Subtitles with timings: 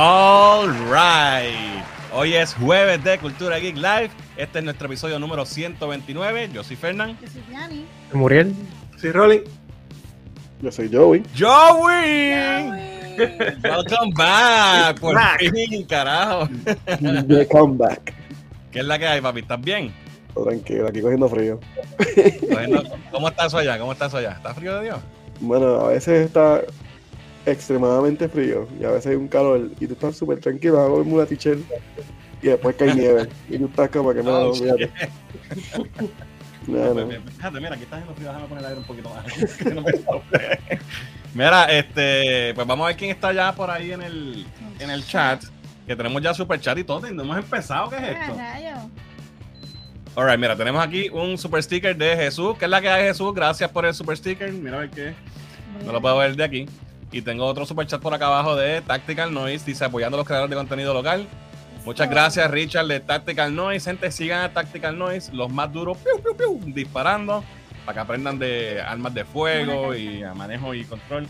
[0.00, 1.82] All right.
[2.14, 4.10] Hoy es jueves de Cultura Geek Live.
[4.36, 6.50] Este es nuestro episodio número 129.
[6.52, 7.18] Yo soy Fernán.
[7.20, 7.84] Yo soy Yanni.
[8.12, 8.54] Muriel.
[8.96, 9.42] Sí, Rolly.
[10.62, 11.24] Yo soy Joey.
[11.36, 12.30] Joey.
[13.64, 15.00] Welcome back.
[15.00, 15.40] Por Back.
[15.40, 16.48] fin, carajo.
[17.26, 18.14] The comeback.
[18.70, 19.40] ¿Qué es la que hay, papi?
[19.40, 19.92] ¿Estás bien?
[20.32, 21.58] Todo Tranquilo, aquí cogiendo frío.
[22.52, 23.76] Bueno, ¿Cómo está eso allá?
[23.80, 24.34] ¿Cómo está eso allá?
[24.36, 24.98] ¿Está frío de Dios?
[25.40, 26.62] Bueno, a veces está
[27.46, 30.88] extremadamente frío y a veces hay un calor y tú estás súper tranquilo, vas a
[30.88, 31.60] comer una t-shirt
[32.42, 33.28] y después cae nieve.
[33.48, 34.90] Y tú estás como que no, Oh, olvídate.
[36.66, 37.08] No, no.
[37.08, 38.28] Fíjate, mira, aquí está haciendo frío.
[38.28, 39.24] Déjame poner el aire un poquito más.
[39.56, 40.58] Que no me tope.
[41.32, 44.46] mira, este, pues vamos a ver quién está ya por ahí en el,
[44.78, 45.42] en el chat.
[45.86, 47.08] Que tenemos ya super chat y todo.
[47.08, 47.88] y No hemos empezado.
[47.88, 48.02] ¿Qué es
[48.38, 48.90] Ah, esto?
[50.20, 52.58] Alright, mira, tenemos aquí un super sticker de Jesús.
[52.58, 53.32] ¿Qué es la que hay, Jesús?
[53.34, 54.52] Gracias por el super sticker.
[54.52, 55.14] Mira a ver qué.
[55.86, 56.66] No lo puedo ver de aquí.
[57.10, 59.64] Y tengo otro super chat por acá abajo de Tactical Noise.
[59.64, 61.26] Dice apoyando a los creadores de contenido local.
[61.84, 63.90] Muchas gracias, Richard, de Tactical Noise.
[63.90, 67.42] Gente, sigan a Tactical Noise, los más duros, piu, piu, piu, disparando,
[67.86, 71.26] para que aprendan de armas de fuego y a manejo y control.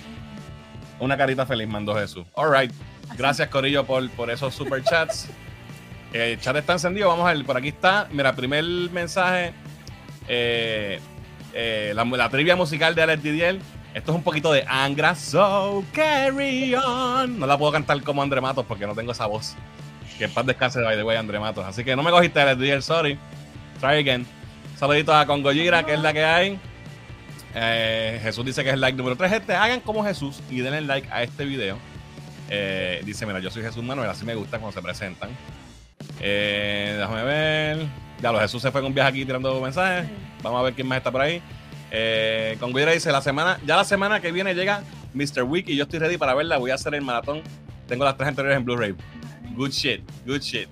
[0.98, 2.26] Una carita feliz mandó Jesús.
[2.34, 2.72] All right.
[3.16, 5.28] Gracias, Corillo, por, por esos super chats.
[6.12, 7.08] El chat está encendido.
[7.08, 8.08] Vamos a ver, por aquí está.
[8.10, 9.52] Mira, primer mensaje.
[10.26, 10.98] eh,
[11.54, 13.58] eh, la, la trivia musical de Alex Didier.
[13.94, 17.38] Esto es un poquito de Angra, so carry on.
[17.38, 19.54] No la puedo cantar como André Matos porque no tengo esa voz.
[20.18, 21.64] Que en paz descanse, by the way, André Matos.
[21.64, 23.18] Así que no me cogiste Alex Didier, sorry.
[23.80, 24.26] Try again.
[24.76, 26.58] Saluditos a Congoyira, que es la que hay.
[27.54, 29.30] Eh, Jesús dice que es el like número 3.
[29.30, 31.78] Gente, hagan como Jesús y denle like a este video.
[32.50, 35.30] Eh, dice, mira, yo soy Jesús Manuel, así me gusta cuando se presentan.
[36.20, 37.86] Eh, déjame ver.
[38.20, 40.08] Ya, los Jesús se fue con un viaje aquí tirando mensajes.
[40.42, 41.42] Vamos a ver quién más está por ahí.
[41.90, 44.82] Eh, con Guira dice, la semana, ya la semana que viene llega
[45.14, 45.42] Mr.
[45.42, 46.58] Week y yo estoy ready para verla.
[46.58, 47.42] Voy a hacer el maratón.
[47.86, 48.94] Tengo las tres anteriores en Blu-ray.
[49.54, 50.68] Good shit, good shit.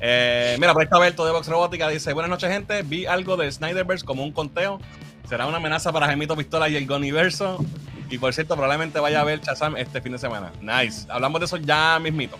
[0.00, 1.88] Eh, mira, por ahí está Berto de Vox Robótica.
[1.88, 2.82] Dice, buenas noches, gente.
[2.82, 4.80] Vi algo de Snyderverse como un conteo.
[5.28, 7.64] Será una amenaza para Gemito Pistola y el Goniverso.
[8.10, 10.52] Y por cierto, probablemente vaya a ver Chazam este fin de semana.
[10.60, 11.06] Nice.
[11.08, 12.36] Hablamos de eso ya mismito.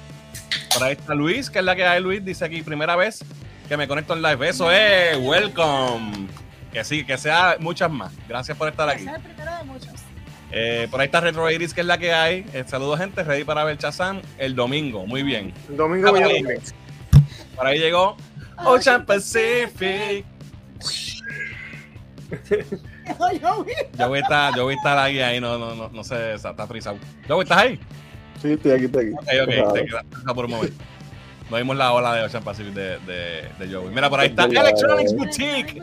[0.75, 2.25] Por ahí está Luis, que es la que hay Luis.
[2.25, 3.25] Dice aquí, primera vez
[3.69, 4.49] que me conecto en live.
[4.49, 6.28] Eso es, welcome.
[6.72, 8.12] Que sí, que sea muchas más.
[8.28, 9.06] Gracias por estar aquí.
[9.06, 9.93] El primero de muchos.
[10.50, 12.47] Eh, por ahí está Retro Iris, que es la que hay.
[12.53, 13.22] Eh, saludos, gente.
[13.22, 15.06] Ready para ver Chazam el domingo.
[15.06, 15.53] Muy bien.
[15.69, 16.44] El domingo Ah, voy.
[17.56, 18.16] Por ahí llegó
[18.65, 20.25] Ocean Pacific.
[23.99, 26.34] Yo voy a estar, yo voy a estar ahí, ahí, no, no, no, no sé,
[26.34, 26.97] está frisado.
[27.28, 27.78] Yo voy a estar ahí.
[28.41, 29.15] Sí, estoy aquí, estoy aquí.
[29.15, 30.04] Ok, ok, te quedas
[30.34, 30.84] por un momento.
[31.53, 33.95] No vimos la ola de Ocean Pacific de, de, de Joey.
[33.95, 35.83] Mira, por ahí está Electronics Boutique.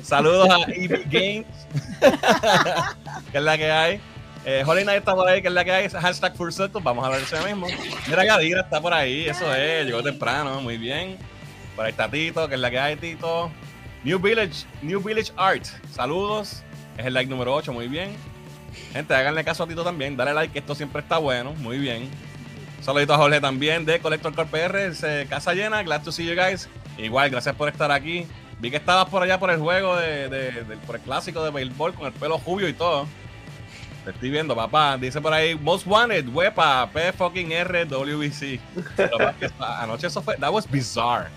[0.00, 1.46] Saludos a EV Games,
[3.32, 4.00] que es la que hay.
[4.44, 5.88] Eh, Holly Knight está por ahí, que es la que hay.
[5.88, 7.66] Hashtag Full Circle, vamos a ver eso mismo.
[8.06, 11.16] Mira, Gadira está por ahí, eso es, llegó temprano, muy bien.
[11.74, 13.50] Por ahí está Tito, que es la que hay, Tito.
[14.04, 16.62] New Village, New Village Art, saludos.
[16.96, 18.10] Es el like número 8, muy bien.
[18.92, 22.08] Gente, háganle caso a Tito también, dale like, que esto siempre está bueno, muy bien.
[22.80, 26.68] Saludito a Jorge también de Collector Corp PR, casa llena, glad to see you guys.
[26.96, 28.26] Igual, gracias por estar aquí.
[28.60, 31.50] Vi que estabas por allá por el juego de, de- del- por el clásico de
[31.50, 33.06] béisbol con el pelo jubio y todo.
[34.04, 34.96] Te estoy viendo, papá.
[34.96, 38.58] Dice por ahí, Most Wanted, huepa, P fucking R WBC.
[39.60, 41.28] Anoche eso fue, that was bizarre.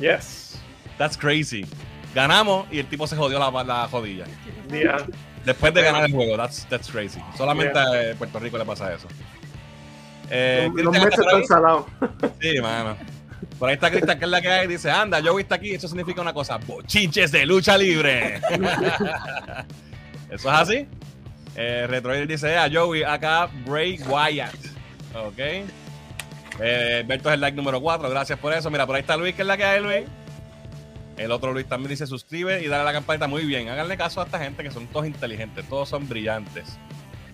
[0.00, 0.58] Yes.
[0.98, 1.66] That's crazy.
[2.14, 4.24] Ganamos y el tipo se jodió la, la jodilla.
[4.68, 4.96] Día.
[5.44, 7.20] Después de ganar el juego, that's, that's crazy.
[7.36, 9.08] Solamente a Puerto Rico le pasa eso.
[10.30, 11.86] Eh, Los- meses están salados.
[12.40, 12.96] Sí, mano.
[13.58, 15.86] Por ahí está Cristian, que es la que hay, dice, anda, yo está aquí, eso
[15.88, 18.36] significa una cosa, bochinches de lucha libre.
[20.30, 20.86] eso es así.
[21.56, 24.54] Eh, Retroid dice, a Joey, acá Bray Wyatt.
[25.14, 25.38] Ok.
[26.60, 28.70] Eh, Berto es el like número 4, gracias por eso.
[28.70, 30.04] Mira, por ahí está Luis, que es la que hay, Luis.
[31.16, 33.26] El otro Luis también dice, suscribe y dale a la campanita.
[33.28, 36.78] Muy bien, háganle caso a esta gente que son todos inteligentes, todos son brillantes.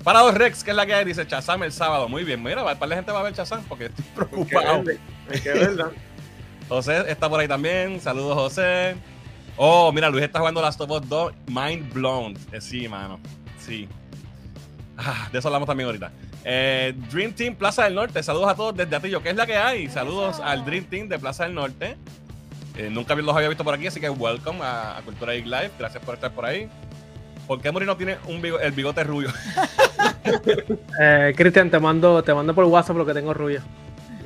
[0.07, 2.09] Parado Rex, que es la que hay, dice Chazam el sábado.
[2.09, 4.85] Muy bien, mira, para la gente va a ver Chazam porque estoy preocupado.
[5.29, 5.91] Hay que verla.
[6.69, 8.01] José está por ahí también.
[8.01, 8.95] Saludos, José.
[9.57, 11.33] Oh, mira, Luis está jugando Last of Us 2.
[11.49, 12.39] Mind blown.
[12.53, 13.19] Eh, sí, mano.
[13.59, 13.89] Sí.
[14.97, 16.13] Ah, de eso hablamos también ahorita.
[16.45, 18.23] Eh, Dream Team Plaza del Norte.
[18.23, 19.21] Saludos a todos desde Atillo.
[19.25, 19.89] ¿Qué es la que hay?
[19.89, 21.97] Saludos al Dream Team de Plaza del Norte.
[22.77, 25.71] Eh, nunca los había visto por aquí, así que welcome a, a Cultura Geek Live.
[25.81, 26.69] Gracias por estar por ahí.
[27.47, 29.33] ¿Por qué Muri no tiene un bigo- el bigote rubio?
[31.01, 33.63] Eh, Cristian, te mando, te mando por WhatsApp lo que tengo rubio.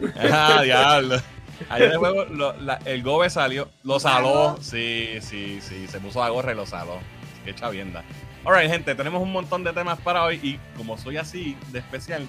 [0.32, 1.20] ah, diablo.
[1.69, 4.56] Ayer el juego, lo- la- el Gobe salió, lo saló.
[4.62, 5.87] Sí, sí, sí.
[5.88, 6.99] Se puso la gorra y lo saló.
[7.44, 8.02] Qué chavienda.
[8.44, 10.40] Alright, gente, tenemos un montón de temas para hoy.
[10.43, 12.26] Y como soy así de especial,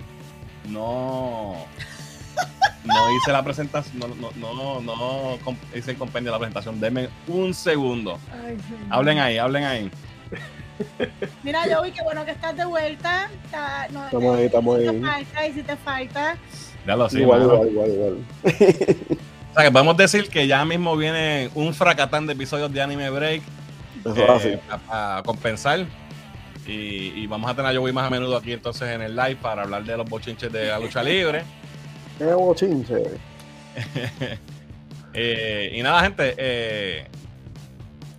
[0.67, 1.65] no.
[2.83, 5.37] no hice la presentación, no, no, no, no
[5.73, 6.79] hice el compendio de la presentación.
[6.81, 8.19] Denme un segundo.
[8.89, 9.91] Hablen ahí, hablen ahí.
[11.43, 13.29] Mira, Joey, qué bueno que estás de vuelta.
[13.45, 14.99] Está- no, Estamos ahí, estamos si ahí.
[14.99, 16.37] te falta y si te falta.
[16.87, 17.19] Ya lo sé.
[17.21, 18.17] igual, igual, igual, igual.
[19.51, 23.09] O sea que podemos decir que ya mismo viene un fracatán de episodios de Anime
[23.09, 23.41] Break
[24.05, 24.59] Eso eh, es así.
[24.89, 25.85] a, a compensar.
[26.65, 26.71] Y,
[27.21, 29.63] y vamos a tener a Joey más a menudo aquí entonces en el live para
[29.63, 31.43] hablar de los bochinches de la lucha libre.
[32.17, 32.95] Qué bochinche.
[35.13, 37.05] Eh, y nada, gente, eh,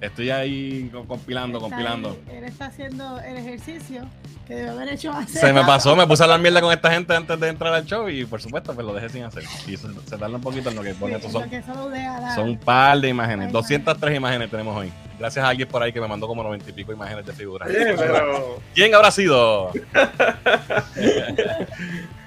[0.03, 2.19] estoy ahí co- compilando, está compilando.
[2.29, 4.03] ahí, Él está haciendo el ejercicio
[4.47, 6.91] que debe haber hecho hace Se me pasó, me puse a hablar mierda con esta
[6.91, 9.45] gente antes de entrar al show y por supuesto pues lo dejé sin hacer.
[9.67, 11.15] Y se, se tarda un poquito en lo que Sí, pone.
[11.17, 14.93] Estos lo son, que son un par de imágenes, Ay, 203 imágenes tenemos hoy.
[15.19, 17.69] Gracias a alguien por ahí que me mandó como 90 y pico imágenes de figuras.
[17.73, 18.61] Pero.
[18.75, 19.71] ¿Quién habrá sido?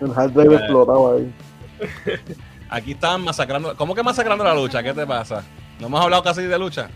[0.02, 1.34] El hard drive explotaba ahí.
[2.70, 3.76] Aquí estaban masacrando.
[3.76, 4.82] ¿Cómo que masacrando la lucha?
[4.82, 5.44] ¿Qué te pasa?
[5.80, 6.90] No hemos hablado casi de lucha.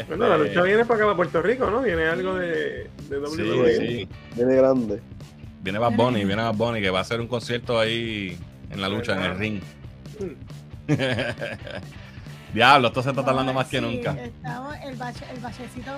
[0.00, 1.82] Este, Bueno, la lucha viene para acá, para Puerto Rico, ¿no?
[1.82, 3.76] Viene algo de, de WWE.
[3.76, 4.08] sí.
[4.34, 5.00] Viene grande.
[5.62, 8.38] Viene Bad Bunny, viene Bad Bunny, que va a hacer un concierto ahí
[8.70, 9.60] en la lucha, en el ring.
[12.54, 14.12] Diablo, esto se está tardando más que nunca.
[14.12, 15.90] Estamos, el, bache, el bachecito.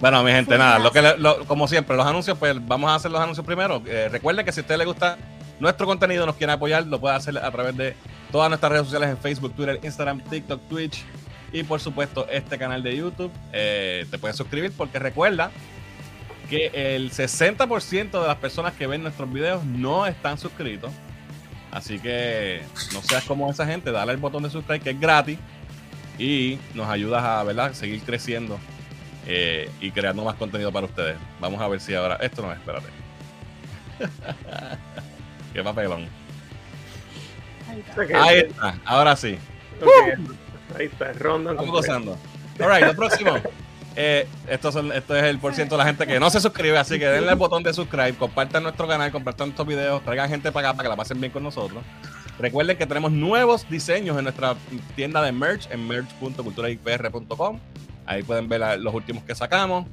[0.00, 2.94] Bueno, mi gente, nada, lo que le- lo- como siempre, los anuncios, pues vamos a
[2.94, 3.82] hacer los anuncios primero.
[3.86, 5.18] Eh, recuerden que si a usted le gusta
[5.58, 7.94] nuestro contenido, nos quiere apoyar, lo puede hacer a través de
[8.32, 11.04] todas nuestras redes sociales en Facebook, Twitter, Instagram, TikTok, Twitch
[11.52, 13.32] y por supuesto este canal de YouTube.
[13.52, 15.50] Eh, te puedes suscribir porque recuerda
[16.48, 20.92] que el 60% de las personas que ven nuestros videos no están suscritos.
[21.70, 22.62] Así que
[22.92, 25.38] no seas como esa gente, dale el botón de subscribe que es gratis
[26.18, 27.72] y nos ayudas a ¿verdad?
[27.72, 28.58] seguir creciendo
[29.26, 31.16] eh, y creando más contenido para ustedes.
[31.40, 32.16] Vamos a ver si ahora.
[32.16, 32.88] Esto no es, espérate.
[35.54, 36.08] Qué papelón.
[37.68, 38.68] Ahí está.
[38.68, 39.38] Ahí ahora sí.
[39.80, 40.18] ok,
[40.78, 41.52] Ahí está, ronda.
[41.52, 42.16] Estamos gozando.
[42.58, 43.32] Alright, lo próximo.
[43.96, 46.78] Eh, esto, son- esto es el por ciento de la gente que no se suscribe,
[46.78, 50.52] así que denle el botón de subscribe, compartan nuestro canal, compartan estos videos, traigan gente
[50.52, 51.82] para acá para que la pasen bien con nosotros.
[52.38, 54.54] Recuerden que tenemos nuevos diseños en nuestra
[54.96, 57.58] tienda de merch en merch.culturaipr.com.
[58.06, 59.86] Ahí pueden ver la- los últimos que sacamos.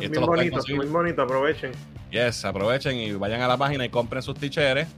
[0.00, 1.72] Y Muy bonito, muy bonito, aprovechen.
[2.10, 4.88] Yes, aprovechen y vayan a la página y compren sus t-shirts.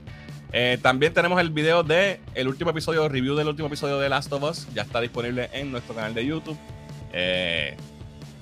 [0.55, 4.31] Eh, también tenemos el video de el último episodio, review del último episodio de Last
[4.31, 4.67] of Us.
[4.75, 6.55] Ya está disponible en nuestro canal de YouTube.
[7.11, 7.75] Eh,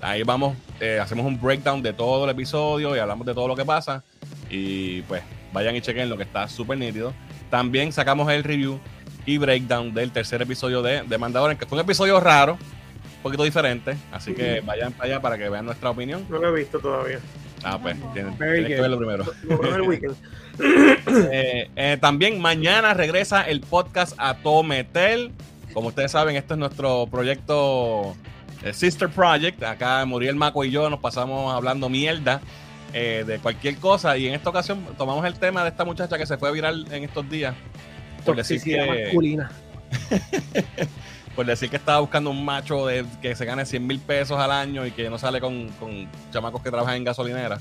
[0.01, 3.55] ahí vamos, eh, hacemos un breakdown de todo el episodio y hablamos de todo lo
[3.55, 4.03] que pasa.
[4.49, 5.23] Y pues
[5.53, 7.13] vayan y chequen lo que está súper nítido.
[7.49, 8.77] También sacamos el review
[9.25, 13.45] y breakdown del tercer episodio de, de Mandalorian, que fue un episodio raro, un poquito
[13.45, 13.95] diferente.
[14.11, 16.25] Así que vayan para allá para que vean nuestra opinión.
[16.27, 17.19] No lo he visto todavía.
[17.63, 19.25] Ah, pues tienen, tienen que verlo primero.
[19.75, 20.17] El weekend.
[20.59, 25.31] Eh, eh, también mañana regresa el podcast a Tometel.
[25.73, 28.15] Como ustedes saben, este es nuestro proyecto
[28.63, 29.63] eh, Sister Project.
[29.63, 32.41] Acá Muriel Maco y yo nos pasamos hablando mierda
[32.93, 34.17] eh, de cualquier cosa.
[34.17, 37.03] Y en esta ocasión tomamos el tema de esta muchacha que se fue viral en
[37.03, 37.55] estos días.
[38.25, 39.51] Por decir, que, masculina.
[41.35, 44.51] por decir que estaba buscando un macho de, que se gane 100 mil pesos al
[44.51, 47.59] año y que no sale con, con chamacos que trabajan en gasolinera.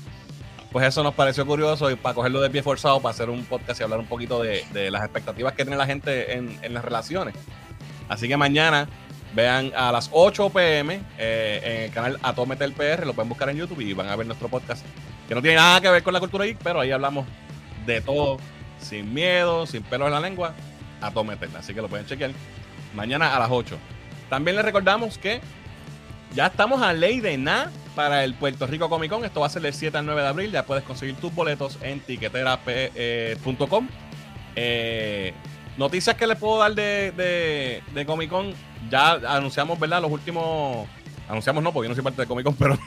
[0.71, 3.81] Pues eso nos pareció curioso y para cogerlo de pie forzado para hacer un podcast
[3.81, 7.35] y hablar un poquito de, las expectativas que tiene la gente en, las relaciones.
[8.07, 8.87] Así que mañana
[9.33, 13.57] vean a las 8 pm eh, en el canal Atometel PR, lo pueden buscar en
[13.57, 14.85] YouTube y van a ver nuestro podcast
[15.27, 17.25] que no tiene nada que ver con la cultura geek, pero ahí hablamos
[17.85, 18.37] de todo,
[18.79, 20.53] sin miedo, sin pelos en la lengua,
[21.01, 21.49] Atometel.
[21.57, 22.31] Así que lo pueden chequear
[22.95, 23.77] mañana a las 8.
[24.29, 25.41] También les recordamos que
[26.33, 29.25] ya estamos a ley de nada para el Puerto Rico Comic Con.
[29.25, 30.51] Esto va a ser del 7 al 9 de abril.
[30.51, 33.87] Ya puedes conseguir tus boletos en tiquetera.com.
[34.55, 35.33] Eh,
[35.77, 38.53] noticias que les puedo dar de, de, de Comic Con.
[38.89, 40.01] Ya anunciamos, ¿verdad?
[40.01, 40.87] Los últimos.
[41.29, 42.77] Anunciamos no, porque yo no soy parte de Comic Con, pero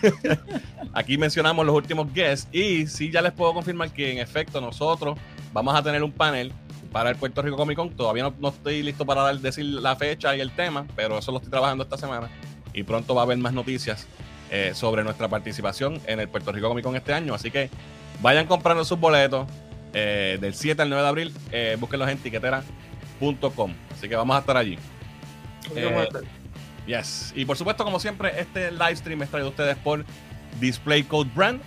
[0.93, 2.49] aquí mencionamos los últimos guests.
[2.53, 5.19] Y sí, ya les puedo confirmar que en efecto nosotros
[5.53, 6.53] vamos a tener un panel
[6.93, 7.91] para el Puerto Rico Comic Con.
[7.91, 11.31] Todavía no, no estoy listo para dar- decir la fecha y el tema, pero eso
[11.33, 12.29] lo estoy trabajando esta semana.
[12.75, 14.07] Y pronto va a haber más noticias
[14.51, 17.35] eh, sobre nuestra participación en el Puerto Rico Comic Con este año.
[17.35, 17.71] Así que
[18.21, 19.49] vayan comprando sus boletos
[19.93, 21.35] eh, del 7 al 9 de abril.
[21.53, 23.73] Eh, búsquenlos en tiquetera.com.
[23.93, 24.79] Así que vamos a estar allí.
[26.87, 27.33] Yes.
[27.35, 30.05] Y por supuesto, como siempre, este live stream es traído a ustedes por
[30.61, 31.61] Display Code Brand.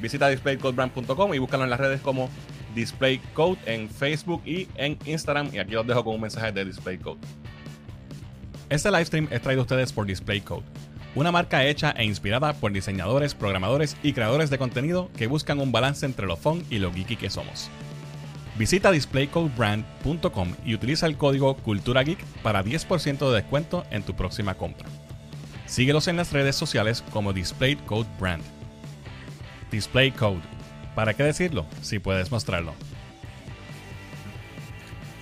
[0.00, 2.30] Visita displaycodebrand.com y búscalo en las redes como
[2.74, 5.50] Display Code en Facebook y en Instagram.
[5.52, 7.20] Y aquí los dejo con un mensaje de Display Code.
[8.72, 10.62] Este live stream es traído a ustedes por Display Code,
[11.14, 15.72] una marca hecha e inspirada por diseñadores, programadores y creadores de contenido que buscan un
[15.72, 17.68] balance entre lo fun y lo geeky que somos.
[18.56, 24.54] Visita displaycodebrand.com y utiliza el código Cultura Geek para 10% de descuento en tu próxima
[24.54, 24.88] compra.
[25.66, 28.42] Síguelos en las redes sociales como DisplayCode Brand.
[29.70, 30.40] Display Code.
[30.94, 32.72] ¿Para qué decirlo si puedes mostrarlo?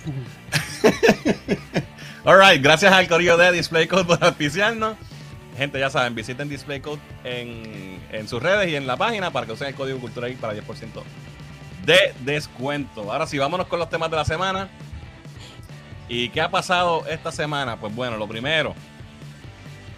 [2.23, 4.95] Alright, gracias al corillo de DisplayCode por auspiciarnos.
[5.57, 9.53] Gente, ya saben, visiten DisplayCode en, en sus redes y en la página para que
[9.53, 11.03] usen el código Cultura Geek para 10%
[11.85, 13.11] de descuento.
[13.11, 14.69] Ahora sí, vámonos con los temas de la semana.
[16.07, 17.77] ¿Y qué ha pasado esta semana?
[17.77, 18.75] Pues bueno, lo primero,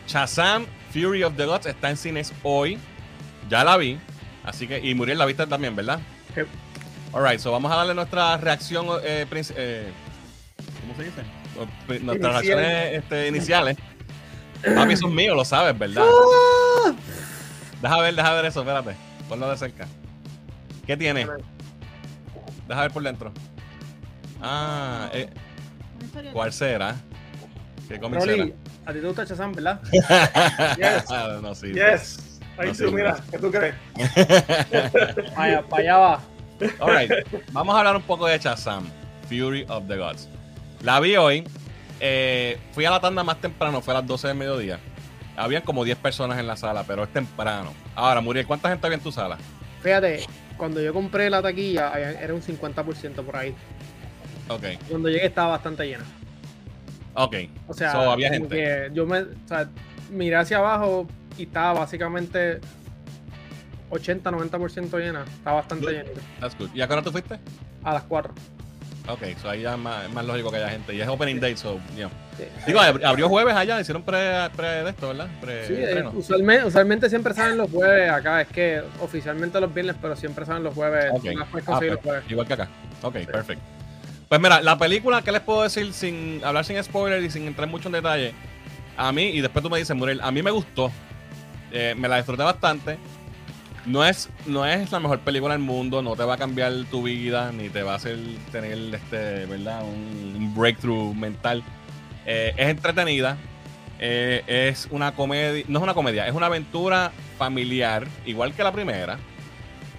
[0.07, 2.79] Shazam Fury of the Gods está en cines hoy.
[3.49, 3.99] Ya la vi.
[4.45, 5.99] Así que, y Muriel la viste también, ¿verdad?
[6.33, 6.41] Sí.
[7.13, 8.87] Alright, so vamos a darle nuestra reacción.
[9.03, 9.91] eh, eh,
[10.81, 11.42] ¿Cómo se dice?
[11.87, 12.57] Pri- Nuestras Inicial.
[12.59, 13.77] reacciones este, iniciales.
[14.75, 16.05] Papi, son míos, lo sabes, ¿verdad?
[17.81, 18.95] Deja ver, deja ver eso, espérate.
[19.27, 19.87] Ponlo de cerca.
[20.87, 21.27] ¿Qué tiene?
[22.67, 23.31] Deja ver por dentro.
[24.41, 25.29] Ah, eh.
[26.31, 26.95] ¿cuál será?
[27.87, 28.53] ¿Qué cómic Rolly,
[28.85, 29.81] a ti te gusta Shazam, ¿verdad?
[30.77, 31.07] Yes.
[31.07, 31.41] será?
[31.41, 31.73] no, sí.
[31.73, 32.39] Yes.
[32.57, 33.75] Ahí No tú, sé, mira, ¿qué tú crees?
[35.35, 36.21] Vaya, para allá va.
[36.79, 37.11] Alright,
[37.51, 38.85] vamos a hablar un poco de Shazam,
[39.27, 40.29] Fury of the Gods.
[40.83, 41.43] La vi hoy.
[41.99, 44.79] eh, fui a la tanda más temprano, fue a las 12 del mediodía.
[45.37, 47.73] Habían como 10 personas en la sala, pero es temprano.
[47.95, 49.37] Ahora, Muriel, ¿cuánta gente había en tu sala?
[49.81, 50.25] Fíjate,
[50.57, 53.55] cuando yo compré la taquilla, era un 50% por ahí.
[54.49, 56.03] Ok, Cuando llegué estaba bastante llena.
[57.13, 57.35] ok.
[57.67, 58.49] O sea, So, había gente.
[58.55, 59.69] que yo me, o sea,
[60.11, 62.59] miré hacia abajo y estaba básicamente
[63.89, 65.23] 80-90% llena.
[65.23, 65.93] Estaba bastante Good.
[65.93, 66.09] llena.
[66.41, 66.69] That's good.
[66.73, 67.39] ¿Y a qué hora tú fuiste?
[67.83, 68.33] A las 4.
[69.07, 70.95] Ok, so ahí ya es más, más lógico que haya gente.
[70.95, 72.09] Y es opening day, so, yeah.
[72.37, 72.45] Sí.
[72.67, 75.27] Digo, ab- abrió jueves allá, hicieron pre, pre de esto, ¿verdad?
[75.41, 78.41] Pre Sí, eh, usualmente, usualmente siempre salen los jueves acá.
[78.41, 81.11] Es que oficialmente los viernes, pero siempre salen los jueves.
[81.11, 81.21] Ok.
[81.23, 82.31] Tú las puedes Ah, conseguir pues, los jueves.
[82.31, 82.69] igual que acá.
[83.01, 83.63] Ok, perfecto.
[84.29, 87.67] Pues mira, la película, ¿qué les puedo decir sin hablar sin spoiler y sin entrar
[87.67, 88.33] mucho en detalle?
[88.95, 90.91] A mí, y después tú me dices, Muriel, a mí me gustó.
[91.71, 92.97] Eh, me la disfruté bastante.
[93.85, 97.03] No es, no es la mejor película del mundo, no te va a cambiar tu
[97.03, 98.17] vida, ni te va a hacer
[98.51, 99.83] tener este, ¿verdad?
[99.83, 101.63] Un, breakthrough mental.
[102.25, 103.37] Eh, es entretenida.
[103.99, 105.65] eh, es una comedia.
[105.67, 109.19] No es una comedia, es una aventura familiar, igual que la primera.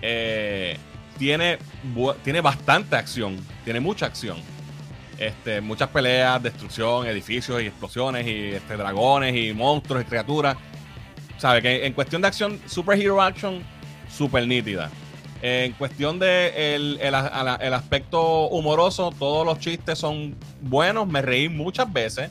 [0.00, 0.78] Eh,
[1.18, 1.58] tiene,
[2.22, 4.38] tiene bastante acción, tiene mucha acción.
[5.18, 10.56] Este, muchas peleas, destrucción, edificios y explosiones y este, dragones y monstruos y criaturas.
[11.38, 13.62] Sabe que en cuestión de acción, superhero action,
[14.16, 14.90] super nítida.
[15.42, 21.06] En cuestión de el, el- aspecto humoroso, todos los chistes son buenos.
[21.06, 22.30] Me reí muchas veces.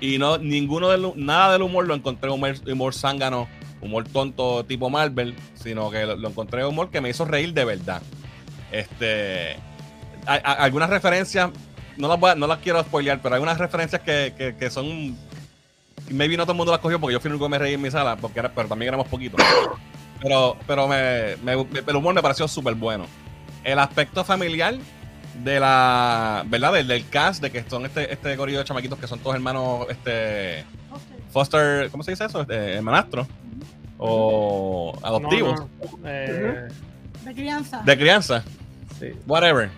[0.00, 3.48] Y no, ninguno del, nada del humor lo encontré humor, humor zángano,
[3.80, 7.64] humor tonto tipo Marvel, sino que lo, lo encontré humor que me hizo reír de
[7.64, 8.02] verdad.
[8.70, 9.56] Este,
[10.26, 11.50] algunas referencias,
[11.96, 15.16] no las, no las quiero spoilear, pero hay unas referencias que, que, que son.
[16.10, 17.74] Maybe no todo el mundo las cogió porque yo fui el único que me reí
[17.74, 19.40] en mi sala, porque era, pero también éramos poquitos.
[20.24, 23.06] Pero, pero me, me- me- el humor me pareció súper bueno.
[23.62, 24.74] El aspecto familiar
[25.44, 26.42] de la.
[26.46, 26.72] ¿Verdad?
[26.72, 29.86] Del, del cast, de que son este, este gorillo de chamaquitos que son todos hermanos.
[29.90, 30.64] Este.
[31.30, 31.90] Foster.
[31.90, 32.40] ¿Cómo se dice eso?
[32.40, 33.26] Este, hermanastros.
[33.98, 35.60] O adoptivos.
[35.60, 36.68] No, no, eh,
[37.24, 37.82] De crianza.
[37.84, 38.42] De crianza.
[38.98, 39.12] sí.
[39.26, 39.70] Whatever.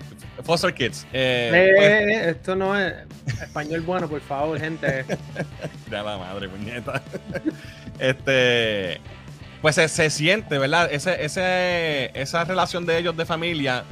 [0.42, 1.06] Foster kids.
[1.12, 2.94] Eh, Eh, pues- eh, esto no es
[3.42, 5.04] español bueno, por favor, gente.
[5.90, 7.02] De la madre, puñeta.
[7.98, 9.00] este.
[9.66, 10.88] Pues se, se siente, ¿verdad?
[10.92, 13.82] Ese, ese, esa relación de ellos de familia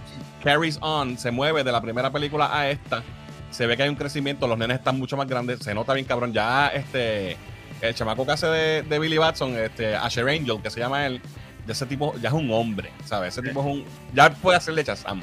[0.44, 3.02] carries on, se mueve de la primera película a esta.
[3.50, 6.06] Se ve que hay un crecimiento, los nenes están mucho más grandes, se nota bien
[6.06, 6.32] cabrón.
[6.32, 7.36] Ya este.
[7.80, 11.20] El chamaco que hace de, de Billy Batson, este, Asher Angel, que se llama él,
[11.66, 13.36] de ese tipo ya es un hombre, ¿sabes?
[13.36, 13.84] Ese tipo es un.
[14.14, 15.22] Ya puede hacerle Shazam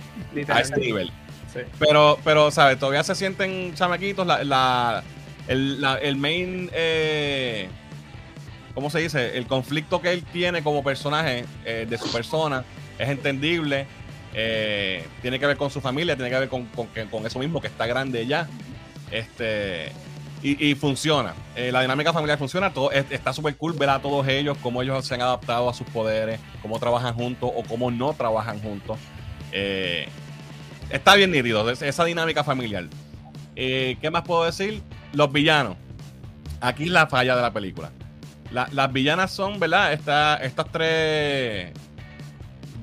[0.50, 1.14] a ese nivel.
[1.54, 1.62] Sí.
[1.80, 2.78] Pero, pero, ¿sabes?
[2.78, 4.28] Todavía se sienten chamaquitos.
[4.28, 5.02] La, la-
[5.48, 6.70] el, la- el main.
[6.74, 7.70] Eh,
[8.74, 9.38] ¿Cómo se dice?
[9.38, 12.64] El conflicto que él tiene como personaje eh, de su persona
[12.98, 13.86] es entendible.
[14.34, 17.60] eh, tiene que ver con su familia, tiene que ver con, con, con eso mismo,
[17.62, 18.48] que está grande ya.
[19.12, 19.92] Este.
[20.44, 21.36] Y, funciona.
[21.56, 22.74] Eh, la dinámica familiar funciona.
[22.74, 25.74] Todo, es- está súper cool ver a todos ellos, cómo ellos se han adaptado a
[25.74, 28.98] sus poderes, cómo trabajan juntos o cómo no trabajan juntos.
[30.90, 32.86] Está bien nítido, es- esa dinámica familiar.
[33.56, 34.82] ¿Qué más puedo decir?
[35.14, 35.76] Los villanos.
[36.60, 37.92] Aquí es la falla de la película.
[38.52, 39.94] La- las villanas son, ¿verdad?
[39.94, 41.72] Esta- estas tres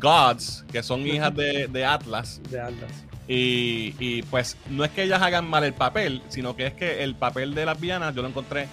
[0.01, 2.41] gods que son hijas de, de Atlas.
[2.51, 2.91] De Atlas.
[3.27, 7.03] Y, y, pues no es que ellas hagan mal el papel, sino que es que
[7.05, 8.67] el papel de las villanas yo lo encontré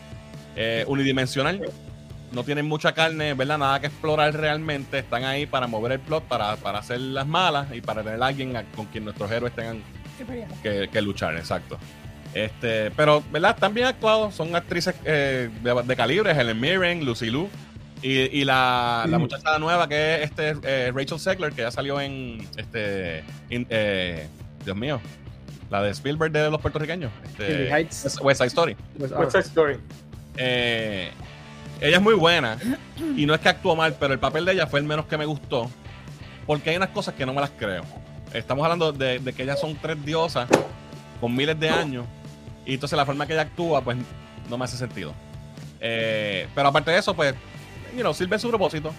[0.55, 1.61] eh, unidimensional.
[2.31, 3.57] no tienen mucha carne, ¿verdad?
[3.57, 4.99] Nada que explorar realmente.
[4.99, 8.27] Están ahí para mover el plot, para, para hacer las malas y para tener a
[8.27, 9.81] alguien a- con quien nuestros héroes tengan
[10.91, 11.77] que luchar, exacto.
[12.35, 13.51] Este, pero, ¿verdad?
[13.55, 17.47] Están bien actuados, son actrices eh, de, de calibre, Helen Mirren, Lucy Liu
[18.01, 21.99] y, y la, la muchacha nueva que es este, eh, Rachel Segler, que ya salió
[22.01, 24.27] en este in- eh,
[24.65, 24.99] Dios mío,
[25.69, 27.69] la de Spielberg de los puertorriqueños, este.
[28.21, 28.75] West- Side Story.
[28.99, 29.77] West Side Story.
[30.35, 31.11] Eh,
[31.79, 32.57] ella es muy buena
[33.15, 35.17] y no es que actuó mal, pero el papel de ella fue el menos que
[35.17, 35.71] me gustó
[36.45, 37.83] porque hay unas cosas que no me las creo.
[38.33, 40.49] Estamos hablando de, de que ellas son tres diosas
[41.21, 42.05] con miles de años
[42.65, 43.97] y entonces la forma que ella actúa pues
[44.49, 45.13] no me hace sentido.
[45.79, 47.33] Eh, pero aparte de eso pues,
[47.93, 48.93] you know, sirve su propósito.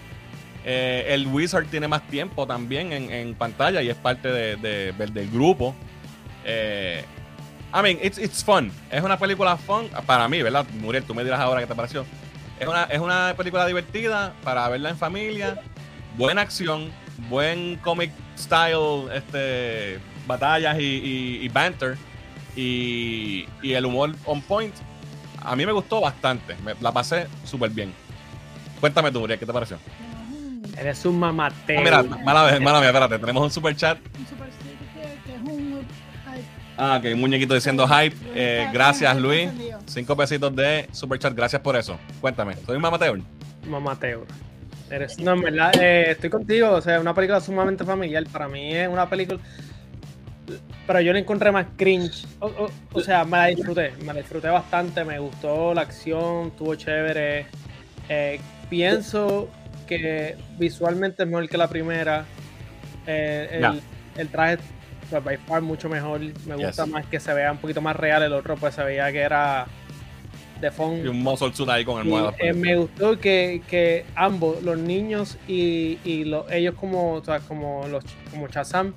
[0.64, 5.30] Eh, el Wizard tiene más tiempo también en, pantalla y es parte de- de- del-
[5.30, 5.74] grupo.
[6.44, 7.04] Eh,
[7.72, 8.72] I mean, it's, it's fun.
[8.90, 10.66] Es una película fun para mí, ¿verdad?
[10.80, 12.04] Muriel, tú me dirás ahora qué te pareció.
[12.58, 15.60] Es una, es una película divertida para verla en familia.
[16.16, 16.90] Buena acción,
[17.28, 21.96] buen comic style, este, batallas y- y banter.
[22.56, 24.74] Y, y el humor on point.
[25.44, 26.56] A mí me gustó bastante.
[26.64, 27.92] Me, la pasé súper bien.
[28.80, 29.78] Cuéntame tú, Muriel, ¿qué te pareció?
[30.76, 31.78] Eres un mamateo.
[31.78, 33.18] Ah, mira, mala, mala mía, espérate.
[33.18, 33.98] Tenemos un super chat.
[34.18, 35.86] Un super sticker que es un.
[36.26, 36.44] ay,
[36.76, 38.16] Ah, que un muñequito diciendo hype.
[38.34, 39.48] Eh, gracias, Luis.
[39.86, 41.34] Cinco pesitos de super chat.
[41.34, 41.98] Gracias por eso.
[42.20, 42.56] Cuéntame.
[42.66, 43.16] ¿Soy un mamateo?
[43.66, 44.26] Mamateo.
[44.90, 46.70] Eres, no, en verdad, eh, estoy contigo.
[46.70, 48.24] O sea, una película sumamente familiar.
[48.30, 49.40] Para mí es una película.
[50.86, 52.24] Pero yo la encontré más cringe.
[52.40, 53.92] O, o- o sea, me la disfruté.
[54.00, 55.04] Me la disfruté bastante.
[55.04, 56.48] Me gustó la acción.
[56.48, 57.46] Estuvo chévere.
[58.08, 59.48] Eh, pienso
[59.86, 62.24] que visualmente es mejor que la primera.
[63.06, 63.80] Eh, el,
[64.20, 64.58] el traje,
[65.10, 66.20] pues, by far, mucho mejor.
[66.46, 66.92] Me gusta Yes.
[66.92, 68.22] más que se vea un poquito más real.
[68.22, 69.66] El otro, pues se veía que era
[70.60, 71.04] de fondo.
[71.04, 72.34] Y un muscle suit ahí con Y, almohadas.
[72.38, 77.40] eh, me gustó que, que ambos, los niños y, y lo- ellos como, o sea,
[77.40, 78.94] como los como Shazam,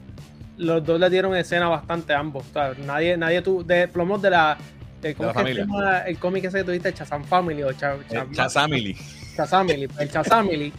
[0.59, 2.45] los dos le dieron escena bastante a ambos.
[2.85, 4.57] nadie, nadie tuvo, de plomos de la,
[5.01, 7.71] de, ¿cómo De la es que llama el cómic ese que tuviste, Shazam Family o
[7.73, 8.95] Cha- Eh, Cha- Chazamily.
[9.37, 10.73] Shazamily, el Shazamily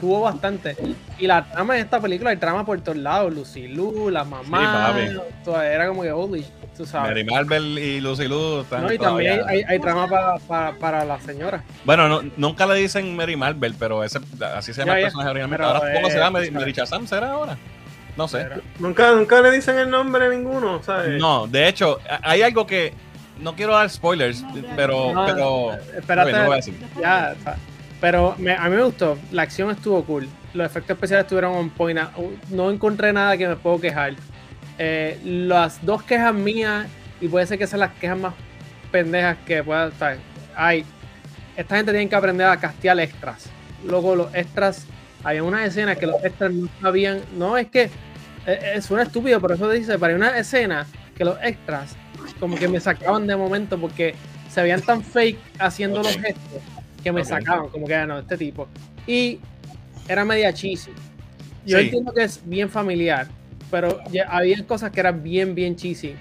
[0.00, 0.76] tuvo bastante.
[1.18, 4.92] Y la trama de esta película, el trama por todos lados, Lucy Lu, la mamá,
[4.92, 5.16] papi.
[5.44, 6.44] todo, era como que holy,
[6.76, 7.08] tú sabes.
[7.08, 10.72] Mary Marvel y Lucy Lu están No, y todavía- también hay, hay trama para, para,
[10.78, 11.64] para la señora.
[11.86, 14.18] Bueno, no- nunca le dicen Mary Marvel, pero ese,
[14.54, 15.64] así se llama Ya, el personaje originalmente.
[15.64, 16.30] Ahora, ¿cómo eh, será?
[16.30, 16.50] ¿Mary.
[16.50, 17.56] Mary Shazam será ahora?
[18.16, 18.48] No sé.
[18.78, 21.20] Nunca, nunca le dicen el nombre a ninguno, ¿sabes?
[21.20, 22.92] No, de hecho, hay algo que.
[23.38, 24.42] No quiero dar spoilers,
[24.74, 25.12] pero.
[25.12, 26.32] No, pero espérate.
[26.32, 26.74] no lo voy a decir.
[26.98, 27.56] Ya, o sea,
[28.00, 29.18] pero me- a mí me gustó.
[29.32, 30.26] La acción estuvo cool.
[30.54, 31.98] Los efectos especiales estuvieron on point.
[31.98, 32.10] Ah,
[32.48, 34.14] No encontré nada que me puedo quejar.
[34.78, 36.86] Eh, las dos quejas mías,
[37.20, 38.32] y puede ser que sean las quejas más
[38.90, 40.16] pendejas que pueda estar.
[40.54, 40.86] Hay.
[41.56, 43.50] Esta gente tiene que aprender a castear extras.
[43.84, 44.86] Luego los extras.
[45.24, 47.20] Había unas escenas que los extras no sabían.
[47.36, 47.90] No es que.
[48.46, 49.98] Eh, eh, suena estúpido, pero eso dice.
[49.98, 51.96] Para una escena que los extras
[52.40, 54.14] como que me sacaban de momento porque
[54.50, 56.60] se veían tan fake haciendo los gestos
[57.02, 58.68] que me sacaban, como que "Ah, no, este tipo.
[59.06, 59.38] Y
[60.08, 60.90] era media cheesy.
[61.64, 61.84] Yo Sí.
[61.84, 63.26] entiendo que es bien familiar,
[63.70, 66.14] pero ya había cosas que eran bien, bien cheesy.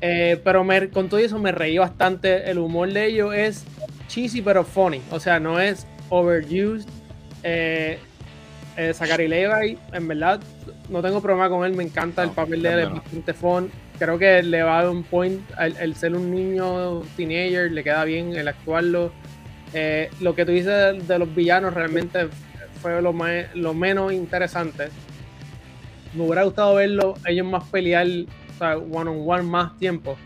[0.00, 2.48] Eh, pero me- con todo eso me reí bastante.
[2.50, 3.64] El humor de ellos es
[4.08, 5.00] cheesy, pero funny.
[5.10, 6.88] O sea, no es overused.
[7.42, 7.98] Eh,
[8.78, 10.40] eh, Zachary Levi, en verdad,
[10.88, 11.74] no tengo problema con él.
[11.74, 13.02] Me encanta el papel de él, es bueno.
[13.02, 13.70] bastante fun.
[13.98, 15.42] Creo que le va a dar un point.
[15.58, 19.12] El, el ser un niño teenager le queda bien el actuarlo.
[19.74, 22.28] Eh, lo que tú dices de, de los villanos realmente
[22.80, 24.88] fue lo, más, lo menos interesante.
[26.14, 30.16] Me hubiera gustado verlo ellos más pelear, o sea, one on one más tiempo.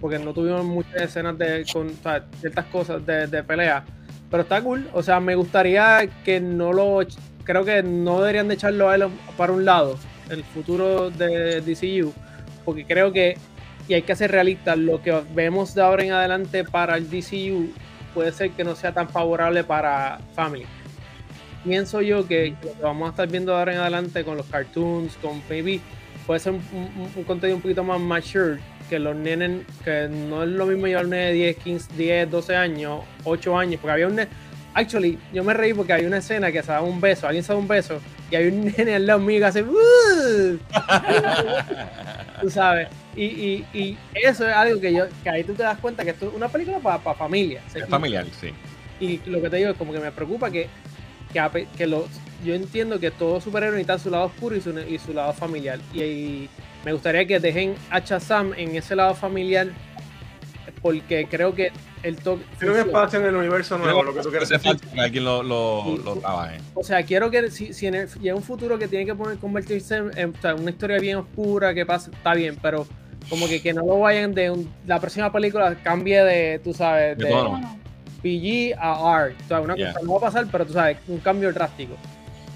[0.00, 3.84] Porque no tuvimos muchas escenas de con o sea, ciertas cosas de, de pelea.
[4.30, 4.88] Pero está cool.
[4.94, 7.00] O sea, me gustaría que no lo.
[7.46, 9.04] Creo que no deberían de echarlo a él
[9.36, 9.98] para un lado.
[10.28, 12.12] El futuro de DCU.
[12.64, 13.38] Porque creo que.
[13.88, 14.76] Y hay que ser realistas.
[14.76, 17.70] Lo que vemos de ahora en adelante para el DCU
[18.12, 20.66] puede ser que no sea tan favorable para Family.
[21.64, 24.46] Pienso yo que lo que vamos a estar viendo de ahora en adelante con los
[24.46, 25.80] cartoons, con maybe,
[26.26, 30.44] puede ser un, un- un contenido un poquito más mature que los nenes, que no
[30.44, 33.92] es lo mismo llevar un nene de 10, 15, 10, 12 años, 8 años, porque
[33.92, 34.30] había un nene,
[34.76, 37.52] actually, yo me reí porque había una escena que se daba un beso, alguien se
[37.52, 37.98] da un beso,
[38.30, 39.64] y hay un nene al lado mío que hace,
[42.42, 45.78] tú sabes, y, y, y eso es algo que yo, que ahí tú te das
[45.78, 47.62] cuenta que esto es una película para familia.
[47.74, 48.50] Es familiar, sí.
[49.00, 50.68] Y lo que te digo es como que me preocupa que,
[51.32, 52.04] que, que los,
[52.44, 55.78] yo entiendo que todo superhéroe necesita su lado oscuro y su, y su lado familiar.
[55.94, 56.50] Y, y
[56.84, 59.68] me gustaría que dejen a Shazam en ese lado familiar
[60.82, 61.72] porque creo que
[62.06, 62.44] el toque.
[62.58, 64.76] Tiene un espacio en el universo nuevo, lo que tú quieres decir.
[64.76, 66.58] que alguien lo, lo, trabaje.
[66.74, 69.38] O sea, quiero que si, si en el, llega un futuro que tiene que poner,
[69.38, 72.86] convertirse en, en, o sea, una historia bien oscura, que pasa, está bien, pero
[73.28, 77.18] como que, que no lo vayan de un- la próxima película cambie de, tú sabes,
[77.18, 77.34] De de,
[78.22, 79.34] PG a R.
[79.44, 79.92] O sea, una Yeah.
[79.92, 81.94] cosa no va a pasar, pero tú sabes, un cambio drástico.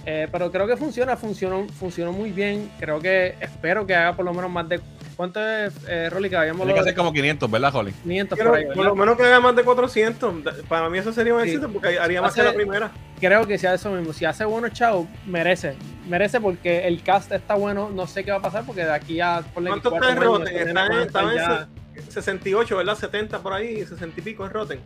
[0.06, 2.70] Eh, pero creo que funciona, funcionó, funcionó muy bien.
[2.80, 4.80] Creo que espero que haga por lo menos más de.
[5.20, 6.30] ¿Cuánto es, eh, Rolly?
[6.30, 7.92] Que habíamos Tiene que ser como 500, ¿verdad, Holly?
[7.92, 8.88] 500 Quiero- por ahí, por ¿verdad?
[8.88, 10.34] lo menos que haga más de 400.
[10.66, 11.48] Para mí eso sería un Sí.
[11.50, 12.90] éxito porque haría más Hace- que la primera.
[13.20, 14.14] Creo que hace eso mismo.
[14.14, 15.76] Si hace buenos chavos, merece.
[16.08, 17.90] Merece porque el cast está bueno.
[17.90, 19.42] No sé qué va a pasar porque de aquí a.
[19.44, 20.68] que ¿Cuánto está en Rotten?
[21.06, 21.68] estaba en
[22.06, 22.94] se- 68, ¿verdad?
[22.94, 24.80] 70 por ahí, 60 y pico en Rotten.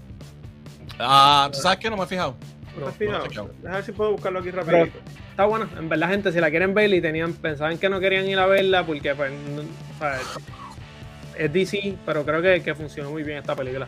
[0.98, 1.88] Ah, ¿tú sabes qué?
[1.88, 2.34] No me he fijado.
[2.76, 3.50] He checado.
[3.62, 4.98] Deja ver si puedo buscarlo aquí rapidito.
[5.30, 5.68] Está buena.
[5.78, 8.46] En verdad, gente, si la quieren ver y tenían, pensaban que no querían ir a
[8.46, 10.18] verla porque pues, no- o sea,
[11.36, 13.86] es DC, pero creo que, que funcionó muy bien esta película.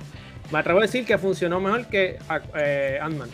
[0.51, 2.19] Me atrevo a decir que funcionó mejor que
[2.57, 3.29] eh, Ant-Man.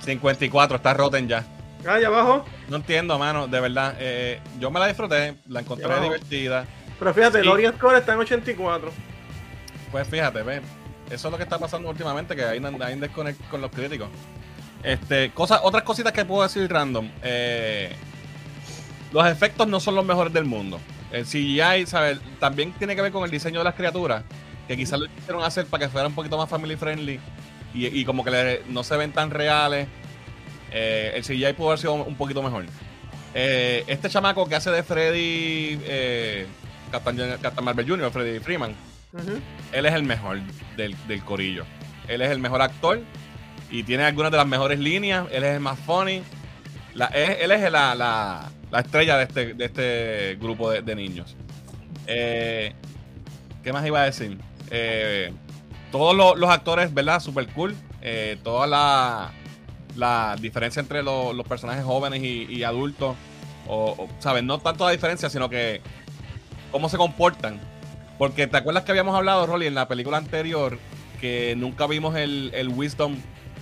[0.00, 1.44] 54, está rotten ya.
[1.86, 2.44] Ah, allá abajo.
[2.68, 3.94] No entiendo, mano, de verdad.
[3.98, 6.00] eh, yo me la disfruté, la encontré Ya.
[6.00, 6.64] divertida.
[6.98, 7.44] Pero fíjate, Sí.
[7.46, 8.90] el audience score está en 84.
[9.92, 10.60] Pues fíjate, ve,
[11.10, 14.08] eso es lo que está pasando últimamente, que hay, hay un desconect con los críticos.
[14.82, 17.08] Este, cosas, otras cositas que puedo decir random.
[17.22, 17.92] eh,
[19.12, 20.78] los efectos no son los mejores del mundo.
[21.10, 22.18] El CGI, ¿sabes?
[22.38, 24.22] También tiene que ver con el diseño de las criaturas,
[24.66, 27.18] que quizás lo quisieron hacer para que fuera un poquito más family friendly
[27.72, 29.88] y, y como que le- no se ven tan reales.
[30.70, 32.66] Eh, el CGI pudo haber sido un poquito mejor.
[33.34, 36.46] Eh, este chamaco que hace de Freddy, eh,
[36.92, 38.74] Captain, Captain Marvel Jr., Freddy Freeman,
[39.72, 40.38] él es el mejor
[40.76, 41.64] del, del corillo.
[42.08, 43.00] Él es el mejor actor
[43.70, 45.26] y tiene algunas de las mejores líneas.
[45.30, 46.22] Él es el más funny.
[47.14, 51.36] Él es la, la- la estrella de este, de este grupo de, niños.
[52.06, 52.74] Eh,
[53.62, 54.38] ¿Qué más iba a decir?
[54.70, 55.32] Eh,
[55.90, 57.20] todos los, actores, ¿verdad?
[57.20, 57.74] Super cool.
[58.02, 59.30] Eh, toda la,
[59.96, 63.16] la diferencia entre lo- los personajes jóvenes y, adultos.
[63.66, 64.42] O, o, ¿sabes?
[64.44, 65.80] No tanto la diferencia, sino que
[66.70, 67.58] cómo se comportan.
[68.18, 70.78] Porque te acuerdas que habíamos hablado, Rolly, en la película anterior,
[71.20, 73.16] que nunca vimos el, el wisdom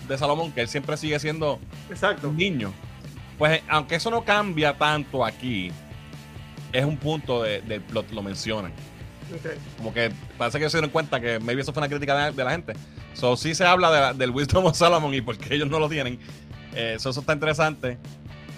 [0.09, 1.59] de Salomón, que él siempre sigue siendo
[1.90, 2.29] Exacto.
[2.29, 2.73] un niño.
[3.38, 5.71] Pues aunque eso no cambia tanto aquí,
[6.73, 8.73] es un punto de- del plot, lo mencionan.
[9.35, 9.51] Ok.
[9.79, 12.45] Como que parece que se dieron cuenta que maybe eso fue una crítica de, de
[12.45, 12.73] la gente.
[13.14, 15.79] So sí se habla de la- del Wisdom of Solomon y por qué ellos no
[15.79, 16.19] lo tienen.
[16.75, 17.99] Eh, so, eso está interesante.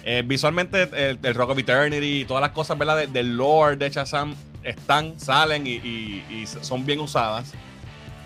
[0.03, 2.97] Eh, visualmente, el, el Rock of Eternity y todas las cosas, ¿verdad?
[2.97, 7.53] de- del lore de Shazam están, salen y, y- y son bien usadas.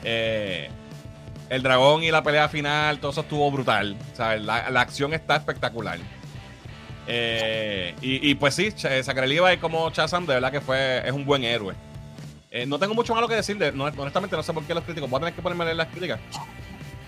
[0.04, 0.70] Eh,
[1.54, 3.96] el dragón y la pelea final, todo eso estuvo brutal.
[4.12, 6.00] O sea, la, la acción está espectacular.
[7.08, 11.12] Eh, y, y pues sí, Ch- Zachary Levi como Shazam, de verdad que fue, es
[11.12, 11.76] un buen héroe.
[12.50, 15.10] Eh, no tengo mucho malo que decir, de, honestamente no sé por qué los críticos.
[15.10, 16.20] Voy a tener que ponerme a leer las críticas.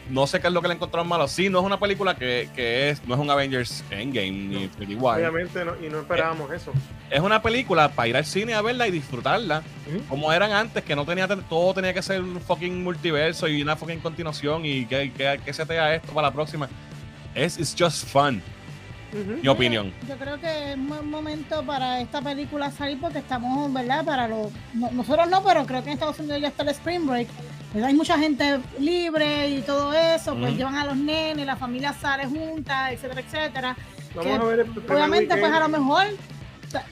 [0.09, 1.27] No sé qué es lo que le encontraron malo.
[1.27, 4.95] Sí, no es una película que, que es, no es un Avengers Endgame ni Infinity
[4.95, 5.17] War.
[5.17, 6.71] Obviamente no, y no esperábamos eso.
[7.09, 9.63] Es una película para ir al cine a verla y disfrutarla.
[10.09, 13.75] Como eran antes, que no tenía todo tenía que ser un fucking multiverso y una
[13.75, 16.69] fucking continuación y que, que, que se te esto para la próxima.
[17.33, 18.41] Es it's just fun,
[19.41, 19.91] Mi opinión.
[20.07, 24.03] Yo creo que es un buen momento para esta película salir porque estamos, ¿verdad?
[24.03, 24.51] Para los.
[24.73, 27.27] no- nosotros no, pero creo que en Estados Unidos ya está el Spring Break.
[27.73, 27.89] ¿verdad?
[27.89, 32.25] Hay mucha gente libre y todo eso, pues llevan a los nenes, la familia sale
[32.25, 33.77] junta, etcétera, etcétera.
[34.15, 36.05] Vamos que a ver el Obviamente, pues a lo mejor.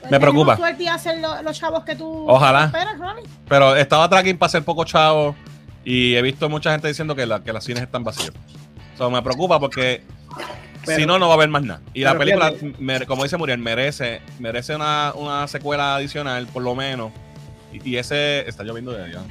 [0.09, 0.55] Me preocupa.
[0.55, 2.65] suerte y hacen lo- los chavos que tú Ojalá.
[2.65, 3.23] esperas, Ronnie.
[3.49, 5.35] Pero estaba tracking para ser poco chavo
[5.83, 8.31] y he visto mucha gente diciendo que, la, que los cines están vacíos.
[8.97, 10.03] So, me preocupa porque
[10.85, 11.81] Pero- si no, no va a haber más nada.
[11.93, 13.05] Y la película, fíjate.
[13.05, 17.11] como dice Muriel, merece, merece una, una secuela adicional, por lo menos.
[17.71, 18.47] Y, y ese.
[18.47, 19.21] Está lloviendo de allá.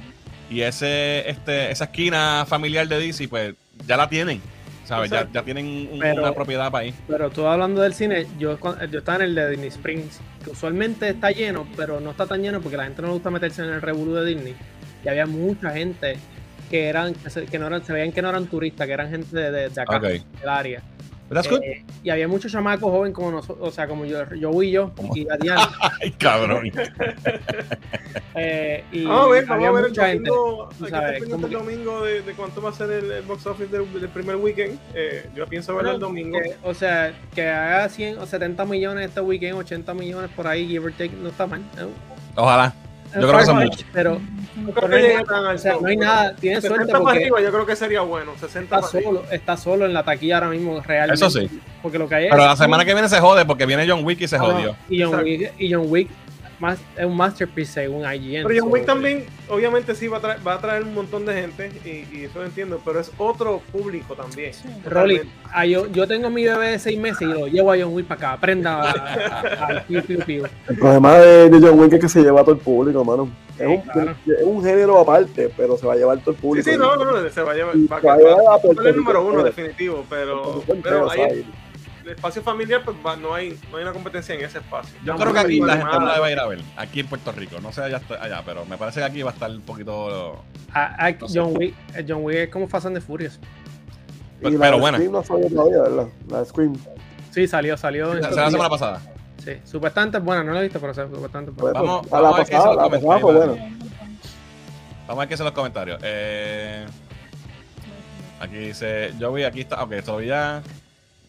[0.51, 3.55] Y ese, este, esa esquina familiar de DC, pues
[3.87, 4.41] ya la tienen.
[4.85, 5.11] ¿Sabes?
[5.11, 6.95] Ya, ya tienen un- Pero- una propiedad para ahí.
[7.07, 8.59] Pero tú hablando del cine, yo,
[8.91, 12.43] yo estaba en el de Disney Springs, que usualmente está lleno, pero no está tan
[12.43, 14.55] lleno porque la gente no le gusta meterse en el revolú de Disney.
[15.05, 16.19] Y había mucha gente
[16.69, 19.09] que eran, que, se, que no eran, se veían que no eran turistas, que eran
[19.11, 20.03] gente de, de- acá, Ok.
[20.03, 20.83] del área.
[21.31, 21.63] That's good.
[21.63, 24.93] Eh, y había muchos chamacos jóvenes como nosotros, o sea, como yo, yo y yo,
[24.95, 25.17] ¿Cómo?
[25.17, 25.69] y Diana.
[26.03, 26.71] Ay, cabrón.
[28.35, 30.31] eh, y Vamos a ver, vamos a ver el gente.
[30.31, 30.69] domingo.
[30.79, 33.91] que sabes, el domingo de, de cuánto va a ser el, el box office del,
[33.93, 34.79] del primer weekend.
[34.95, 36.39] Eh, yo pienso verlo el domingo.
[36.39, 40.69] Que, o sea, que haga 100 o 70 millones este weekend, 80 millones por ahí,
[40.69, 41.63] give or take, no está mal.
[41.77, 41.89] ¿no?
[42.43, 42.75] Ojalá.
[43.15, 43.85] Yo creo que son muchos.
[43.93, 44.21] Pero,
[44.57, 46.37] No creo pero que no hay nada- tan o sea, alto, no hay pero nada,
[46.37, 48.33] tiene 60 suerte para porque arriba yo creo que sería bueno.
[48.41, 51.15] 60 está solo, está solo en la taquilla ahora mismo, realmente.
[51.15, 51.61] Eso sí.
[51.83, 54.05] Porque lo que hay es- Pero la semana que viene se jode porque viene John
[54.05, 54.77] Wick y se Ah, jodió.
[54.89, 55.25] Y John, Exacto.
[55.25, 56.09] Wick, y John Wick
[56.63, 58.47] más, es un masterpiece según IGN.
[58.47, 61.35] Pero John Wick también, obviamente sí va a, traer, va a traer un montón de
[61.35, 64.55] gente y, y eso lo entiendo, pero es otro público también.
[64.55, 64.69] Sí.
[64.87, 65.21] Rolly,
[65.53, 68.07] ah, yo, yo tengo mi bebé de seis meses y lo llevo a John Wick
[68.07, 68.33] para acá.
[68.35, 70.45] Aprenda a- a- al piu, piu, piu.
[70.69, 73.29] El problema de, de John Wick es que se lleva a todo el público, mano.
[73.59, 74.15] Es un, claro.
[74.27, 76.71] es un género aparte, pero se va a llevar todo el Sí, público.
[76.71, 77.75] sí, no, no, no, se va a llevar.
[77.77, 80.63] Va, a a a el número uno, definitivo, pero.
[82.05, 84.95] El espacio familiar, pues va- no, hay, no hay una competencia en ese espacio.
[85.05, 86.61] Yo No, creo que aquí la gente no la va a ir a ver.
[86.77, 87.61] Aquí en Puerto Rico.
[87.61, 90.43] No sé allá, allá, pero me parece que aquí va a estar un poquito.
[90.73, 91.39] Ah, ah, No sé.
[91.39, 93.39] John Wick, eh, John Wick es como Fast and the Furious.
[94.41, 94.99] Pero la de buena.
[94.99, 96.07] Scream no salió todavía, ¿verdad?
[96.29, 96.77] La Scream.
[97.31, 98.07] Sí, salió, salió.
[98.13, 99.01] en Será estos la semana pasada.
[99.39, 101.81] Sí, supuestamente es buena, no la he visto, pero supuestamente es Pues, buena.
[101.81, 103.59] Vamos- pues, vamos a a ver qué dicen los comentarios.
[105.07, 106.01] Vamos a ver qué dicen los comentarios.
[106.03, 106.87] Eh,
[108.41, 109.83] aquí dice Joey, aquí está.
[109.83, 110.63] Ok, todavía.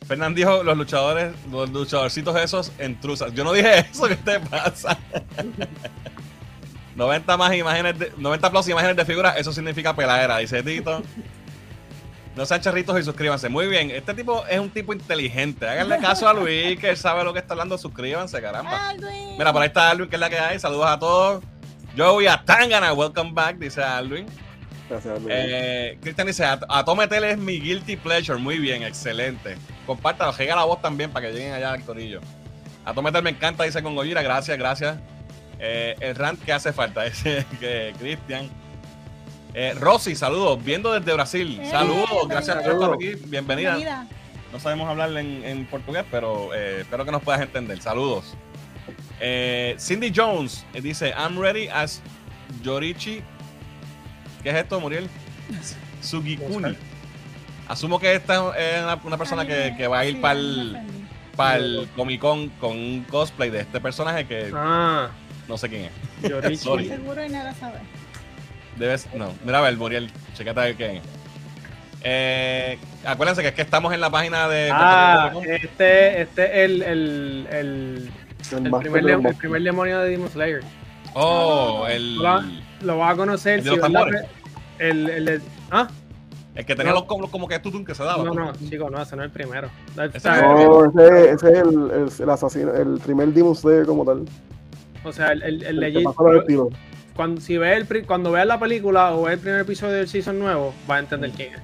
[0.07, 3.33] Fernán dijo los luchadores, los luchadorcitos esos en truzas.
[3.33, 4.97] Yo no dije eso, ¿qué te pasa?
[6.95, 11.01] 90 más imágenes de, 90 plus imágenes de figuras, eso significa peladera, dice Tito.
[12.35, 13.47] No sean charritos y suscríbanse.
[13.47, 15.67] Muy bien, este tipo es un tipo inteligente.
[15.69, 17.77] Háganle caso a Luis, que él sabe lo que está hablando.
[17.77, 18.89] Suscríbanse, caramba.
[18.89, 19.37] Alvin.
[19.37, 20.59] Mira, por ahí está Alvin, que es la que hay.
[20.59, 21.43] Saludos a todos.
[21.95, 24.25] Joey a Tangana, welcome back, dice Alvin.
[24.93, 25.29] Gracias, amigo.
[25.31, 28.37] Eh, Cristian dice, a, a Tometel es mi guilty pleasure.
[28.37, 29.55] Muy bien, excelente.
[29.87, 32.21] Compártalo, llega la voz también para que lleguen allá al corillo.
[32.85, 34.21] A Tometel me encanta, dice con Gojira.
[34.21, 34.97] Gracias, gracias.
[35.57, 38.49] Eh, el rant que hace falta, dice que Cristian.
[39.55, 41.59] Eh, Rosy, saludos, viendo desde Brasil.
[41.59, 43.15] Eh, saludos, gracias por estar aquí.
[43.27, 43.75] Bienvenida.
[43.75, 44.07] Bienvenida.
[44.51, 47.81] No sabemos hablar en, en portugués, pero eh, espero que nos puedas entender.
[47.81, 48.35] Saludos.
[49.19, 51.99] Eh, Cindy Jones eh, dice: I'm ready as
[52.61, 53.23] Yorichi.
[54.43, 55.09] ¿Qué es esto, Muriel?
[56.01, 56.75] Sugikuni.
[57.67, 60.75] Asumo que esta es una, una persona que, que va a ir para el,
[61.37, 61.87] ofendí.
[61.95, 65.09] Comic Con con un cosplay de este personaje que Ah,
[65.47, 65.89] no sé quién
[66.21, 66.59] es.
[66.59, 66.87] Sorry.
[66.89, 67.79] Seguro y nada sabe.
[68.77, 71.03] Debes, no, mira a ver, Muriel, checate a ver quién es.
[72.01, 76.81] Eh, acuérdense que es que estamos en la página de Ah, este, este es el,
[76.81, 78.11] el, el,
[78.51, 80.61] el el primer, de- el primer demonio de Demon Slayer.
[81.13, 82.43] Oh, el, Hola.
[82.83, 84.21] Lo vas a conocer ¿El de si los la tambores?
[84.77, 85.41] pe- el, el, de-
[85.71, 85.87] ¿Ah?
[86.55, 86.99] el que tenía No.
[86.99, 88.23] los como, como que tutun que se daba.
[88.23, 89.69] No, no, chico, no, ese no es el primero.
[90.13, 94.05] Ese no No, ese, ese es el, el, el asesino, el primer Demon Slayer como
[94.05, 94.25] tal.
[95.03, 96.73] o sea, el, el, el legit-
[97.15, 100.39] cuando, si ves el, cuando veas la película o ves el primer episodio del season
[100.39, 101.61] nuevo, vas a entender quién es.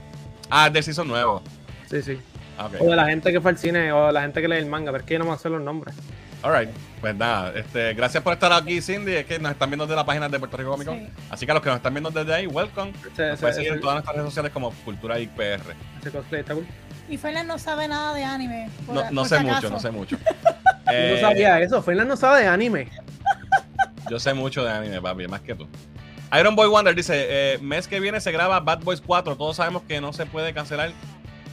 [0.50, 1.42] Ah, del season nuevo.
[1.90, 2.18] Sí, sí.
[2.58, 2.70] Ah.
[2.80, 4.68] O de la gente que fue al cine o de la gente que lee el
[4.68, 5.96] manga, pero es que yo no me sé los nombres.
[6.42, 6.70] Alright.
[7.02, 9.14] Pues nada, este, gracias por estar aquí, Cindy.
[9.16, 11.00] Es que nos están viendo desde la página de Puerto Rico Comic Con.
[11.00, 11.08] Sí.
[11.30, 12.92] Así que a los que nos están viendo desde ahí, welcome.
[12.92, 15.62] Nos pueden seguir en todas nuestras redes sociales como Cultura IPR.
[16.00, 16.66] ese cosplay está cool.
[17.10, 18.70] Y Fernan no sabe nada de anime.
[18.86, 20.18] por- No, no por sé si mucho, no sé mucho.
[20.86, 21.82] Yo Eh, no sabía eso.
[21.82, 22.88] Fernan no sabe de anime.
[24.10, 25.68] Yo sé mucho de anime, papi, más que tú.
[26.40, 29.36] Iron Boy Wonder dice, eh, mes que viene se graba Bad Boys 4.
[29.36, 30.92] Todos sabemos que no se puede cancelar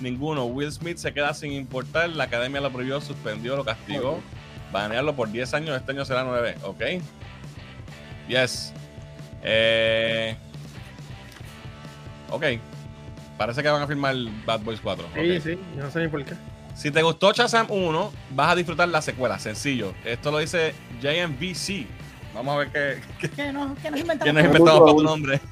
[0.00, 0.44] ninguno.
[0.44, 2.10] Will Smith se queda sin importar.
[2.10, 4.20] La academia lo prohibió, suspendió, lo castigó.
[4.82, 5.76] Banearlo por 10 años.
[5.76, 6.56] Este año será 9.
[6.64, 6.82] Ok.
[8.28, 8.72] Yes.
[9.42, 10.36] Eh,
[12.30, 12.44] ok.
[13.38, 15.08] Parece que van a firmar Bad Boys 4.
[15.14, 15.42] Sí, ok.
[15.42, 16.34] sí, yo no sé ni por qué.
[16.74, 19.38] Si te gustó Shazam 1, vas a disfrutar la secuela.
[19.38, 19.94] Sencillo.
[20.04, 21.86] Esto lo dice JMVC.
[22.34, 22.68] Vamos a ver
[23.18, 24.18] qué, Que nos, inventamos.
[24.22, 25.40] ¿Quién nos inventamos para tu nombre?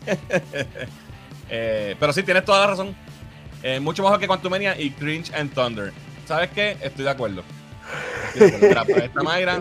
[1.50, 2.96] Eh, pero sí, tienes toda la razón.
[3.62, 5.92] Eh, mucho mejor que Quantumania y Cringe and Thunder.
[6.26, 6.78] ¿Sabes qué?
[6.80, 7.44] Estoy de acuerdo.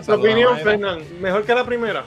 [0.00, 0.58] Está opinión.
[0.58, 2.04] Fernán, mejor que la primera.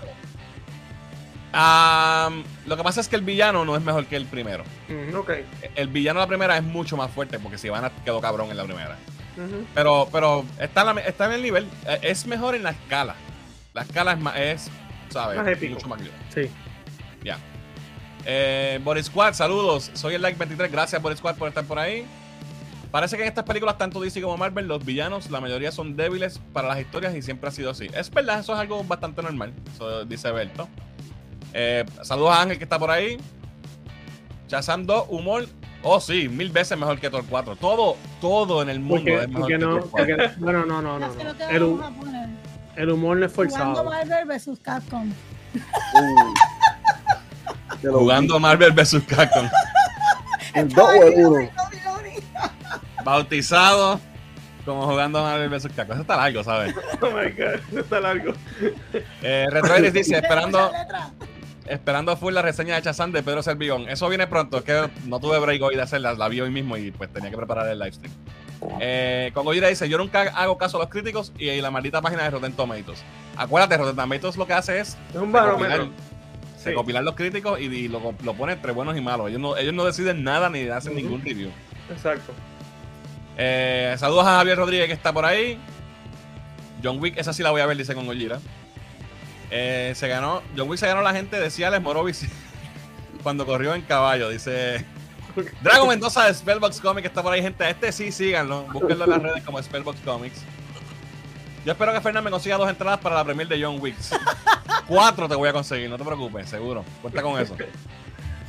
[2.65, 4.63] Lo que pasa es que el villano no es mejor que el primero.
[4.89, 5.19] Ujú.
[5.19, 5.31] Ok.
[5.75, 8.63] El villano de la primera es mucho más fuerte porque Sivana quedó cabrón en la
[8.65, 8.97] primera.
[9.75, 11.67] Pero, pero está, en la- está en el nivel.
[11.87, 13.15] Eh, Es mejor en la escala.
[13.73, 14.71] La escala es, más, es
[15.09, 15.37] ¿sabes?
[15.37, 15.75] Más épico.
[15.75, 15.99] Mucho más
[16.33, 16.49] Sí.
[17.23, 17.37] Ya.
[18.25, 19.91] Eh, Boris Squad, saludos.
[19.93, 20.71] Soy el Like 23.
[20.71, 22.05] Gracias, Boris Squad, por estar por ahí.
[22.91, 26.39] Parece que en estas películas, tanto DC como Marvel, los villanos, la mayoría son débiles
[26.53, 27.87] para las historias y siempre ha sido así.
[27.93, 29.53] Es verdad, eso es algo bastante normal.
[29.73, 30.67] Eso dice Berto.
[31.53, 33.17] Eh, saludos a Ángel que está por ahí.
[34.47, 35.45] Shazam 2, humor.
[35.83, 37.55] Oh, sí, mil veces mejor que Thor 4.
[37.57, 40.17] Todo, todo en el mundo Porque, es mejor que no, Thor 4.
[40.17, 41.07] porque, bueno, no, no, no.
[41.07, 41.15] No.
[41.17, 41.79] que El,
[42.77, 43.83] el humor no es Jugando forzado.
[43.83, 45.11] Marvel vs Capcom.
[45.93, 46.33] Uh.
[47.91, 49.01] Jugando Marvel vs.
[49.07, 49.49] Capcom.
[50.53, 51.49] El 2 o el 1.
[53.07, 54.01] Bautizado
[54.65, 55.69] como jugando Marvel vs.
[55.73, 55.93] Capcom.
[55.93, 56.75] Eso está largo, ¿sabes?
[57.01, 58.33] Oh my god, eso está largo.
[59.21, 60.69] Eh, Retroiris dice, esperando,
[61.67, 63.87] esperando full la reseña de Chazán de Pedro Servigón.
[63.87, 66.75] Eso viene pronto, es que no tuve break hoy de hacerla, la vi hoy mismo
[66.75, 68.13] y pues tenía que preparar el live stream.
[68.81, 72.31] Eh, con dice: Yo nunca hago caso a los críticos y la maldita página de
[72.31, 73.05] Rotten Tomatoes.
[73.37, 75.89] Acuérdate, Rotten Tomatoes lo que hace es Es un recopilar, barómetro.
[76.57, 76.69] Sí.
[76.71, 79.29] recopilar los críticos y, y lo, lo pone entre buenos y malos.
[79.29, 81.51] Ellos no, ellos no deciden nada ni hacen ningún review.
[81.89, 82.33] Exacto.
[83.37, 85.59] Eh, saludos a Javier Rodríguez que está por ahí.
[86.83, 88.39] John Wick, esa sí la voy a ver, dice con Gojira.
[89.49, 92.25] Eh, se ganó, John Wick se ganó la gente de Ciales Morovis
[93.23, 94.85] cuando corrió en caballo, dice
[95.61, 97.69] Drago Mendoza de Spellbox Comics está por ahí, gente.
[97.69, 98.63] Este sí, síganlo.
[98.63, 100.41] Búsquenlo en las redes como Spellbox Comics.
[101.65, 103.95] Yo espero que Fernando me consiga dos entradas para la premier de John Wick.
[104.87, 106.83] Cuatro te voy a conseguir, no te preocupes, seguro.
[107.01, 107.55] Cuenta con eso.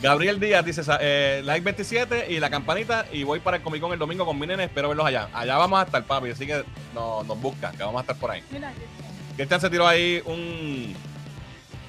[0.00, 3.92] Gabriel Díaz dice eh, like 27 y la campanita y voy para el Comic Con
[3.92, 5.28] el domingo con mi nene, espero verlos allá.
[5.32, 8.30] Allá vamos a estar, papi, así que no, nos busca, que vamos a estar por
[8.30, 8.42] ahí.
[8.50, 8.72] Mira,
[9.36, 9.60] Cristian.
[9.60, 10.94] Se tiró ahí un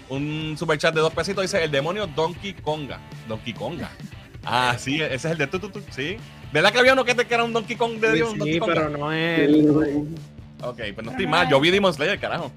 [0.10, 3.00] un super chat de dos pesitos, dice el demonio Donkey Konga.
[3.28, 3.90] Donkey Konga.
[4.46, 6.16] Ah, sí, ese es el de tu, tu, tu, sí.
[6.54, 8.34] ¿Verdad que había uno que, te, que era un Donkey Kong de Sí, Dios?
[8.42, 8.74] sí, Konga?
[8.74, 9.70] pero no es el.
[10.62, 11.50] Ok, pues no estoy mal.
[11.50, 12.50] Yo vi Demon Slayer, carajo.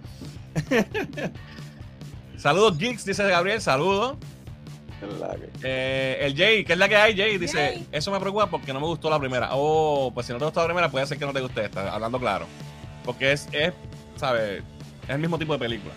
[2.36, 3.60] saludos, Geeks, dice Gabriel.
[3.60, 4.16] Saludos.
[5.62, 7.38] Eh, el Jay, ¿qué es la que hay, Jay?
[7.38, 7.86] Dice, Jay.
[7.92, 9.50] eso me preocupa porque no me gustó la primera.
[9.52, 11.92] Oh, pues si no te gustó la primera, puede ser que no te guste esta,
[11.94, 12.46] hablando claro.
[13.04, 13.72] Porque es, es
[14.16, 14.62] ¿sabes?
[15.04, 15.92] Es el mismo tipo de película.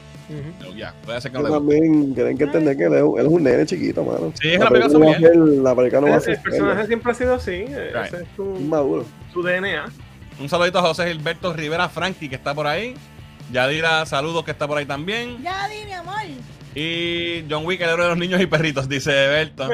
[0.59, 1.75] Pero ya, puede ser que no Yo te guste.
[1.79, 4.33] también tienen que entender que él es, un- él es un nene chiquito, mano.
[4.41, 5.33] Sí, es la película película, va a familiar.
[5.33, 7.51] ser- la película no va a El, ser el personaje siempre ha sido así.
[7.51, 8.05] eh, Right.
[8.13, 9.05] Ese es su, maduro.
[9.31, 9.85] su DNA.
[10.39, 12.95] Un saludito a José Gilberto Rivera Frankie, que está por ahí.
[13.51, 15.37] Yadira, saludos, que está por ahí también.
[15.43, 16.15] Ya di, mi amor.
[16.75, 19.69] Y John Wick, el héroe de los niños y perritos, dice Berto.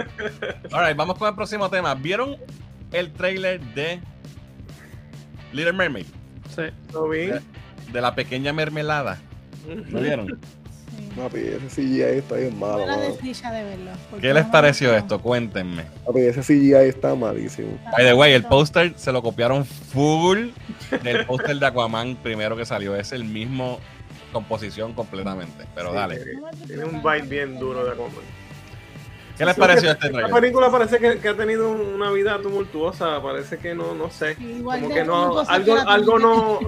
[0.71, 1.95] Alright, vamos con el próximo tema.
[1.95, 2.37] ¿Vieron
[2.91, 3.99] el trailer de
[5.51, 6.05] Little Mermaid?
[6.55, 6.63] Sí.
[6.93, 7.31] Lo vi.
[7.91, 9.19] De la pequeña mermelada.
[9.89, 10.27] ¿Lo vieron?
[10.27, 10.35] Sí.
[11.15, 13.91] Papi, ese CGI está bien malo, desdicha de verlo.
[14.21, 15.21] ¿Qué les pareció esto?
[15.21, 15.85] Cuéntenme.
[16.05, 17.77] Papi, ese CGI está malísimo.
[17.97, 20.49] By the way, el póster se lo copiaron full
[21.03, 22.95] del póster de Aquaman primero que salió.
[22.95, 23.79] Es el mismo
[24.32, 25.65] composición completamente.
[25.76, 26.20] Pero Sí, dale.
[26.67, 27.91] tiene- un vibe bien duro de.
[27.91, 28.12] Aquaman.
[29.38, 30.39] ¿Qué les pareció este Esta trailer?
[30.41, 34.36] película parece que, que ha tenido una vida tumultuosa, parece que no, no sé.
[34.36, 36.60] Sí, igual Como que no, algo, que la algo no,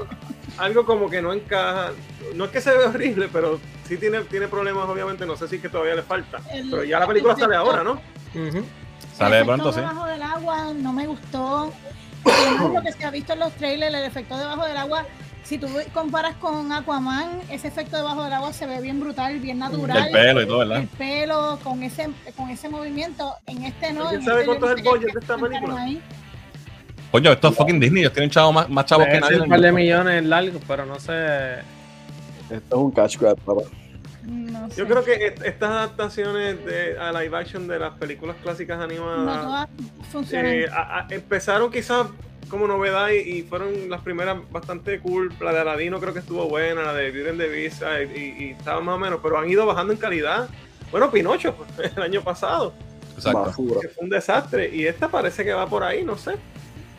[0.57, 1.91] algo como que no encaja.
[2.35, 5.25] No es que se ve horrible, pero sí tiene, tiene problemas, obviamente.
[5.25, 6.39] No sé si es que todavía le falta.
[6.51, 8.01] El- Pero ya la película el sale ahora, ¿no?
[9.15, 9.79] Sale de el pronto, efecto sí.
[9.81, 11.71] debajo del agua no me gustó.
[12.73, 15.05] Lo que se ha visto en los trailers, el efecto debajo del agua,
[15.43, 19.59] si tú comparas con Aquaman, ese efecto debajo del agua se ve bien brutal, bien
[19.59, 20.07] natural.
[20.07, 20.77] El pelo y todo, ¿verdad?
[20.79, 23.35] El pelo, con ese, con ese movimiento.
[23.45, 24.03] En este no.
[24.03, 25.81] ¿Alguien en sabe este cuánto es no el budget de esta película?
[25.81, 26.01] ahí.
[27.11, 28.01] Coño, esto es fucking Disney.
[28.01, 29.39] Ellos tienen chavos más, más chavos que nadie.
[29.41, 31.59] un par de millones largos, pero no sé.
[32.49, 33.61] Esto es un cash grab, papá.
[34.23, 34.77] No sé.
[34.77, 38.83] Yo creo que est- estas adaptaciones de, a live action de las películas clásicas no
[38.85, 39.69] animadas todas
[40.11, 40.51] funcionan.
[40.53, 42.07] eh, a- a- empezaron quizás
[42.53, 45.33] como novedad y, y fueron las primeras bastante cool.
[45.41, 48.79] La de Aladino creo que estuvo buena, la de Beauty Beast eh, y, y estaba
[48.79, 50.47] más o menos, pero han ido bajando en calidad.
[50.91, 51.55] Bueno, Pinocho
[51.95, 52.71] el año pasado,
[53.15, 53.39] Exacto.
[53.39, 53.81] Basura.
[53.81, 56.35] que fue un desastre, y esta parece que va por ahí, no sé.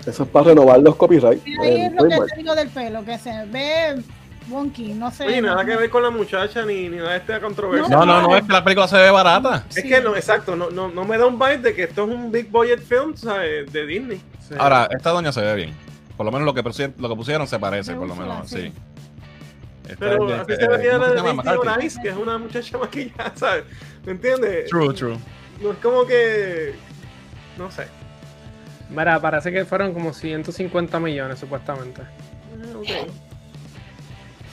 [0.04, 1.44] Eso es para renovar los copyrights.
[1.62, 4.02] Ahí eh, es lo que te digo del pelo, que se ve
[4.48, 5.26] wonky, no sé.
[5.26, 7.88] Oye, nada no- que ver con la muchacha ni, ni nada de esta controversia.
[7.94, 9.64] No, no, no, es que la película se ve barata.
[9.74, 12.10] Es que no, exacto, no, no, no me da un vibe de que esto es
[12.10, 13.72] un big budget film ¿sabes?
[13.72, 14.20] de Disney.
[14.48, 14.54] sí.
[14.58, 15.74] Ahora, esta doña se ve bien.
[16.16, 18.48] Por lo menos lo que, pusieron- lo que pusieron se parece, Me por lo menos,
[18.48, 18.60] sí.
[18.62, 18.72] sí.
[19.84, 22.78] Esta Pero así de- se eh, veía ¿cómo la de Ice, que es una muchacha
[22.78, 23.64] maquillada, ¿sabes?
[24.06, 24.70] ¿Me entiendes?
[24.70, 25.18] True, true.
[25.60, 26.74] No es como que.
[27.58, 27.86] No sé.
[28.90, 32.02] Mira, parece que fueron como 150 millones supuestamente.
[32.02, 32.88] Eh, ok.
[32.88, 33.06] Eh,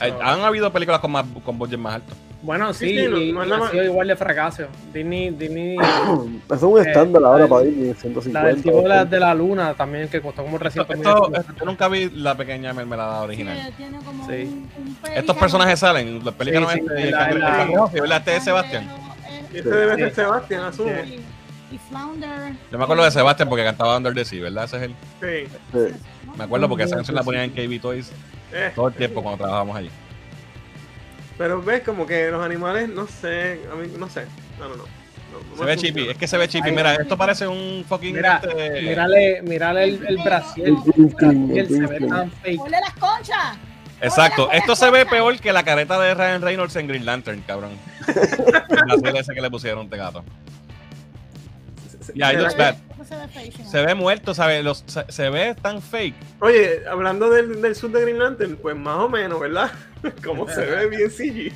[0.02, 2.14] Han habido películas con más con budget más alto.
[2.44, 4.64] Bueno, Sí, sí, sí, no- y, no es y la ha sido igual de fracaso.
[4.92, 5.78] Disney, Disney
[6.50, 8.42] Eso es un Eh, estándar ahora la para Disney, 150.
[8.42, 11.28] la del tipo de la, de la luna también, que costó como Esto, 300 esto-
[11.30, 11.46] millones.
[11.60, 13.74] yo nunca vi la pequeña mermelada Sí, original.
[13.78, 14.34] tiene como Sí.
[14.44, 18.12] un, un Estos personajes salen, los pelícanos Sí, sí, este, el la- cangre- la- el.
[18.12, 18.84] Este es Sebastián.
[19.30, 20.92] Eh, este debe ser Sebastián, asumo.
[21.72, 22.54] Y Flounder.
[22.72, 24.66] Yo me acuerdo de Sebastián porque cantaba Under the Sea, ¿verdad?
[24.66, 24.96] Ese es él.
[25.72, 25.96] Sí.
[26.38, 28.12] Me acuerdo porque esa canción la ponían en KB Toys
[28.54, 29.90] Eh, todo el tiempo cuando trabajábamos allí.
[31.38, 33.62] Pero ves como que los animales, no sé.
[33.72, 34.26] A mí, no sé.
[34.60, 34.84] No, no, no.
[34.84, 36.72] No, no Se ve chippy, es que se ve chippy.
[36.72, 38.16] Mira, esto parece un fucking.
[38.16, 40.68] Mira, este- mírale, mírale el, el brasier.
[40.68, 42.10] El El se green ve screen.
[42.10, 42.58] tan fake.
[42.58, 43.58] ¡Ponle las conchas!
[44.02, 47.42] Exacto, Hola, esto se ve peor que la careta de Ryan Reynolds en Green Lantern,
[47.48, 47.72] cabrón.
[48.08, 48.14] El
[49.00, 50.24] brasier ese que le pusieron este gato.
[52.12, 52.76] Se- Yeah, it ¿será looks que- bad.
[52.94, 53.70] Eso se ve feísimo.
[53.72, 54.64] Se ve muerto, ¿sabes?
[54.64, 56.16] Los, se, se ve tan fake.
[56.40, 59.72] Oye, hablando del, del sur de Green Lantern, pues más o menos, ¿verdad?
[60.24, 61.52] como se ve bien CG.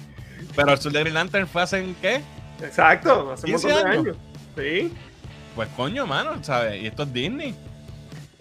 [0.56, 2.22] Pero el sur de Green Lantern fue hace en qué?
[2.64, 4.06] Exacto, hace un 15 montón de años.
[4.06, 4.18] años.
[4.58, 4.94] Sí.
[5.56, 6.82] Pues coño, mano, ¿sabes?
[6.82, 7.56] Y esto es Disney.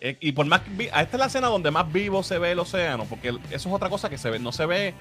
[0.00, 2.52] Eh, y por más que vi- esta es la escena donde más vivo se ve
[2.52, 4.94] el océano, porque eso es otra cosa que se ve, no se ve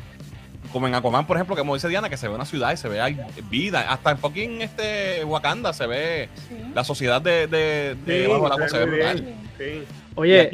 [0.72, 2.78] como en Aquaman, por ejemplo, que como dice Diana, que se ve una ciudad y
[2.78, 3.82] se ve hay vida.
[3.92, 6.58] Hasta en fucking este Wakanda se ve Sí.
[6.74, 9.36] la sociedad de, de, de Sí, bajo el agua, se ve brutal.
[9.58, 9.84] Sí.
[10.16, 10.52] Oye,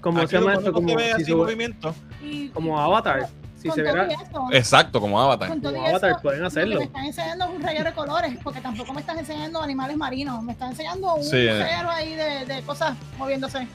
[0.00, 1.94] como aquí se llama esto, como, ve si así su- movimiento.
[2.22, 3.28] Y- como Avatar.
[3.60, 5.48] Si se verá, eso, Exacto, como Avatar.
[5.48, 6.78] como Avatar eso, pueden Lo que hacerlo.
[6.78, 10.52] me están enseñando un reguero de colores, porque tampoco me están enseñando animales marinos, me
[10.52, 11.60] están enseñando un Sí, eh.
[11.60, 13.66] reguero ahí de, de cosas moviéndose.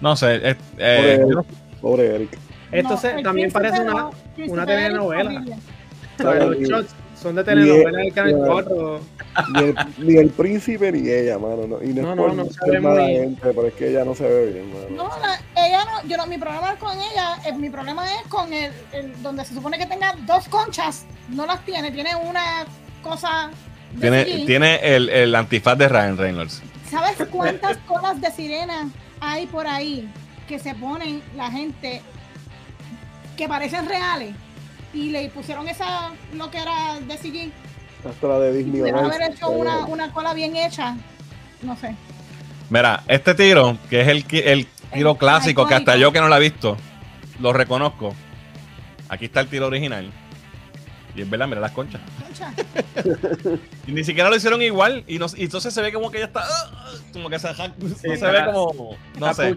[0.00, 1.24] No sé, eh, eh,
[1.80, 2.36] Pobre Eric.
[2.72, 4.10] Esto No, se- también parece una,
[4.48, 5.44] una telenovela.
[6.18, 8.44] los shots son de telenovela del Canal Yeah.
[8.46, 9.00] 4.
[9.54, 11.66] Ni el, ni el príncipe ni ella, mano.
[11.66, 14.14] No, y no, No, no, no se ve mala gente, pero es que ella no
[14.14, 14.86] se ve bien, mano.
[14.90, 18.22] No, la- ella no, yo no, mi problema es con ella, eh, mi problema es
[18.28, 22.64] con el, el- donde se supone que tenga dos conchas, no las tiene, tiene una
[23.02, 23.50] cosa
[24.00, 26.62] tiene, tiene el, el antifaz de Ryan Reynolds.
[26.90, 28.88] ¿Sabes cuántas colas de sirena
[29.20, 30.08] hay por ahí
[30.48, 32.00] que se ponen la gente
[33.36, 34.34] que parecen reales?
[34.94, 37.14] Y le pusieron esa, lo que era de.
[38.08, 38.80] Hasta la de Disney.
[38.82, 40.96] Ice, haber hecho eh, una, una cola bien hecha.
[41.62, 41.94] No sé.
[42.70, 46.28] Mira, este tiro, que es el, el tiro El clásico, que hasta yo que no
[46.28, 46.76] lo he visto,
[47.40, 48.14] lo reconozco.
[49.08, 50.10] Aquí está el tiro original.
[51.14, 52.00] Y es verdad, mira las conchas.
[52.22, 52.52] Concha.
[53.86, 55.04] Y ni siquiera lo hicieron igual.
[55.06, 56.40] Y, no- y entonces se ve como que ella está.
[56.42, 57.54] ah, ah, como que se, no
[57.96, 58.96] se está- ve como.
[59.18, 59.54] No sé.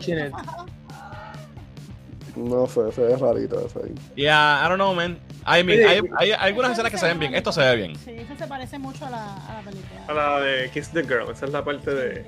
[2.36, 3.94] No sé, se ve rarito eso ahí.
[4.16, 5.18] Yeah, I don't know, man.
[5.46, 7.34] I mean, Oye, hay, hay algunas escenas que se ven bien.
[7.36, 7.96] Esto se ve bien.
[7.96, 10.02] Sí, eso se parece mucho a la, a la película.
[10.08, 12.26] A la de Kiss the Girl, esa es la parte de.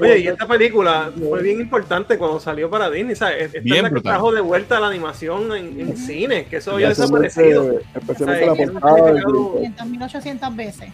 [0.00, 3.46] Oye, y esta película fue bien importante cuando salió para Disney, ¿sabes?
[3.46, 4.12] Esta Bien es la que brutal.
[4.12, 7.80] trajo de vuelta la animación en, en cine, que eso había especialmente- desaparecido.
[7.92, 9.58] Especialmente O la sea, portada del significado- VHS.
[9.58, 10.88] 500, 1800 veces.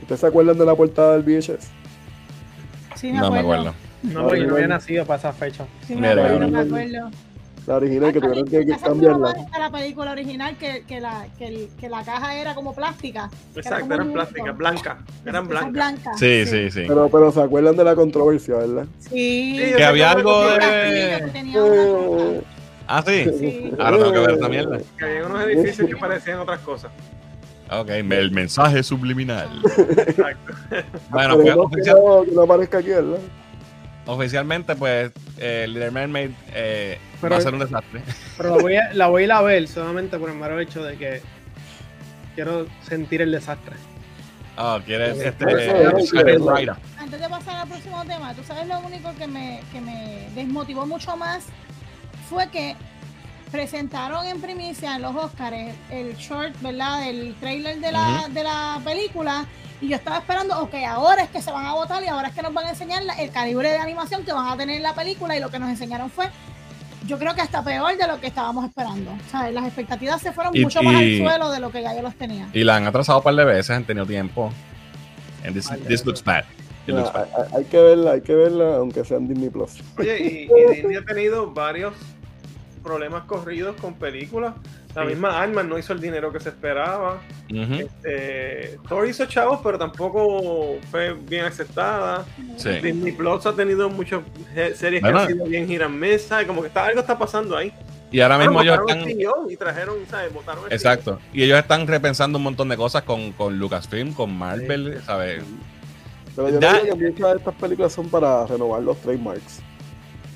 [0.00, 1.68] ¿Ustedes se acuerdan de la portada del VHS?
[2.94, 3.74] Sí, me No me acuerdo.
[4.02, 5.64] No, porque yo no había nacido para esa fecha.
[5.86, 7.10] Sí, me acuerdo, me acuerdo.
[7.64, 9.34] La original que tuvieron que, que cambiarla.
[9.56, 13.30] la película original que, que, la, que, el- que la caja era como plástica.
[13.52, 15.72] era Exacto, eran plásticas, blancas, eran blancas.
[15.72, 16.10] blanca.
[16.16, 16.82] Sí, sí, sí.
[16.88, 18.86] Pero, pero se acuerdan de la controversia, ¿verdad?
[18.98, 19.60] Sí.
[19.64, 20.58] Sí, Que había algo de.
[21.54, 22.42] Eh,
[22.88, 23.24] Ah, sí.
[23.38, 23.72] Sí.
[23.78, 24.78] Ahora tengo que ver esta mierda.
[24.98, 26.90] Que había unos edificios que parecían otras cosas.
[27.70, 29.48] Ok, el mensaje subliminal.
[29.64, 30.52] Exacto.
[31.10, 33.18] Bueno, pues que oficial- no, que no aparezca aquí, ¿verdad?
[34.06, 38.02] Oficialmente, pues, eh, Little Mermaid eh, Pero- va a ser un desastre.
[38.36, 40.82] Pero la voy, a, la voy a ir a ver solamente por el mero hecho
[40.82, 41.22] de que
[42.34, 43.76] quiero sentir el desastre.
[44.56, 45.44] Ah, quieres este.
[46.98, 50.86] Antes de pasar al próximo tema, tú sabes lo único que me, que me desmotivó
[50.86, 51.44] mucho más
[52.28, 52.76] fue que
[53.50, 57.08] presentaron en primicia en los Oscars el short, ¿verdad?
[57.08, 59.46] El trailer de la, de la película.
[59.82, 62.34] Y yo estaba esperando, ok, ahora es que se van a votar y ahora es
[62.34, 64.94] que nos van a enseñar el calibre de animación que van a tener en la
[64.94, 65.36] película.
[65.36, 66.26] Y lo que nos enseñaron fue,
[67.06, 69.10] yo creo que hasta peor de lo que estábamos esperando.
[69.10, 71.94] O sea, las expectativas se fueron Y- mucho más al suelo de lo que ya
[71.96, 72.48] yo los tenía.
[72.52, 74.52] Y la han atrasado un par de veces, han tenido tiempo.
[75.44, 76.04] And this, eso.
[76.06, 76.44] looks bad.
[76.88, 79.82] Ah, hay, hay que verla, hay que verla, aunque sea en Disney Plus.
[79.98, 81.92] Oye, y, y Disney ha tenido varios
[82.84, 84.54] problemas corridos con películas.
[84.94, 85.08] La Sí.
[85.08, 87.20] misma Alman no hizo el dinero que se esperaba.
[87.50, 92.24] Ujú, Este, Thor hizo chavos, pero tampoco fue bien aceptada.
[92.56, 92.68] Sí.
[92.82, 94.20] Disney Plus ha tenido muchas
[94.74, 95.18] series Bueno.
[95.18, 96.46] que han sido bien miss, ¿sabes?
[96.46, 97.72] Como que está, algo está pasando ahí.
[98.10, 99.50] Y ahora mismo Ahora ellos están.
[99.50, 100.34] y trajeron, ¿sabes?
[100.34, 101.18] Votaron el Exacto.
[101.32, 105.42] Y ellos están repensando un montón de cosas con, con Lucasfilm, con Marvel, ¿sabes?
[106.36, 109.62] Pero yo creo que muchas de estas películas son para renovar los trademarks.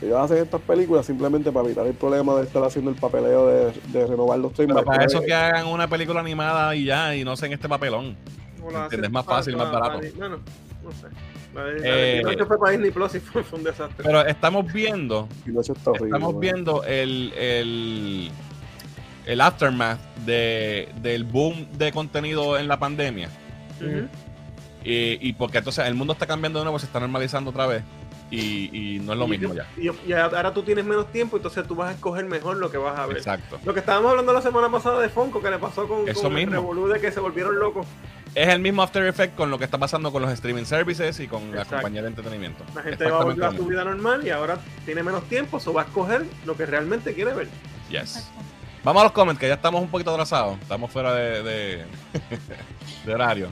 [0.03, 3.73] Ellos hacen estas películas simplemente para evitar el problema de estar haciendo el papeleo de,
[3.93, 4.87] de renovar los Pero trademarks.
[4.87, 8.15] para eso que hagan una película animada y ya, y no hacen este papelón.
[8.77, 9.99] Hacen Más para- fácil, más barato.
[10.01, 10.39] para- Bueno,
[10.85, 11.07] no sé.
[11.83, 14.05] Eh, fue para Disney Plus y fue, un desastre.
[14.05, 15.63] Pero estamos viendo, horrible,
[16.05, 18.31] estamos viendo el, el,
[19.25, 23.31] el aftermath de, del boom de contenido en la pandemia.
[24.85, 27.83] Y, y porque entonces el mundo está cambiando de nuevo, se está normalizando otra vez.
[28.31, 29.66] Y, y no es lo Y- mismo ya.
[29.77, 32.77] Y, y ahora tú tienes menos tiempo, entonces tú vas a escoger mejor lo que
[32.77, 33.18] vas a ver.
[33.18, 33.61] Exacto.
[33.64, 36.33] Lo que estábamos hablando la semana pasada de Fonco, que le pasó con, Eso con
[36.33, 36.53] el mismo.
[36.55, 37.87] revolú de que se volvieron locos.
[38.35, 41.29] Es el mismo After Effect con lo que está pasando con los streaming services y
[41.29, 41.77] con la Exacto.
[41.77, 42.64] compañía de entretenimiento.
[42.74, 45.72] La gente va a volver a su vida normal y ahora tiene menos tiempo, so
[45.72, 47.49] va a escoger lo que realmente quiere ver.
[47.89, 48.16] Yes.
[48.16, 48.31] Exacto.
[48.83, 50.59] Vamos a los comments, que ya estamos un poquito atrasados.
[50.61, 51.85] Estamos fuera de, de,
[53.07, 53.49] de horario.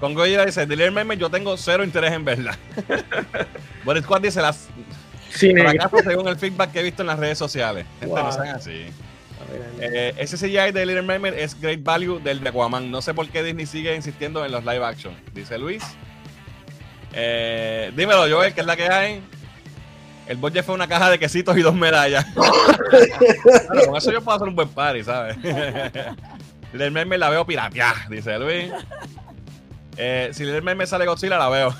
[0.00, 2.56] Con Goya dice, Dealer Meme, yo tengo cero interés en verla.
[3.84, 4.68] Boris Squad dice, las
[5.30, 7.84] fracasos según el feedback que he visto en las redes sociales.
[8.00, 8.32] Gente, no Wow.
[8.32, 8.86] sean así.
[9.80, 12.90] Eh, ese CGI de Little Mermaid es Great Value del de Aquaman.
[12.90, 15.82] No sé por qué Disney sigue insistiendo en los live action, dice Luis.
[17.12, 19.22] Eh, dímelo, Joel, ¿qué es la que hay?
[20.26, 22.26] El budget fue una caja de quesitos y dos medallas.
[23.70, 25.36] Claro, con eso yo puedo hacer un buen party, ¿sabes?
[26.72, 28.70] Little Mermaid la veo piratear, dice Luis.
[29.98, 31.74] Eh, si Little Mermaid sale Godzilla, la veo.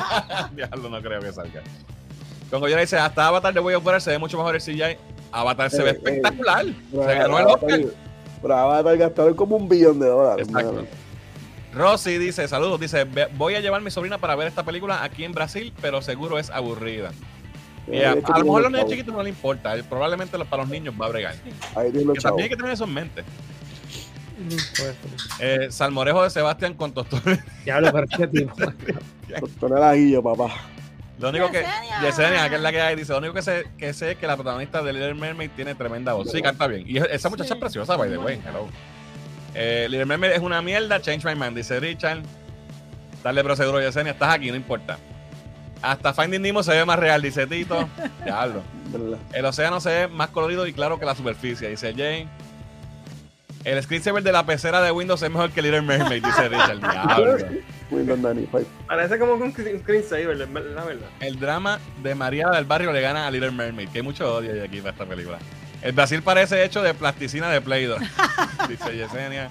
[0.54, 1.60] Diablo, no creo que salga.
[2.50, 4.96] Con Godzilla dice, hasta Avatar de Way of Water se ve mucho mejor el CGI.
[5.32, 6.66] Avatar se ve Eh, eh, espectacular.
[6.92, 7.80] Pero Se ganó el Oscar.
[8.42, 10.46] Pero Avatar gastaron como un billón de dólares.
[10.46, 10.84] Exacto.
[11.74, 15.02] Rosy dice, saludos, dice, "Ve- voy a llevar a mi sobrina para ver esta película
[15.02, 17.10] aquí en Brasil, pero seguro es aburrida.
[17.90, 20.70] Y a, a lo mejor el los niños chiquitos no le importa, probablemente para los
[20.70, 21.34] niños va a bregar.
[21.74, 23.24] Ahí Que también hay que tener eso en mente.
[25.40, 27.40] Eh, Salmorejo de Sebastián con tostones.
[27.64, 28.54] diablo, pero qué tipo.
[29.60, 30.54] Con el ajillo, papá.
[31.18, 31.58] Lo único que.
[31.60, 32.00] Yesenia.
[32.02, 34.26] Yesenia, que es la que hay, dice: Lo único que sé, que sé es que
[34.26, 36.30] la protagonista de Little Mermaid tiene tremenda voz.
[36.30, 36.84] Sí, canta bien.
[36.86, 37.54] Y esa muchacha Sí.
[37.54, 38.40] es preciosa, by the way.
[38.46, 38.68] Hello.
[39.54, 41.00] Eh, Little Mermaid es una mierda.
[41.00, 42.22] Change my mind, dice Richard.
[43.22, 44.12] Dale proceduro, Yesenia.
[44.12, 44.98] Estás aquí, no importa.
[45.80, 47.88] Hasta Finding Nemo se ve más real, dice Tito.
[48.24, 48.62] Diablo.
[49.32, 52.28] El océano se ve más colorido y claro que la superficie, dice Jane.
[53.64, 56.78] El screensaver de la pecera de Windows es mejor que Little Mermaid, dice Richard.
[56.80, 57.36] Diablo.
[57.90, 58.70] Windows 95.
[58.86, 61.06] Parece como un screen- screensaver, la verdad.
[61.20, 64.62] El drama de María del Barrio le gana a Little Mermaid, que hay mucho odio
[64.62, 65.38] aquí para esta película.
[65.80, 67.98] El Brasil parece hecho de plasticina de Play-Doh,
[68.68, 69.50] dice Yesenia.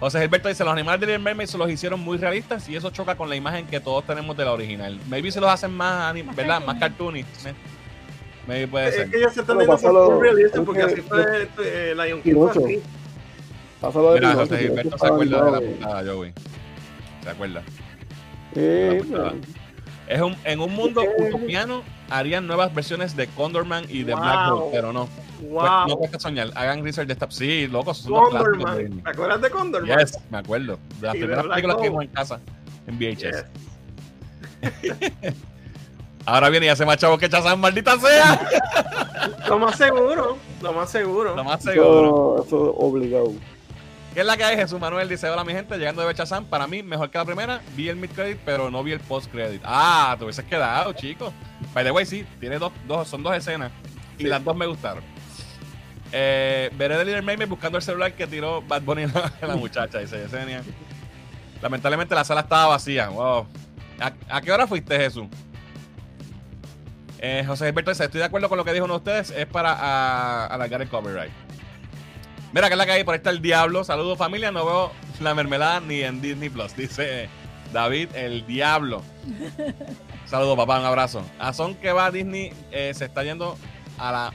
[0.00, 2.90] José Gilberto dice, los animales de Little Mermaid se los hicieron muy realistas y eso
[2.90, 4.98] choca con la imagen que todos tenemos de la original.
[5.08, 6.62] Maybe se los hacen más, anim- Más ¿verdad?
[6.64, 7.24] Más cartoony.
[8.48, 8.60] Cartoony.
[8.60, 11.94] Maybe puede Es que ellos se están yendo por es porque que- así fue eh,
[11.94, 12.48] Lion King.
[12.50, 12.82] así.
[13.80, 16.32] Pásalo de Mira, José Gilberto se acuerda de la puntada, Joey.
[17.22, 17.62] ¿Se acuerda?
[18.54, 18.60] Sí.
[20.08, 24.22] Es un, en un mundo utopiano harían nuevas versiones de Condorman y de Wow.
[24.22, 25.06] Black Hole, pero no.
[25.38, 25.98] Pues, no Wow.
[25.98, 26.48] cuesta soñar.
[26.56, 27.30] Hagan research de esta.
[27.30, 29.02] Sí, loco, esos son los clásicos de Condorman.
[29.04, 29.98] ¿Te acuerdas de Condorman?
[29.98, 30.78] Yes, me acuerdo.
[31.00, 32.40] De las Y primeras películas que vimos en casa,
[32.86, 33.44] en VHS.
[34.82, 35.34] Yes.
[36.28, 38.38] Ahora viene y hace más chavos que Chazán, maldita sea.
[39.48, 41.34] Lo más seguro, lo más seguro.
[41.34, 42.34] Lo más seguro.
[42.36, 43.32] Eso, eso es obligado.
[44.12, 44.56] ¿Qué es la que hay?
[44.56, 46.44] Jesús Manuel dice: Hola, mi gente, llegando de ver Chazán.
[46.44, 47.62] Para mí, mejor que la primera.
[47.74, 49.62] Vi el mid-credit, pero no vi el post-credit.
[49.64, 51.32] Ah, te hubieses quedado, chicos.
[51.72, 53.72] By the way, sí, tiene dos, dos, son dos escenas.
[54.18, 55.02] Y las dos me gustaron.
[56.12, 59.46] Eh, veré de Little Mermaid buscando el celular que tiró Bad Bunny a la, a
[59.46, 60.62] la muchacha, dice Yesenia.
[61.62, 63.08] Lamentablemente la sala estaba vacía.
[63.08, 63.46] Wow.
[63.98, 65.26] ¿A, a qué hora fuiste, Jesús?
[67.20, 69.30] Eh, José Gilberto dice: Estoy de acuerdo con lo que dijo uno de ustedes.
[69.30, 71.32] Es para a- alargar el copyright.
[72.52, 73.04] Mira, que es la que hay.
[73.04, 73.84] Por ahí está el diablo.
[73.84, 74.50] Saludos, familia.
[74.52, 76.74] No veo la mermelada ni en Disney Plus.
[76.76, 77.28] Dice
[77.72, 79.02] David, el diablo.
[80.26, 80.78] Saludos, papá.
[80.80, 81.22] Un abrazo.
[81.38, 83.56] A Son que va a Disney eh, se está yendo
[83.98, 84.32] a la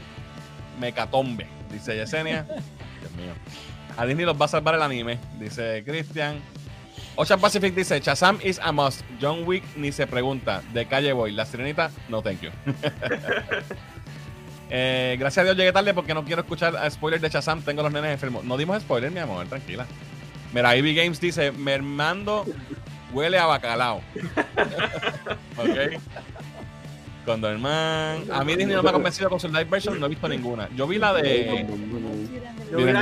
[0.80, 1.48] mecatombe.
[1.72, 2.44] Dice Yesenia.
[3.00, 3.34] Dios mío.
[3.98, 5.20] A Disney los va a salvar el anime.
[5.40, 6.40] Dice Cristian.
[7.16, 9.04] Ocean Pacific dice: Shazam is a must.
[9.22, 10.62] John Wick ni se pregunta.
[10.74, 11.32] De calle voy.
[11.32, 12.52] La sirenita, no thank you.
[14.76, 17.62] Eh, gracias a Dios llegué tarde porque no quiero escuchar spoilers de Shazam.
[17.62, 18.44] Tengo los nenes enfermos.
[18.44, 19.86] No dimos spoiler, mi amor, tranquila.
[20.52, 22.44] Mira, Ivy Games dice: Mermando
[23.12, 24.02] huele a bacalao.
[25.58, 26.00] ok.
[27.26, 28.24] Condorman.
[28.32, 30.68] A mí Disney no me ha convencido con su live version, no he visto ninguna.
[30.76, 31.66] Yo vi la de.
[32.72, 33.02] Yo vi la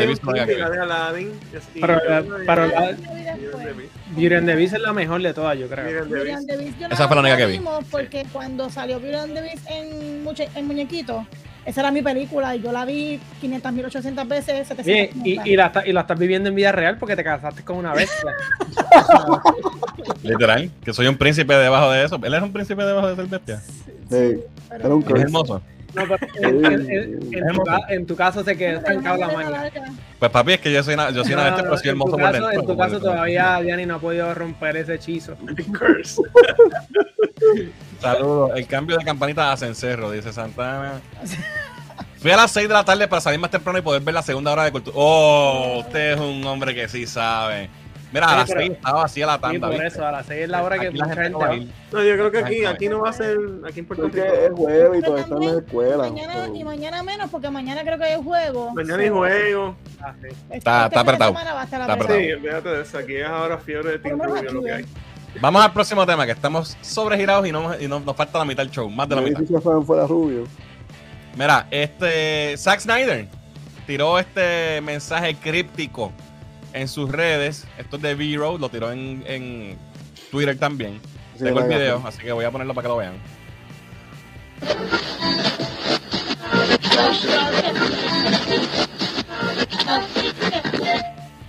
[0.70, 1.32] de Aladdin.
[1.80, 2.00] Pero
[2.68, 2.92] la-
[4.16, 4.74] Beauty and the Beast.
[4.76, 6.06] Es la mejor de todas, yo creo.
[6.06, 6.82] Beauty and the Beast.
[6.92, 7.62] Esa fue la única que vi.
[7.90, 11.26] Porque cuando salió Beauty and the Beast en, muche- en Muñequito,
[11.66, 15.52] esa era mi película y yo la vi 500 mil 800 veces, 700 Bien, y,
[15.52, 17.94] y, la, está- y la estás viviendo en vida real porque te casaste con una
[17.94, 18.32] bestia.
[20.24, 22.20] Literal, que soy un príncipe debajo de eso.
[22.24, 23.60] Él es un príncipe debajo de ser bestia.
[23.60, 24.40] Sí,
[24.70, 25.62] pero- era un Es hermoso.
[25.94, 29.28] No, pero en, en- en- en tu, ca- en tu caso se quedó estancado la
[29.28, 29.50] una maña.
[29.50, 29.86] larga.
[30.20, 32.12] Pues papi, es que yo soy una, yo soy una No, bestia, pero soy hermoso
[32.18, 32.52] por dentro.
[32.52, 35.36] en tu caso todavía Diani no ha podido romper ese hechizo.
[35.78, 36.22] Curse.
[38.02, 38.52] Saludos.
[38.56, 41.02] El cambio de campanita a cencerro, dice Santana.
[42.20, 44.22] Fui a las 6 de la tarde para salir más temprano y poder ver la
[44.22, 44.96] segunda hora de cultura.
[44.98, 47.70] Oh, usted es un hombre que sí sabe.
[48.14, 49.60] Mira, a Sí, las pero- 6 estaba vacía la Sí, tanda.
[49.68, 49.88] por ¿viste?
[49.88, 51.72] eso, a las 6 es la hora que la gente va a ir.
[51.94, 53.38] No, yo creo que aquí, aquí no va a ser.
[53.68, 54.36] Aquí en Puerto Porque Rico.
[54.36, 55.98] es jueves y Pero todos están en la escuela.
[55.98, 58.72] Mañana, y mañana menos, porque mañana creo que hay juego.
[58.74, 59.76] Mañana hay juego.
[60.02, 60.28] Ah, sí.
[60.50, 61.38] Está- está apretado.
[61.38, 62.20] a Está apretado.
[62.20, 62.98] Sí, olvídate de eso.
[62.98, 64.86] Aquí es ahora fiebre de Team Por lo que hay.
[65.40, 68.64] Vamos al próximo tema, que estamos sobregirados y, no, y no- nos falta la mitad
[68.64, 69.42] del show, más de la mitad.
[69.82, 70.46] fuera rubio.
[71.38, 73.28] Mira, este Zack Snyder
[73.88, 76.12] tiró este mensaje críptico
[76.74, 77.66] en sus redes.
[77.78, 79.78] Esto es de V-Road, lo tiró en, en
[80.30, 81.00] Twitter también.
[81.38, 83.14] Sí, Tengo el video, así que voy a ponerlo para que lo vean.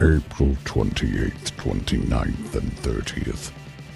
[0.01, 3.53] April 28th, 29th, and 30th.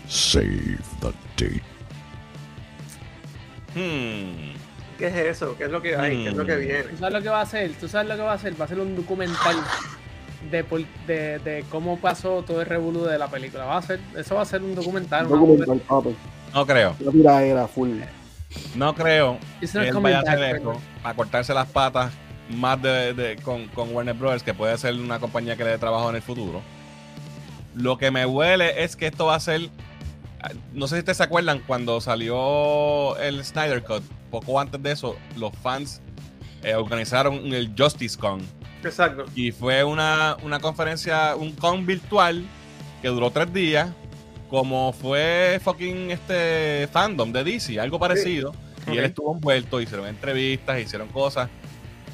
[0.09, 1.63] Save the date.
[3.75, 4.55] Hmm.
[4.99, 5.57] ¿Qué es eso?
[5.59, 6.23] ¿Qué es lo que hay?
[6.25, 6.61] ¿Qué es lo que Mm.
[6.61, 6.83] viene?
[6.85, 7.73] ¿Tú sabes lo que va a hacer?
[7.79, 8.59] ¿Tú sabes lo que va a hacer?
[8.59, 9.57] Va a ser un documental
[10.51, 13.65] de, por- de, de cómo pasó todo el revolú de la película.
[13.67, 15.29] Va a ser, eso va a ser un documental.
[15.29, 15.83] Documental.
[16.55, 16.97] No creo.
[17.01, 17.91] Una tiradera full.
[18.75, 22.13] No creo que él vaya a hacer esto para cortarse las patas
[22.49, 25.79] más de, de- con, con Warner Brothers, que puede ser una compañía que le dé
[25.79, 26.63] trabajo en el futuro.
[27.75, 29.69] Lo que me huele es que esto va a ser.
[30.72, 34.03] No sé si ustedes se acuerdan cuando salió el Snyder Cut.
[34.30, 36.01] Poco antes de eso, los fans
[36.62, 38.40] eh, organizaron el Justice Con.
[38.84, 39.24] Exacto.
[39.34, 42.44] Y fue una, una conferencia, un con virtual
[43.03, 43.90] que duró tres días.
[44.49, 48.55] Como fue fucking este fandom de DC, algo parecido.
[48.86, 51.49] Y él estuvo envuelto, hicieron entrevistas, hicieron cosas.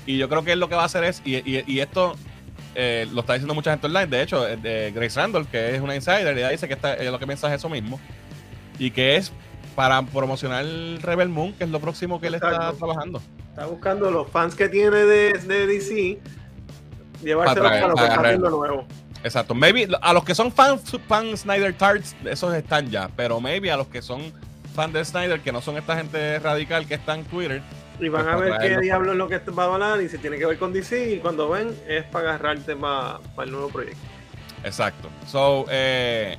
[0.07, 2.15] Y yo creo que él lo que va a hacer es, y, y- y esto
[2.75, 5.81] eh, lo está diciendo mucha gente online, de hecho, eh, de Grace Randall, que es
[5.83, 8.01] una insider, ella dice que está, ella lo que piensa es eso mismo.
[8.79, 9.33] Y que es
[9.75, 10.65] para promocionar
[11.01, 12.77] Rebel Moon, que es lo próximo que él está Exacto.
[12.79, 13.23] trabajando.
[13.51, 16.19] Está buscando los fans que tiene de, de DC,
[17.23, 18.87] llevárselos Para para, lo que para está haciendo nuevo.
[19.25, 19.55] Exacto.
[19.55, 23.09] Maybe a los que son fans fan Snyder Tarts, esos están ya.
[23.17, 24.33] Pero maybe a los que son
[24.75, 27.63] fans de Snyder, que no son esta gente radical que está en Twitter,
[28.01, 30.09] Y van Pues a para ver qué diablo es lo que va a hablar y
[30.09, 31.15] si tiene que ver con DC.
[31.15, 34.01] Y cuando ven, es para agarrarte para el nuevo proyecto.
[34.65, 35.09] Exacto.
[35.27, 36.37] So, eh,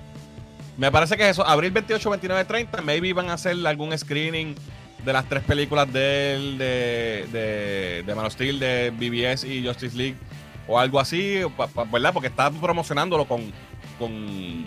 [0.78, 4.56] me parece que eso, abril 28, 29, 30, maybe van a hacer algún screening
[5.06, 9.66] de las tres películas de, él, de, de, de Man of Steel, de BBS y
[9.66, 10.16] Justice League,
[10.68, 12.14] o algo así, pa- pa- ¿verdad?
[12.14, 13.42] Porque está promocionándolo con,
[14.00, 14.66] con...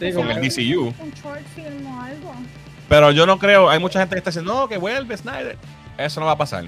[0.00, 0.92] Sí, con el DCU.
[0.98, 2.34] Un short film o algo.
[2.88, 5.56] Pero yo no creo, hay mucha gente que está diciendo, no, que vuelve Snyder.
[5.96, 6.64] Eso no va a pasar.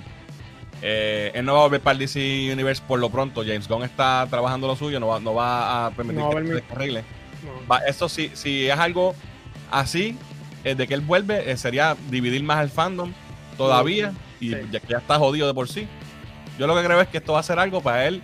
[0.83, 3.43] Eh, él no va a volver para el DC Universe por lo pronto.
[3.43, 6.43] James Gunn está trabajando lo suyo, no va, no va a permitir No va a
[6.43, 7.05] que se arregle.
[7.71, 9.15] Va- Eso sí, si es algo
[9.71, 10.17] así,
[10.65, 13.13] eh, de que él vuelve, eh, sería dividir más el fandom
[13.57, 14.13] todavía.
[14.41, 14.57] Y Sí.
[14.71, 15.87] ya que ya está jodido de por sí.
[16.59, 18.23] Yo lo que creo es que esto va a ser algo para él,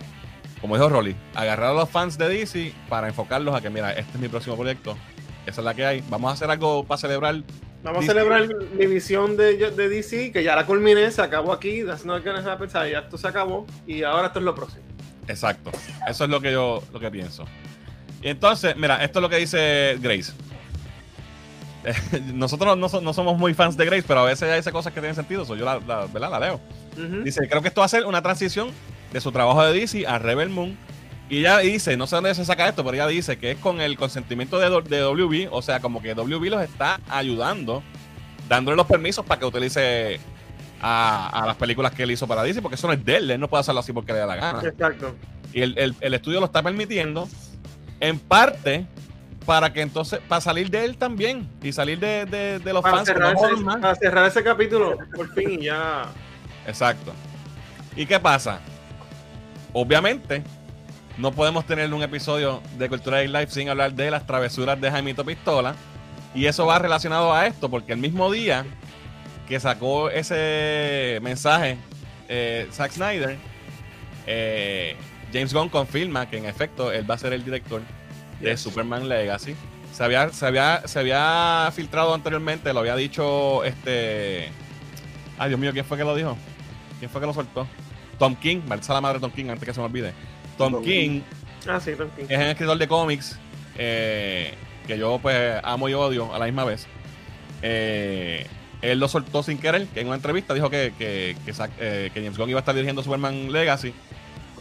[0.61, 4.11] como dijo Rolly, agarrar a los fans de DC para enfocarlos a que, mira, este
[4.13, 4.97] es mi próximo proyecto.
[5.45, 6.03] Esa es la que hay.
[6.09, 7.35] Vamos a hacer algo para celebrar.
[7.83, 8.11] Vamos DC.
[8.11, 11.83] a celebrar mi visión de, de DC, que ya la culminé, se acabó aquí.
[11.83, 12.67] That's not gonna happen.
[12.69, 13.65] ya esto se acabó.
[13.85, 14.81] Y ahora esto es lo próximo.
[15.27, 15.71] Exacto.
[16.07, 17.45] Eso es lo que yo lo que pienso.
[18.21, 20.33] Y entonces, mira, esto es lo que dice Grace.
[22.33, 24.99] Nosotros no, so- no somos muy fans de Grace, pero a veces dice cosas que
[24.99, 25.45] tienen sentido.
[25.45, 26.31] So yo la, la- ¿verdad?
[26.31, 26.59] la leo.
[27.23, 28.69] Dice, creo que esto va a ser una transición
[29.13, 30.75] de su trabajo de DC a Rebel Moon.
[31.29, 33.81] Y ella dice, no sé dónde se saca esto, pero ella dice que es con
[33.81, 37.83] el consentimiento de, WB, o sea, como que WB los está ayudando,
[38.47, 40.19] dándole los permisos para que utilice
[40.81, 43.29] a, a las películas que él hizo para DC, porque eso no es de él,
[43.31, 44.61] él no puede hacerlo así porque le da la gana.
[44.67, 45.15] Exacto.
[45.53, 47.27] Y el, el- el estudio lo está permitiendo,
[47.99, 48.85] en parte,
[49.45, 52.97] para que entonces, para salir de él también, y salir de, de- de los Para
[52.97, 53.07] fans.
[53.07, 56.05] cerrar, no ese, para cerrar ese capítulo, por fin, y ya.
[56.65, 57.13] Exacto.
[57.95, 58.59] ¿Y qué pasa?
[59.73, 60.43] Obviamente,
[61.17, 64.91] no podemos tener un episodio de Cultura y Life sin hablar de las travesuras de
[64.91, 65.75] Jaimito Pistola.
[66.35, 68.65] Y eso va relacionado a esto, porque el mismo día
[69.47, 71.77] que sacó ese mensaje
[72.27, 73.37] eh, Zack Snyder,
[74.27, 74.95] eh,
[75.33, 77.81] James Gunn confirma que en efecto él va a ser el director
[78.39, 78.61] de Yes.
[78.61, 79.55] Superman Legacy.
[79.91, 84.49] Se había, se, había, se había filtrado anteriormente, lo había dicho este.
[85.39, 86.37] Ay, Dios mío, ¿quién fue que lo dijo?
[86.99, 87.67] ¿Quién fue que lo soltó?
[88.19, 90.13] Tom King, marcha la madre de Tom King antes que se me olvide.
[90.57, 91.21] Tom, Tom King
[91.67, 92.27] Ah, sí, tranquilo.
[92.29, 93.37] es un escritor de cómics
[93.77, 94.53] eh,
[94.87, 96.87] que yo pues amo y odio a la misma vez.
[97.61, 98.45] Eh,
[98.81, 102.21] él lo soltó sin querer, que en una entrevista dijo que, que, que, eh, que
[102.21, 103.93] James Gunn iba a estar dirigiendo Superman Legacy.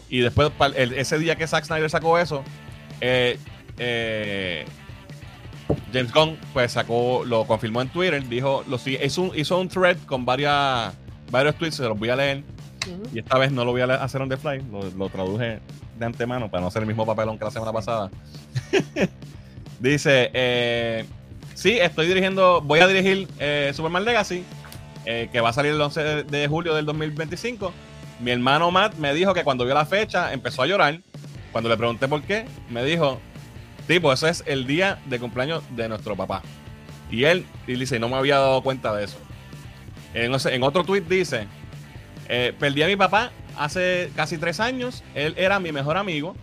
[0.08, 2.44] Y después, el- ese día que Zack Snyder sacó eso,
[3.00, 3.38] eh,
[3.78, 4.64] eh,
[5.92, 9.96] James Gunn pues sacó, lo confirmó en Twitter, dijo, lo, hizo, un, hizo un thread
[10.06, 10.94] con varias,
[11.30, 12.42] varios tweets, se los voy a leer.
[13.12, 15.58] Y esta vez no lo voy a hacer on the fly, lo, lo traduje
[15.98, 18.10] de antemano para no hacer el mismo papelón que la semana pasada.
[19.80, 21.04] Dice, eh,
[21.54, 24.44] sí, estoy dirigiendo, voy a dirigir eh, Superman Legacy,
[25.04, 27.72] eh, que va a salir el 11 de, de julio del 2025.
[28.20, 31.00] Mi hermano Matt me dijo que cuando vio la fecha empezó a llorar.
[31.52, 33.20] Cuando le pregunté por qué, me dijo,
[33.86, 36.42] tipo, ese es el día de cumpleaños de nuestro papá.
[37.10, 39.18] Y él, y dice, no me había dado cuenta de eso.
[40.14, 41.46] En, otro tweet dice,
[42.28, 45.04] eh, perdí a mi papá hace casi tres años.
[45.14, 46.34] Él era mi mejor amigo.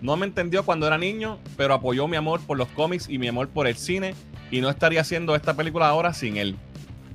[0.00, 3.28] No me entendió cuando era niño, pero apoyó mi amor por los cómics y mi
[3.28, 4.14] amor por el cine.
[4.50, 6.56] Y no estaría haciendo esta película ahora sin él.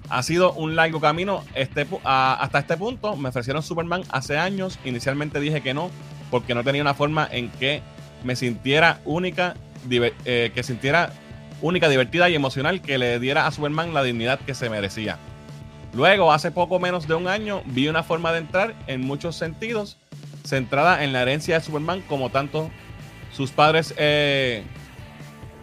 [0.10, 3.16] Ha sido un largo camino este, hasta este punto.
[3.16, 4.78] Me ofrecieron Superman hace años.
[4.86, 5.90] Inicialmente dije que no,
[6.30, 7.82] porque no tenía una forma en que
[8.24, 9.56] me sintiera única,
[9.90, 11.12] eh, que sintiera
[11.62, 15.18] única, divertida y emocional, que le diera a Superman la dignidad que se merecía.
[15.94, 19.98] Luego, hace poco menos de un año, vi una forma de entrar en muchos sentidos,
[20.44, 22.70] centrada en la herencia de Superman, como tanto
[23.32, 24.64] sus padres eh,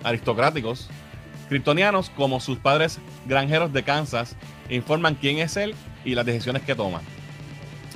[0.04, 0.88] aristocráticos,
[1.48, 4.36] kryptonianos, como sus padres granjeros de Kansas,
[4.68, 7.00] informan quién es él y las decisiones que toma.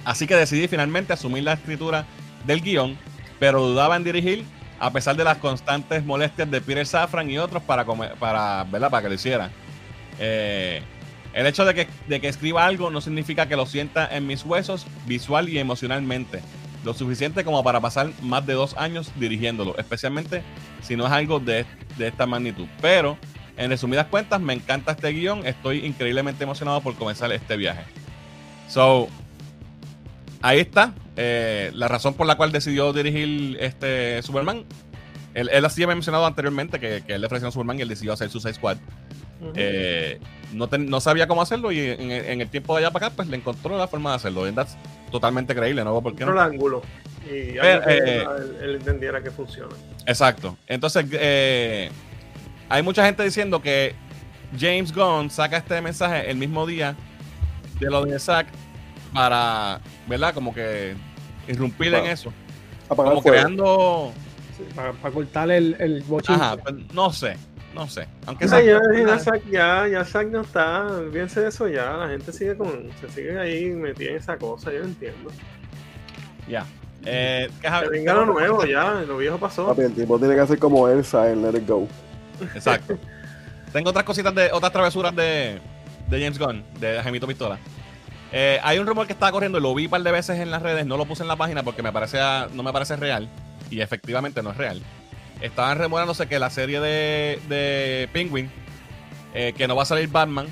[0.04, 2.04] Así que decidí finalmente asumir la escritura
[2.46, 2.98] del guion,
[3.38, 4.44] pero dudaba en dirigir
[4.78, 8.90] a pesar de las constantes molestias de Peter Safran y otros para, come- para, ¿verdad?
[8.90, 9.50] para que lo hiciera.
[10.18, 10.82] Eh,
[11.32, 14.44] el hecho de que, de que escriba algo no significa que lo sienta en mis
[14.44, 16.40] huesos visual y emocionalmente.
[16.84, 20.42] Lo suficiente como para pasar más de dos años dirigiéndolo, especialmente
[20.82, 21.64] si no es algo de,
[21.96, 22.66] de esta magnitud.
[22.82, 23.16] Pero,
[23.56, 25.46] en resumidas cuentas, me encanta este guion.
[25.46, 27.82] Estoy increíblemente emocionado por comenzar este viaje.
[28.68, 29.08] So,
[30.42, 30.92] ahí está.
[31.16, 34.64] eh, la razón por la cual decidió dirigir este Superman.
[35.34, 37.88] Él, él así había mencionado anteriormente que, que él le ofreció a Superman y él
[37.88, 38.76] decidió hacer Suicide Squad.
[39.56, 40.18] Eh,
[40.52, 43.16] no, ten- no sabía cómo hacerlo y en, en el tiempo de allá para acá,
[43.16, 44.48] pues le encontró la forma de hacerlo.
[44.48, 44.76] Y that's
[45.10, 46.00] totalmente creíble, ¿no?
[46.00, 46.40] ¿Por qué no?
[46.40, 46.82] ángulo.
[47.26, 49.74] Y Pero, que eh, él, él entendiera que funciona.
[50.06, 50.56] Exacto.
[50.66, 51.90] Entonces, eh,
[52.68, 53.94] hay mucha gente diciendo que
[54.58, 56.94] James Gunn saca este mensaje el mismo día
[57.80, 58.46] de lo de Zack
[59.12, 60.34] para, ¿verdad?
[60.34, 60.94] Como que
[61.48, 62.32] irrumpir en Para eso.
[62.88, 63.36] Apagar Como fuego.
[63.36, 64.12] creando.
[64.74, 66.04] Para, cortar el, el.
[66.28, 67.36] Ajá, pues, no sé,
[67.74, 68.06] no sé.
[68.26, 72.08] Aunque Ya, ya, ya, Zack, ya, ya Zack no está, olvídense de eso ya, la
[72.08, 75.30] gente sigue con, se sigue ahí metida en esa cosa, yo no entiendo.
[76.48, 76.64] ya.
[77.06, 79.66] Eh, ¿qué- Que venga lo nuevo ya, lo viejo pasó.
[79.66, 81.86] Papi, el tipo tiene que hacer como Elsa en Let It Go.
[82.54, 82.98] Exacto.
[83.72, 85.60] Tengo otras cositas de otras travesuras de,
[86.08, 87.58] de James Gunn, de Jaimito Pistola.
[88.32, 90.60] Eh, hay un rumor que estaba corriendo lo vi un par de veces en las
[90.60, 92.18] redes, no lo puse en la página porque me parece,
[92.52, 93.28] no me parece real
[93.70, 94.82] y efectivamente no es real.
[95.40, 98.50] Estaban remorándose que la serie de, de Penguin,
[99.34, 100.46] eh, que no va a salir Batman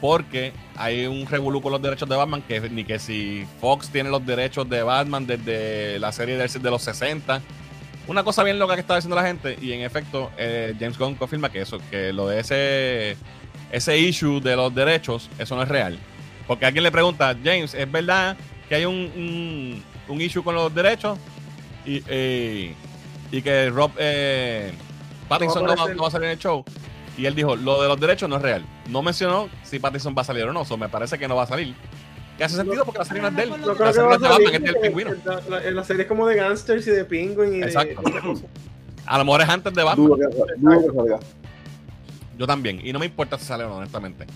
[0.00, 4.10] porque hay un revolú con los derechos de Batman, que ni que si Fox tiene
[4.10, 7.40] los derechos de Batman desde la serie de los 60.
[8.06, 11.14] Una cosa bien loca que estaba diciendo la gente y en efecto eh, James Gunn
[11.14, 13.16] confirma que eso, que lo de ese
[13.72, 15.98] ese issue de los derechos, eso no es real.
[16.46, 18.36] Porque alguien le pregunta, James, ¿es verdad
[18.68, 21.18] que hay un, un, un issue con los derechos?
[21.84, 22.74] Y, eh,
[23.32, 24.72] y que Rob eh,
[25.28, 26.64] Pattinson No va a va, no va a salir en el show.
[27.16, 28.64] Y él dijo, lo de los derechos no es real.
[28.88, 30.64] No mencionó si Pattinson va a salir o no.
[30.64, 31.74] So, me parece que no va a salir.
[32.38, 33.50] Que hace sentido porque la serie no es de él.
[33.50, 35.10] La que serie va no a es de Batman, es del pingüino.
[35.24, 38.02] la, la- la serie es como de gangsters y de Penguin y de, Exacto.
[38.02, 38.40] de.
[39.06, 40.06] A lo mejor es antes de Batman.
[40.08, 41.18] Dudo que, dudo que salga.
[42.38, 42.80] Yo también.
[42.84, 44.26] Y no me importa si sale o no, honestamente.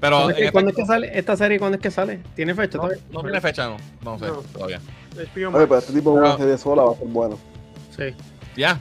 [0.00, 1.18] Pero ¿Cuándo, es que, en cuándo es efecto, que sale?
[1.18, 2.20] ¿Esta serie cuándo es que sale?
[2.36, 2.76] ¿Tiene fecha?
[2.78, 3.02] no, todavía?
[3.12, 3.76] no tiene fecha, no.
[4.04, 4.34] No sé No.
[4.52, 4.80] todavía.
[5.16, 5.28] Oye,
[5.66, 7.38] pero este tipo de una serie sola va a ser bueno.
[7.96, 8.04] Sí.
[8.56, 8.80] Ya.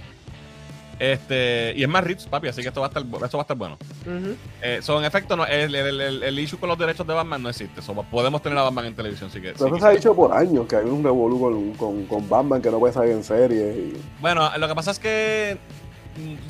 [1.01, 3.45] Este, y es más Ritz, papi, así que esto va a estar, esto va a
[3.45, 3.75] estar bueno.
[4.05, 4.35] Ujú.
[4.61, 7.41] Eh, so, en efecto, no, el, el, el, el issue con los derechos de Batman
[7.41, 7.81] no existe.
[7.81, 9.53] So, podemos tener a Batman en televisión, sí que.
[9.53, 12.29] Pero sí eso se ha dicho por años, que hay un revolú con, con, con
[12.29, 13.67] Batman que no puede salir en serie.
[13.71, 13.97] Y...
[14.21, 15.57] Bueno, lo que pasa es que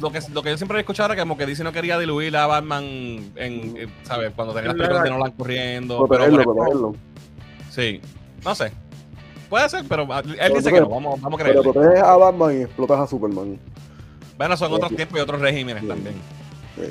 [0.01, 1.97] lo que, lo que yo siempre he escuchado era que como que DC no quería
[1.97, 4.33] diluir a Batman en, en, ¿sabes?
[4.35, 5.95] Cuando tenía las películas de Nolan corriendo.
[5.95, 6.95] Pero, Protegerlo, ejemplo, protegerlo.
[7.69, 8.01] sí,
[8.43, 8.73] no sé.
[9.49, 10.89] Puede ser, pero él Pero dice que no.
[10.89, 11.73] Vamos, vamos a Pero creerle.
[11.73, 13.57] proteges a Batman y explotas a Superman.
[14.41, 15.87] Bueno, son otros tiempos y otros regímenes Sí.
[15.87, 16.15] también.
[16.75, 16.81] Sí.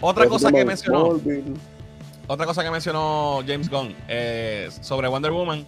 [0.00, 1.20] Otra Pero cosa que mencionó.
[2.26, 5.64] Otra cosa que mencionó James Gunn eh, sobre Wonder Woman,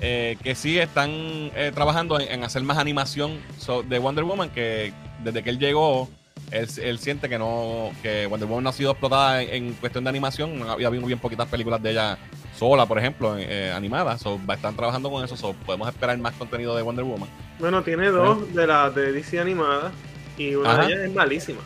[0.00, 4.50] eh, que sí están eh, trabajando en, en hacer más animación so- de Wonder Woman,
[4.50, 4.92] que
[5.24, 6.08] desde que él llegó,
[6.52, 10.04] él, él siente que no que Wonder Woman no ha sido explotada en, en cuestión
[10.04, 10.58] de animación.
[10.60, 12.18] No Había habido bien poquitas películas de ella
[12.56, 14.20] sola, por ejemplo, eh, animadas.
[14.20, 17.28] So, va- están trabajando con eso, so, podemos esperar más contenido de Wonder Woman.
[17.58, 19.92] Bueno, tiene dos de las de DC animadas
[20.36, 20.86] y una Ajá.
[20.86, 21.60] de ellas es malísima.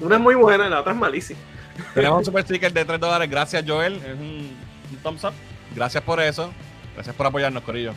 [0.00, 1.38] una es muy buena y la otra es malísima.
[1.94, 3.28] Tenemos un super sticker de 3 dólares.
[3.30, 3.96] Gracias, Joel.
[3.96, 4.50] Es un,
[4.92, 5.32] un thumbs up.
[5.74, 6.52] Gracias por eso.
[6.94, 7.92] Gracias por apoyarnos, Corillo.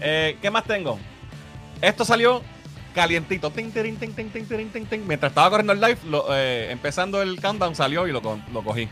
[0.00, 0.98] Eh, ¿Qué más tengo?
[1.80, 2.42] Esto salió
[2.94, 3.50] calientito.
[3.50, 5.06] Tin, tirin, tin, tin, tin, tirin, tin, tin.
[5.08, 8.20] Mientras estaba corriendo el live, lo, eh, empezando el countdown, salió y lo,
[8.52, 8.88] lo cogí.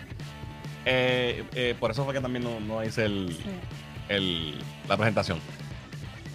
[0.85, 3.37] Eh, eh, por eso fue que también no, no hice el,
[4.09, 4.59] el-
[4.89, 5.39] la presentación.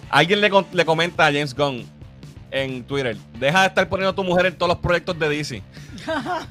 [0.08, 1.84] Alguien le, le comenta a James Gunn
[2.50, 5.62] en Twitter: Deja de estar poniendo a tu mujer en todos los proyectos de DC.
[6.06, 6.48] No.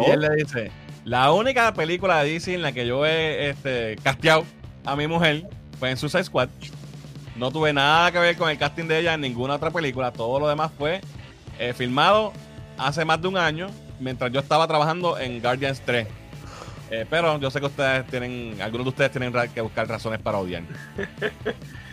[0.06, 0.70] Y él le dice,
[1.04, 4.44] la única película de DC en la que yo he este, casteado
[4.84, 5.48] a mi mujer
[5.78, 6.48] fue en Suicide Squad.
[7.36, 10.12] No tuve nada que ver con el casting de ella en ninguna otra película.
[10.12, 11.00] Todo lo demás fue
[11.58, 12.32] eh, filmado
[12.76, 16.06] hace más de un año mientras yo estaba trabajando en Guardians 3.
[16.90, 20.38] Eh, pero yo sé que ustedes tienen, algunos de ustedes tienen que buscar razones para
[20.38, 20.64] odiar.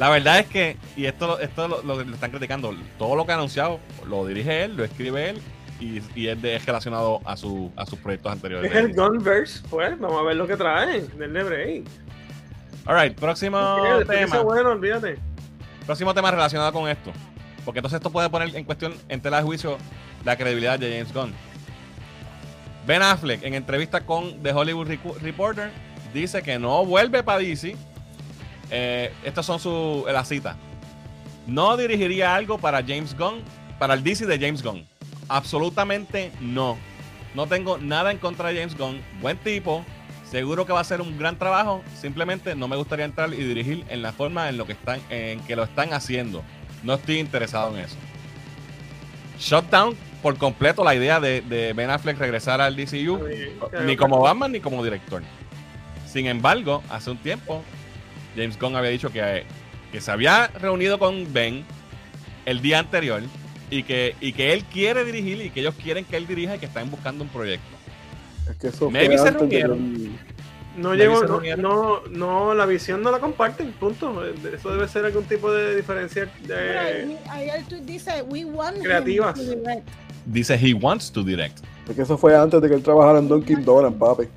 [0.00, 3.32] La verdad es que, y esto, esto lo, lo le están criticando, todo lo que
[3.32, 5.42] ha anunciado lo dirige él, lo escribe él
[5.78, 8.70] y, y es, de- es relacionado a, su, a sus proyectos anteriores.
[8.70, 11.06] Es el Gunverse, pues, vamos a ver lo que traen.
[11.18, 11.84] Denle break.
[12.86, 13.58] Alright, próximo
[14.08, 14.40] tema.
[14.40, 15.18] bueno, olvídate.
[15.84, 17.12] Próximo tema relacionado con esto.
[17.66, 19.76] Porque entonces esto puede poner en cuestión, en tela de juicio,
[20.24, 21.34] la credibilidad de James Gunn.
[22.86, 24.88] Ben Affleck, en entrevista con The Hollywood
[25.20, 25.70] Reporter,
[26.14, 27.76] dice que no vuelve para DC.
[28.70, 30.56] Eh, estas son su, la cita.
[31.46, 33.42] No dirigiría algo para James Gunn,
[33.78, 34.86] para el DC de James Gunn.
[35.28, 36.76] Absolutamente no.
[37.34, 39.00] No tengo nada en contra de James Gunn.
[39.20, 39.84] Buen tipo.
[40.30, 41.82] Seguro que va a hacer un gran trabajo.
[42.00, 45.40] Simplemente no me gustaría entrar y dirigir en la forma en lo que están, en
[45.40, 46.42] que lo están haciendo.
[46.84, 47.96] No estoy interesado en eso.
[49.38, 53.20] Shutdown por completo la idea de, de Ben Affleck regresar al DCU.
[53.84, 55.22] Ni como Batman ni como director.
[56.06, 57.62] Sin embargo, hace un tiempo,
[58.36, 59.44] James Gunn había dicho que,
[59.92, 61.64] que se había reunido con Ben
[62.46, 63.22] el día anterior
[63.70, 66.58] y que, y que él quiere dirigir y que ellos quieren que él dirija y
[66.58, 67.66] que están buscando un proyecto.
[68.50, 70.18] Es que eso Maybe fue se reunieron.
[70.76, 74.24] No llegó, no, no, no, la visión no la comparten, punto.
[74.24, 76.78] Eso debe ser algún tipo de diferencia de...
[76.78, 79.38] ahí, ahí el tweet dice, we want him to direct".
[80.26, 81.58] Dice he wants to direct.
[81.90, 84.28] Es que eso fue antes de que él trabajara en Dunkin' Donuts, papi.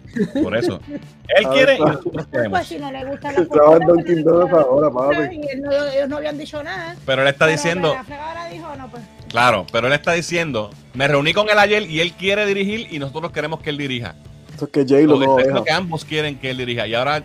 [0.41, 0.79] Por eso.
[0.89, 1.85] Él Ah, quiere y está.
[1.85, 2.67] nosotros Pues queremos.
[2.67, 5.35] si no le gusta la trabaja en Dunkin' pues, Donuts ahora, papi.
[5.35, 6.95] Y él no- ellos no habían dicho nada.
[7.05, 9.03] Pero él está Pero diciendo, ahora dijo, no, pues.
[9.29, 12.97] claro, pero él está diciendo, me reuní con él ayer y él quiere dirigir y
[12.97, 14.15] nosotros queremos que él dirija.
[14.55, 16.87] Eso es que J lo Lo no diciendo que ambos quieren que él dirija.
[16.87, 17.21] Y ahora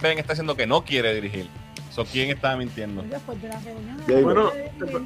[0.00, 1.48] Ben está diciendo que no quiere dirigir.
[1.90, 3.02] So, ¿Quién está mintiendo?
[3.02, 4.24] Después de la reunión.
[4.24, 4.50] Bueno,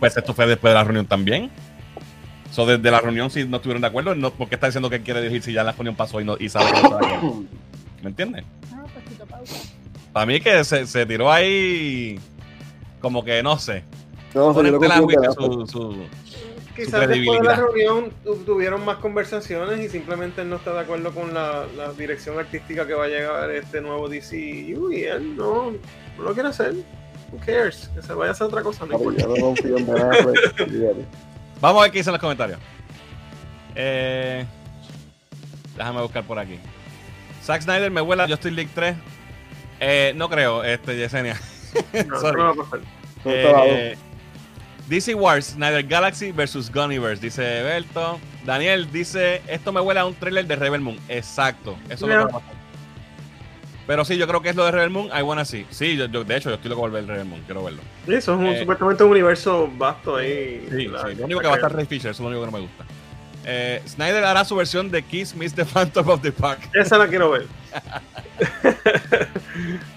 [0.00, 1.48] Pues esto fue después de la reunión también.
[2.60, 4.96] So, desde la reunión, si no estuvieron de acuerdo, no, ¿por qué está diciendo que
[4.96, 7.44] él quiere dirigir si ya la reunión pasó y, no, y sabe que no?
[8.02, 8.44] ¿Me entiendes?
[8.72, 8.84] Ah,
[9.38, 9.72] pues.
[10.12, 12.20] Para mí que se, se tiró ahí
[13.00, 13.82] como que no sé.
[14.34, 16.04] No, se juicio su, su-
[16.76, 17.42] Quizás después de credibilidad.
[17.44, 21.64] la reunión tu- tuvieron más conversaciones y simplemente él no está de acuerdo con la,
[21.76, 25.72] la dirección artística que va a llegar este nuevo DCU y él no,
[26.18, 26.74] no lo quiere hacer.
[27.32, 27.90] Who cares?
[27.94, 28.84] Que se vaya a hacer otra cosa.
[28.86, 30.68] No yo no confío en Ben Affleck.
[31.60, 32.58] Vamos a ver qué dicen los comentarios.
[33.74, 34.44] Eh,
[35.76, 36.58] déjame buscar por aquí.
[37.42, 38.96] Zack Snyder me vuela Justice League 3.
[39.80, 41.38] Eh, no creo, este, Yesenia.
[42.06, 42.42] No, Sorry.
[42.42, 42.54] no.
[42.54, 42.64] No.
[43.24, 43.96] Eh,
[44.88, 48.18] DC Wars, Snyder Galaxy versus Gunniverse, dice Berto.
[48.44, 50.98] Daniel dice, esto me huele a un trailer de Rebel Moon.
[51.08, 52.42] Exacto, eso es lo
[53.86, 55.66] Pero sí, yo creo que es lo de Rebel Moon, I wanna see.
[55.70, 57.80] Sí, yo, yo- de hecho, yo estoy loco por ver Rebel Moon, quiero verlo.
[58.06, 60.66] Sí, eso es un, Eh, supuestamente un universo vasto ahí.
[60.70, 62.42] Sí, La- sí, lo único que va a estar Ray Fisher, eso es lo único
[62.44, 62.84] que no me gusta.
[63.46, 66.60] Eh, Snyder hará su versión de Kiss Miss the Phantom of the Park.
[66.74, 67.46] Esa la quiero ver.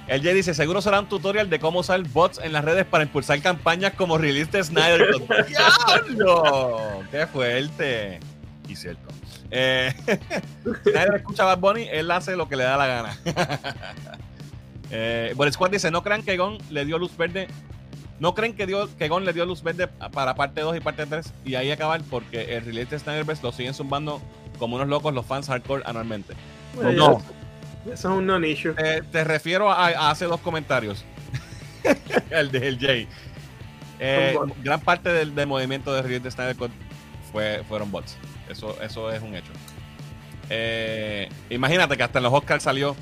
[0.07, 3.03] El Jay dice, seguro será un tutorial de cómo usar bots en las redes para
[3.03, 5.07] impulsar campañas como Release de Snyder.
[5.47, 7.03] ¡Diablo!
[7.11, 8.19] ¡Qué fuerte!
[8.67, 9.09] Y cierto.
[9.51, 9.93] Eh,
[10.83, 13.17] Snyder escucha a Bad Bunny, él hace lo que le da la gana.
[14.91, 17.47] eh, Boris Squad dice, no crean que Gon le dio luz verde.
[18.19, 21.05] No creen que, dio, que Gon le dio luz verde para parte 2 y parte
[21.05, 24.21] 3 y ahí acabar porque el release de Snyderverse lo siguen zumbando
[24.59, 26.33] como unos locos los fans hardcore anualmente.
[26.75, 27.21] Bueno, no,
[27.91, 28.75] Eso es un non-issue.
[28.77, 31.03] eh, te refiero a, a hace dos comentarios.
[32.29, 33.07] el de el Jay.
[33.99, 36.71] Eh, gran parte del, del movimiento de Release de Snyder Cut
[37.31, 38.17] fue, fueron bots.
[38.49, 39.51] Eso, eso es un hecho.
[40.49, 42.95] Eh, imagínate que hasta en los Oscars salió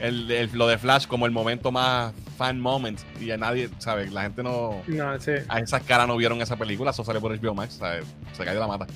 [0.00, 4.12] el, el- lo de Flash como el momento más fan moment y a nadie, ¿sabes?
[4.12, 4.82] La gente no.
[4.86, 5.32] No, sí.
[5.48, 8.04] A esas caras no vieron esa película, eso salió por HBO Max, ¿sabes?
[8.32, 8.86] Se cayó la mata.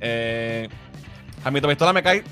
[0.00, 0.68] Eh,
[1.44, 2.24] a mi pistola me cae,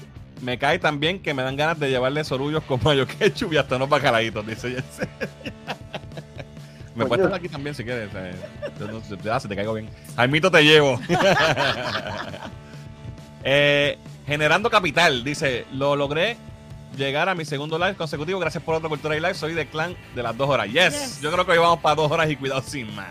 [0.42, 3.76] me cae también que me dan ganas de llevarle sorullos con mayo ketchup y hasta
[3.76, 5.08] unos bacalaitos, dice Jesse.
[6.96, 8.08] Me puedes estar aquí también si quieres.
[8.14, 8.32] eh,
[8.78, 9.88] yo no- yo- ya, se te caigo bien.
[10.14, 11.00] Jaimito te llevo.
[13.44, 16.36] Eh, generando capital, dice, lo logré
[16.96, 18.38] llegar a mi segundo live consecutivo.
[18.40, 19.34] Gracias por otra cultura y live.
[19.34, 20.66] Soy de clan de las dos horas.
[20.68, 21.20] Yes, Yes.
[21.20, 23.08] yo creo que hoy vamos para dos horas y cuidado sin más.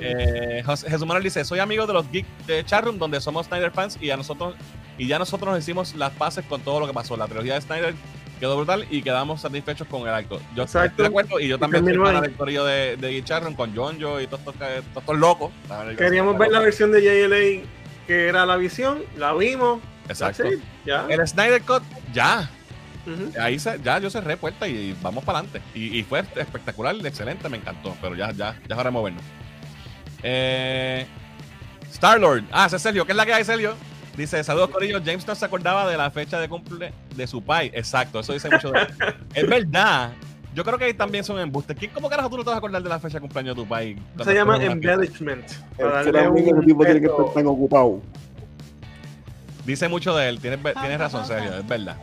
[0.00, 3.96] Eh, Jesús Manuel dice, soy amigo de los geeks de Chatroom donde somos Snyder fans
[4.00, 4.56] y a nosotros
[4.98, 7.16] y ya nosotros nos hicimos las paces con todo lo que pasó.
[7.16, 7.94] La trilogía de Snyder
[8.40, 10.40] quedó brutal y quedamos satisfechos con el acto.
[10.56, 10.88] Yo Exacto.
[10.90, 13.74] estoy de acuerdo y yo Y también soy fan del de, de Geek Chatroom con
[13.76, 15.52] John Joe y todos estos, todos estos locos.
[15.96, 17.64] Queríamos ver la versión de JLA
[18.06, 19.80] que era la visión, la vimos.
[20.08, 20.46] Exacto.
[20.46, 21.06] it, Ya.
[21.08, 21.82] El Snyder Cut,
[22.12, 22.48] ya.
[23.38, 25.60] Ahí se- ya yo cerré puerta y vamos para adelante.
[25.74, 27.94] Y, y fue espectacular, excelente, me encantó.
[28.00, 29.22] Pero ya, ya, ya es hora de movernos.
[30.22, 31.06] Eh,
[31.92, 32.44] Star Lord.
[32.50, 33.04] Ah, ese es Sergio.
[33.04, 33.74] ¿Qué es la que hay, Sergio?
[34.16, 35.00] Dice, saludos Corillo.
[35.04, 37.70] James no se acordaba de la fecha de cumple de su pai.
[37.74, 38.86] Exacto, eso dice mucho de.
[39.34, 40.12] Es verdad.
[40.54, 41.76] Yo creo que ahí también son embustes.
[41.76, 43.62] ¿Quién, ¿Cómo carajo tú no te vas a acordar de la fecha de cumpleaños de
[43.62, 43.96] tu pai?
[44.22, 45.44] Se llama embellishment.
[45.78, 48.00] Un ese tipo tiene que estar tan ocupado.
[49.66, 51.34] Dice mucho de él, tienes, Pauta, tienes razón, pauta.
[51.40, 51.96] Sergio, es verdad.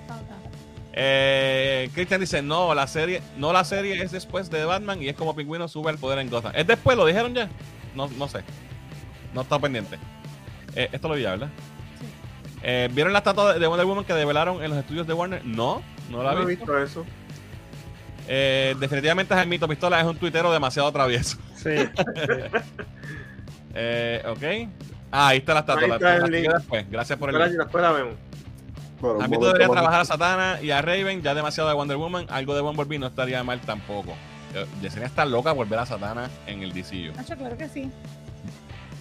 [0.93, 5.15] Eh, Christian dice, no, la serie, no la serie es después de Batman y es
[5.15, 6.51] como Pingüino sube el poder en Gotham.
[6.55, 6.97] ¿Es después?
[6.97, 7.49] ¿Lo dijeron ya?
[7.95, 8.39] No, no sé.
[9.33, 9.97] No está pendiente.
[10.75, 11.49] Eh, esto lo vi ya, ¿verdad?
[11.99, 12.05] Sí.
[12.63, 15.45] Eh, ¿Vieron la estatua de Wonder Woman que develaron en los estudios de Warner?
[15.45, 16.55] No, no la No he vi.
[16.55, 17.05] visto eso.
[18.27, 21.37] Eh, definitivamente Jaimito Pistola es un tuitero demasiado travieso.
[21.55, 21.69] Sí.
[23.73, 24.69] Eh, ok.
[25.11, 25.83] Ah, ahí está la estatua.
[25.83, 26.53] Ahí La, está la el sigo link.
[26.53, 26.91] después.
[26.91, 27.57] Gracias por el link.
[27.57, 28.13] después la vemos.
[28.99, 31.21] Bueno, Jaimito debería trabajar a Satana y a Raven.
[31.21, 32.25] Ya demasiado de Wonder Woman.
[32.29, 34.13] Algo de Bumblebee no estaría mal tampoco.
[34.53, 37.13] Eh, Yesenia está loca por ver a Satana en el DCU.
[37.15, 37.89] Nacho, claro que sí.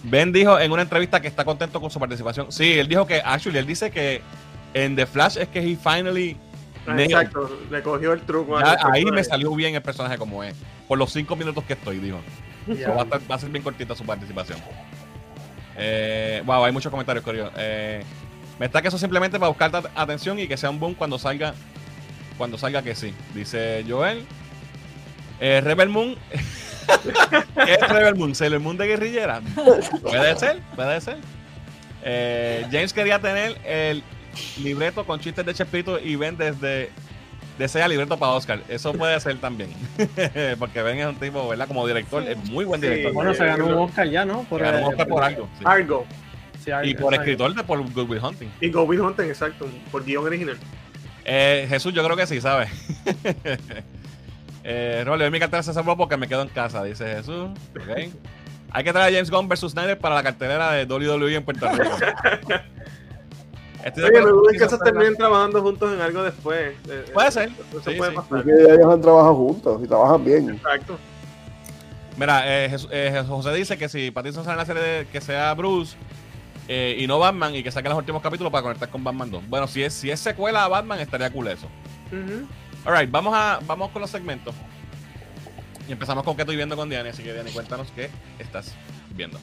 [0.03, 2.51] Ben dijo en una entrevista que está contento con su participación.
[2.51, 4.21] Sí, él dijo que, actually, él dice que
[4.73, 6.37] en The Flash es que he finally.
[6.87, 8.59] Exacto, le cogió el truco.
[8.59, 10.55] Ya ahí me salió bien el personaje como es.
[10.87, 12.19] Por los cinco minutos que estoy, dijo.
[12.67, 14.59] So, va, a estar- va a ser bien cortita su participación.
[15.77, 17.51] Eh, wow, hay muchos comentarios, Corio.
[17.57, 18.03] Eh,
[18.59, 21.17] me está que eso simplemente para buscar at- atención y que sea un boom cuando
[21.17, 21.53] salga.
[22.37, 23.13] Cuando salga que sí.
[23.33, 24.25] Dice Joel.
[25.39, 26.15] Eh, Rebel Moon.
[27.65, 28.35] ¿Qué es Rebel Moon?
[28.35, 29.41] ¿Sailor Moon de guerrillera?
[30.01, 31.17] Puede ser, puede ser.
[32.03, 34.03] Eh, James quería tener el
[34.61, 36.89] libreto con chistes de Chespirito y Ben desde
[37.57, 38.61] desea libreto para Oscar.
[38.69, 39.69] Eso puede ser también.
[40.59, 41.67] Porque Ben es un tipo, ¿verdad?
[41.67, 42.29] Como director, Sí.
[42.31, 43.13] es muy buen Sí, director.
[43.13, 44.43] Bueno, se ganó un Oscar ya, ¿no?
[44.43, 45.49] Por, Ganó un Oscar por algo.
[45.57, 45.63] sí.
[45.65, 46.05] Argo
[46.63, 48.49] sí, Y por escritor de por Good Will Hunting.
[48.61, 50.57] y Go Bill Hunting, exacto, por guion original.
[51.25, 52.69] Eh, Jesús, yo creo que sí, ¿sabes?
[54.63, 57.49] eh, Rolly, hoy mi cartera se salvó porque me quedo en casa, dice Jesús.
[57.75, 58.09] Ok.
[58.73, 61.67] Hay que traer a James Gunn versus Snyder para la cartelera de WWE en Puerto
[61.69, 61.97] Rico.
[63.83, 66.75] Estoy Oye, me con que esos terminen trabajando juntos en algo después.
[66.89, 67.49] Eh, Puede ser.
[67.49, 68.15] Eso Sí, puede sí.
[68.15, 68.29] pasar.
[68.29, 70.49] Porque ellos han trabajado juntos y trabajan bien.
[70.51, 70.97] Exacto.
[72.17, 75.53] Mira, eh, eh, José dice que si Pattinson sale en la serie de- que sea
[75.55, 75.95] Bruce
[76.67, 79.43] eh, y no Batman y que saque los últimos capítulos para conectar con Batman 2.
[79.49, 81.67] Bueno, si es, si es secuela a Batman, estaría cool eso.
[82.11, 82.45] Ujú.
[82.85, 84.53] Alright, vamos, a, vamos con los segmentos.
[85.87, 87.09] Y empezamos con qué estoy viendo con Diane.
[87.09, 88.09] Así que, Diane, cuéntanos qué
[88.39, 88.73] estás
[89.15, 89.39] viendo.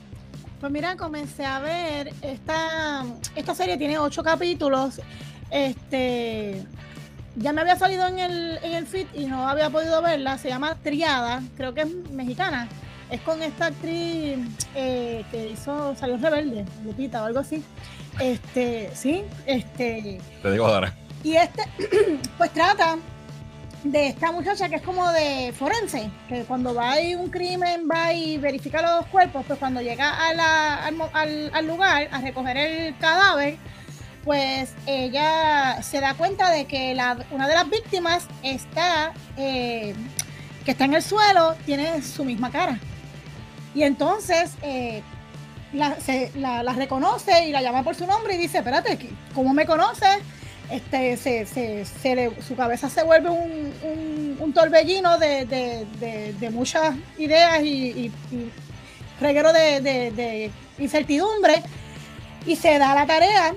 [0.60, 3.04] Pues mira, comencé a ver esta,
[3.36, 5.00] esta serie tiene ocho capítulos.
[5.50, 6.66] Este
[7.36, 10.38] ya me había salido en el, en el feed y no había podido verla.
[10.38, 12.68] Se llama Triada, creo que es mexicana.
[13.10, 14.38] Es con esta actriz
[14.74, 17.62] eh, que hizo, salió Rebelde, Lupita o algo así.
[18.18, 20.20] Este, sí, este.
[20.42, 20.94] Te digo ahora.
[21.22, 21.62] Y este,
[22.38, 22.98] pues trata
[23.90, 28.12] de esta muchacha que es como de forense, que cuando va a un crimen, va
[28.12, 33.56] y verifica los cuerpos, pues cuando llega al, al- al lugar a recoger el cadáver,
[34.24, 39.94] pues ella se da cuenta de que la- una de las víctimas está, eh,
[40.64, 42.78] que está en el suelo, tiene su misma cara.
[43.74, 45.02] Y entonces eh,
[46.00, 49.64] se- la- reconoce y la llama por su nombre y dice, espérate, ¿qué- ¿cómo me
[49.66, 50.18] conoces?
[50.70, 51.86] Este, se,
[52.46, 58.52] su cabeza se vuelve un, torbellino de, muchas ideas y, y-
[59.20, 61.62] reguero de incertidumbre
[62.46, 63.54] y se da la tarea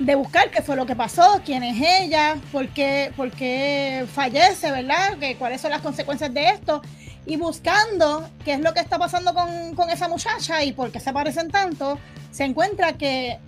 [0.00, 4.70] de buscar qué fue lo que pasó, quién es ella, por qué, por qué fallece,
[4.72, 5.18] ¿verdad?
[5.18, 6.80] Que, ¿Cuáles son las consecuencias de esto?
[7.26, 11.00] Y buscando qué es lo que está pasando con, con esa muchacha y por qué
[11.00, 11.98] se parecen tanto,
[12.30, 13.38] se encuentra que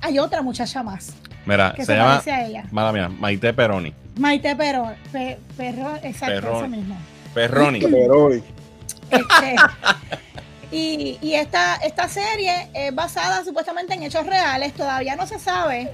[0.00, 1.12] hay otra muchacha más
[1.46, 2.22] Mira, que se, se, llama.
[2.26, 2.64] a ella.
[2.70, 3.92] Mala mía, Maite Peroni.
[4.16, 6.56] Maite Perón, Pe- Perrón, exacto, Perrón.
[6.56, 6.96] eso mismo.
[7.34, 7.80] Perroni.
[8.10, 8.42] Hoy,
[9.10, 9.56] Este,
[10.70, 14.72] y y esta, esta serie es basada supuestamente en hechos reales.
[14.74, 15.90] Todavía no se sabe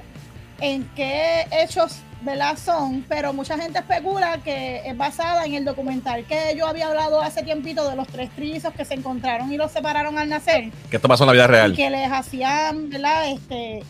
[0.61, 2.57] en qué hechos ¿verdad?
[2.59, 7.23] son, pero mucha gente especula que es basada en el documental que yo había hablado
[7.23, 10.97] hace tiempito de los tres trillizos que se encontraron y los separaron al nacer que
[10.97, 11.75] esto pasó en la vida y real.
[11.77, 13.31] que les hacían, ¿verdad?
[13.31, 13.83] Este,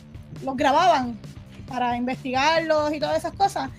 [0.44, 1.18] los grababan
[1.70, 3.70] para investigarlos y todas esas cosas.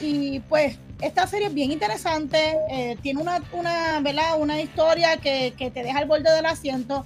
[0.00, 4.38] Y pues esta serie es bien interesante, eh, tiene una, una, ¿verdad?
[4.38, 7.04] una historia que, que te deja al borde del asiento.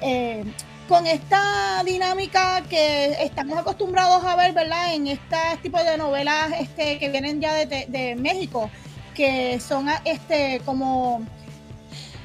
[0.00, 0.44] eh,
[0.88, 4.94] con esta dinámica que estamos acostumbrados a ver, ¿verdad?
[4.94, 8.70] En este tipo de novelas este, que vienen ya de, de- de México,
[9.14, 11.20] que son este como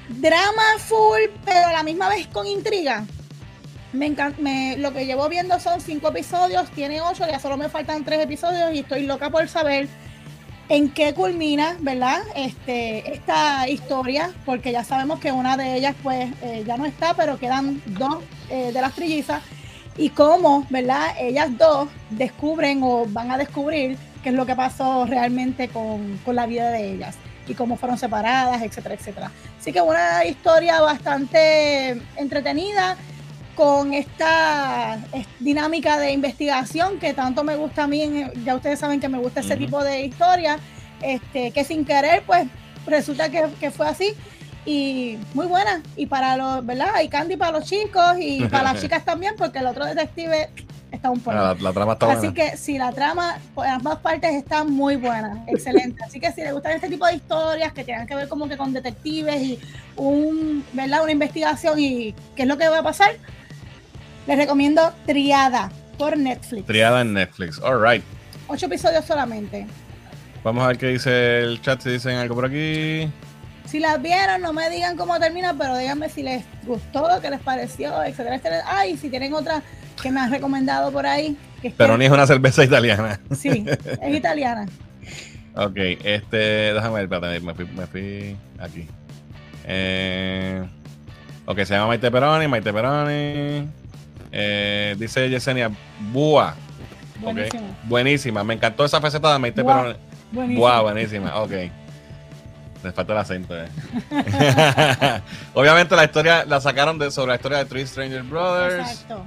[0.07, 3.05] drama full, pero a la misma vez con intriga.
[3.93, 4.41] Me encanta,
[4.77, 8.73] lo que llevo viendo son cinco episodios, tiene ocho, ya solo me faltan tres episodios
[8.73, 9.87] y estoy loca por saber
[10.67, 12.23] en qué culmina, ¿verdad?
[12.35, 17.13] Este, esta historia, porque ya sabemos que una de ellas pues eh, ya no está,
[17.13, 18.17] pero quedan dos
[18.49, 19.43] eh, de las trillizas
[19.95, 21.13] y cómo, ¿verdad?
[21.19, 26.35] Ellas dos descubren o van a descubrir qué es lo que pasó realmente con, con
[26.35, 27.15] la vida de ellas
[27.47, 29.31] y cómo fueron separadas, etcétera, etcétera.
[29.59, 32.97] Así que una historia bastante entretenida
[33.55, 38.99] con esta es- dinámica de investigación que tanto me gusta a mí, ya ustedes saben
[38.99, 40.57] que me gusta ese tipo de historia,
[41.01, 42.47] este, que sin querer, pues
[42.85, 44.13] resulta que, que fue así.
[44.65, 45.83] Y muy buena.
[45.97, 47.01] Y para los, ¿verdad?
[47.03, 50.49] Y Candy para los chicos y para las chicas también, porque el otro detective
[50.89, 51.35] está un poco.
[51.37, 52.33] Ah, la, la trama está Así buena.
[52.33, 56.01] que si la trama por ambas partes está muy buena, excelente.
[56.05, 58.55] Así que si les gustan este tipo de historias que tengan que ver como que
[58.55, 59.59] con detectives y
[59.97, 61.03] un, ¿verdad?
[61.03, 63.11] una investigación y qué es lo que va a pasar,
[64.27, 66.65] les recomiendo Triada por Netflix.
[66.65, 67.59] Triada en Netflix.
[67.61, 68.03] Alright.
[68.47, 69.65] Ocho episodios solamente.
[70.43, 73.09] Vamos a ver qué dice el chat, si dicen algo por aquí.
[73.65, 77.39] Si las vieron, no me digan cómo termina, pero díganme si les gustó, qué les
[77.39, 78.63] pareció, etcétera, etcétera.
[78.67, 79.63] Ay, si tienen otra
[80.01, 81.37] que me han recomendado por ahí.
[81.61, 83.19] Que es que- Pero ni es una cerveza italiana.
[83.35, 83.65] Sí,
[84.01, 84.65] es italiana.
[85.55, 88.87] Ok, este, déjame ver, espérate, me fui, me fui aquí.
[89.65, 90.61] Eh,
[91.45, 93.69] ok, se llama Maite Peroni, Maite Peroni.
[94.35, 95.69] Eh, dice Yesenia,
[96.11, 96.55] Bua.
[97.21, 97.77] Ok, Buenísimo.
[97.83, 99.75] Buenísima, me encantó esa faceta de Maite Bua.
[99.83, 99.99] Peroni.
[100.31, 100.59] Buenísimo.
[100.59, 101.51] Bua, buenísima, ok.
[102.83, 103.67] Le falta el acento, eh.
[105.53, 108.89] Obviamente la historia la sacaron de, sobre la historia de Three Stranger Brothers.
[108.89, 109.25] Exacto.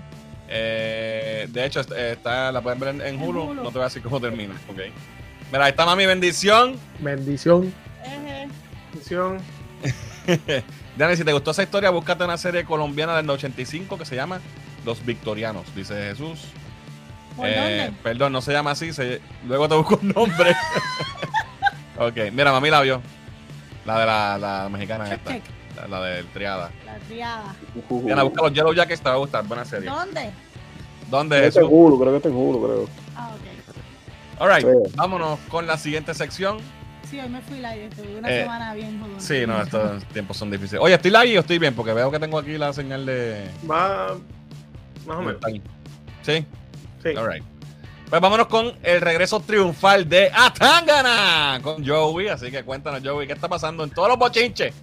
[0.48, 3.42] Eh, de hecho, est- está, la pueden ver en, en Hulu.
[3.50, 3.62] Hulu.
[3.62, 4.54] No te voy a decir cómo termina.
[4.68, 4.78] Ok.
[5.52, 6.76] Mira, ahí está mami bendición.
[6.98, 7.72] Bendición.
[8.90, 9.38] Atención.
[10.96, 14.40] Dani, si te gustó esa historia, búscate una serie colombiana del 85 que se llama
[14.86, 16.44] Los Victorianos, dice Jesús.
[17.36, 17.54] ¿Por Eh,
[17.86, 18.00] dónde?
[18.02, 18.92] Perdón, no se llama así.
[18.92, 20.54] se- luego te busco un nombre.
[21.98, 23.02] ok, mira, mami la vio.
[23.84, 25.32] La de la, la mexicana Check, esta.
[25.32, 25.42] check.
[25.76, 26.70] La, la del Triada.
[26.86, 27.54] La triada.
[27.90, 29.44] Diana, busca los Yellow Jackets, te va a gustar.
[29.44, 29.90] Buena serie.
[29.90, 30.30] ¿Dónde?
[31.10, 31.68] ¿Dónde, Creo en Jesús?
[31.70, 32.88] Hulu, creo que en Hulu, creo.
[33.14, 34.40] Ah, ok.
[34.40, 34.92] All right, Sí.
[34.96, 36.58] vámonos con la siguiente sección.
[37.10, 37.88] Sí, hoy me fui live.
[37.94, 39.20] Tuve una Eh, semana bien jodona.
[39.20, 40.80] Sí, no, estos tiempos son difíciles.
[40.82, 41.74] Oye, ¿estoy live o estoy bien?
[41.74, 43.48] Porque veo que tengo aquí la señal de...
[43.70, 44.16] Va
[45.06, 45.40] más o menos.
[46.22, 46.44] Sí,
[47.02, 47.16] Sí.
[47.16, 47.42] alright.
[48.08, 52.28] Pues vámonos con el regreso triunfal de Atangana con Joey.
[52.28, 54.74] Así que cuéntanos, Joey, ¿qué está pasando en todos los bochinches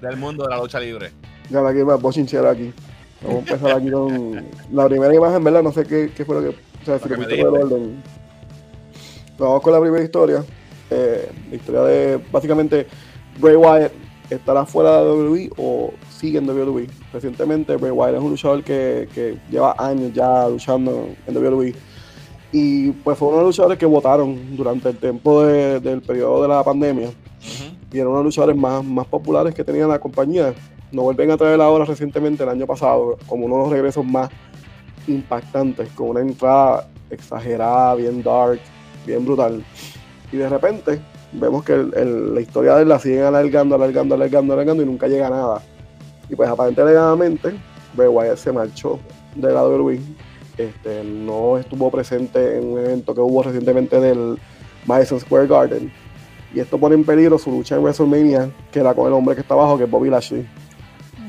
[0.00, 1.10] del mundo de la lucha libre?
[1.50, 2.72] Ya aquí va bochinchero aquí.
[3.20, 5.62] Vamos a empezar aquí con la primera imagen, ¿verdad?
[5.62, 6.48] No sé qué, qué fue lo que.
[6.48, 8.02] O sea, si Lo que orden.
[9.38, 10.44] Vamos con la primera historia.
[10.90, 12.86] Eh, la historia de básicamente
[13.38, 13.92] Bray Wyatt
[14.34, 16.86] estará fuera de WWE o sigue en WWE.
[17.12, 21.74] Recientemente Bray Wyatt es un luchador que, que lleva años ya luchando en WWE.
[22.52, 26.42] Y pues fue uno de los luchadores que votaron durante el tiempo de- del periodo
[26.42, 27.08] de la pandemia
[27.90, 30.52] y era uno de los luchadores más, más populares que tenía la compañía.
[30.92, 34.28] Nos vuelven a traer ahora recientemente, el año pasado, como uno de los regresos más
[35.08, 38.60] impactantes, con una entrada exagerada, bien dark,
[39.06, 39.62] bien brutal.
[40.30, 41.00] Y de repente
[41.32, 44.86] vemos que el- el- la historia de él la siguen alargando, alargando, alargando, alargando y
[44.86, 45.62] nunca llega a nada.
[46.28, 47.54] Y pues aparentemente
[47.94, 48.98] Bray Wyatt se marchó
[49.34, 50.00] de la WWE.
[50.58, 54.38] Este, no estuvo presente en un evento que hubo recientemente del
[54.86, 55.92] Madison Square Garden.
[56.54, 59.40] Y esto pone en peligro su lucha en WrestleMania, que era con el hombre que
[59.40, 60.46] está abajo, que es Bobby Lashley.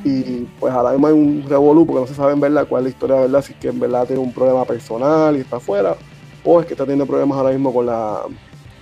[0.03, 2.83] Y pues ahora mismo hay un revolú porque no se sabe en verdad cuál es
[2.85, 3.41] la historia, ¿verdad?
[3.41, 5.95] Si es que en verdad tiene un problema personal y está afuera,
[6.43, 8.19] o es que está teniendo problemas ahora mismo con la,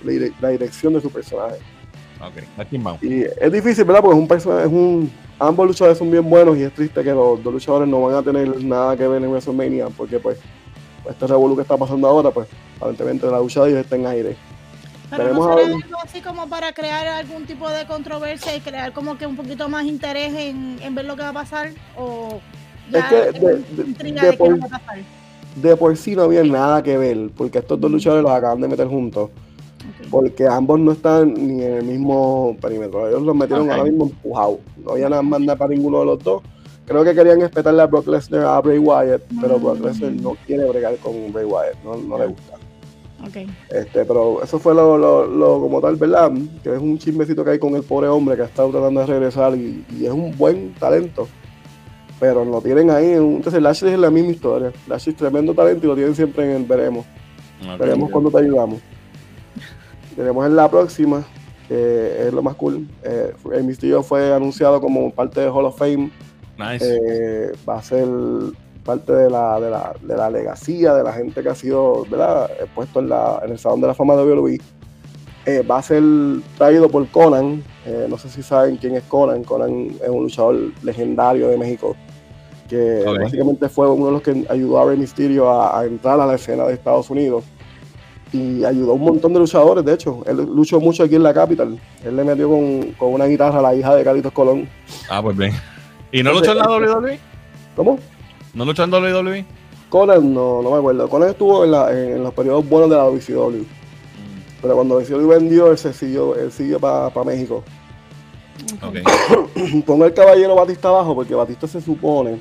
[0.04, 1.56] la dire- la dirección de su personaje.
[2.20, 3.02] Ok, aquí vamos.
[3.02, 4.00] Y es difícil, ¿verdad?
[4.00, 5.10] Porque es un personaje, es un.
[5.38, 8.22] Ambos luchadores son bien buenos y es triste que los dos luchadores no van a
[8.22, 10.38] tener nada que ver en WrestleMania, porque pues
[11.08, 12.46] este revolú que está pasando ahora, pues
[12.76, 14.36] aparentemente la lucha de ellos está en aire.
[15.10, 18.92] Pero veremos no será algo así como para crear algún tipo de controversia y crear
[18.92, 22.40] como que un poquito más interés en, en ver lo que va a pasar o
[22.92, 24.98] Es que es de- de- de de, qué por- va a pasar.
[25.56, 28.68] De por sí no había nada que ver, porque estos dos luchadores los acaban de
[28.68, 29.28] meter juntos.
[30.10, 33.08] Porque ambos no están ni en el mismo perímetro.
[33.08, 34.58] Ellos los metieron ahora mismo empujados.
[34.84, 36.42] No había nada mandar para ninguno de los dos.
[36.86, 39.84] Creo que querían respetarle a Brock Lesnar a Bray Wyatt, pero Brock Mm.
[39.84, 42.54] Lesnar no quiere bregar con Bray Wyatt, no, no le gusta.
[43.24, 43.36] Ok.
[43.70, 46.32] Este, pero eso fue lo, lo- lo como tal, ¿verdad?
[46.64, 49.06] Que es un chismecito que hay con el pobre hombre que ha estado tratando de
[49.06, 51.28] regresar y, y es un buen talento.
[52.18, 53.12] Pero lo tienen ahí.
[53.12, 54.72] Entonces, Lashley es la misma historia.
[54.88, 57.04] Lashley es tremendo talento y lo tienen siempre en el veremos.
[57.78, 58.80] Veremos cuándo te ayudamos.
[60.16, 61.24] Tenemos en la próxima,
[61.68, 62.86] que es lo más cool.
[63.02, 66.10] Eh, el Mysterio fue anunciado como parte de Hall of Fame.
[66.58, 66.84] Nice.
[66.84, 68.04] Eh, va a ser
[68.84, 72.50] parte de la, de, la, de la legacía de la gente que ha sido ¿verdad?
[72.60, 74.60] Eh, puesto en, la, en el Salón de la Fama de WWE.
[75.46, 76.02] Eh, va a ser
[76.58, 77.62] traído por Conan.
[77.86, 79.42] Eh, no sé si saben quién es Conan.
[79.44, 81.96] Conan es un luchador legendario de México.
[82.68, 83.18] Que Ok.
[83.20, 86.34] básicamente fue uno de los que ayudó a Rey Mysterio a, a entrar a la
[86.34, 87.44] escena de Estados Unidos.
[88.32, 90.22] Y ayudó a un montón de luchadores, de hecho.
[90.26, 91.78] Él luchó mucho aquí en la capital.
[92.02, 94.66] Él le metió con, con una guitarra a la hija de Carlitos Colón.
[95.10, 95.52] Ah, pues bien.
[96.10, 97.18] ¿Y no Entonces, luchó en la WWE?
[97.76, 97.98] ¿Cómo?
[98.54, 99.44] ¿No luchó en WWE?
[99.90, 101.08] Conan no, no me acuerdo.
[101.10, 103.64] Conan estuvo en, la- en los periodos buenos de la WCW.
[104.62, 107.62] Pero cuando WCW vendió, él, se siguió, él siguió para México.
[108.82, 109.84] Ok.
[109.86, 112.38] Pongo el caballero Batista abajo porque Batista se supone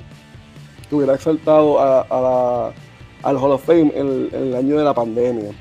[0.89, 2.72] que hubiera exaltado a, a la-
[3.23, 5.51] al Hall of Fame en, en el año de la pandemia.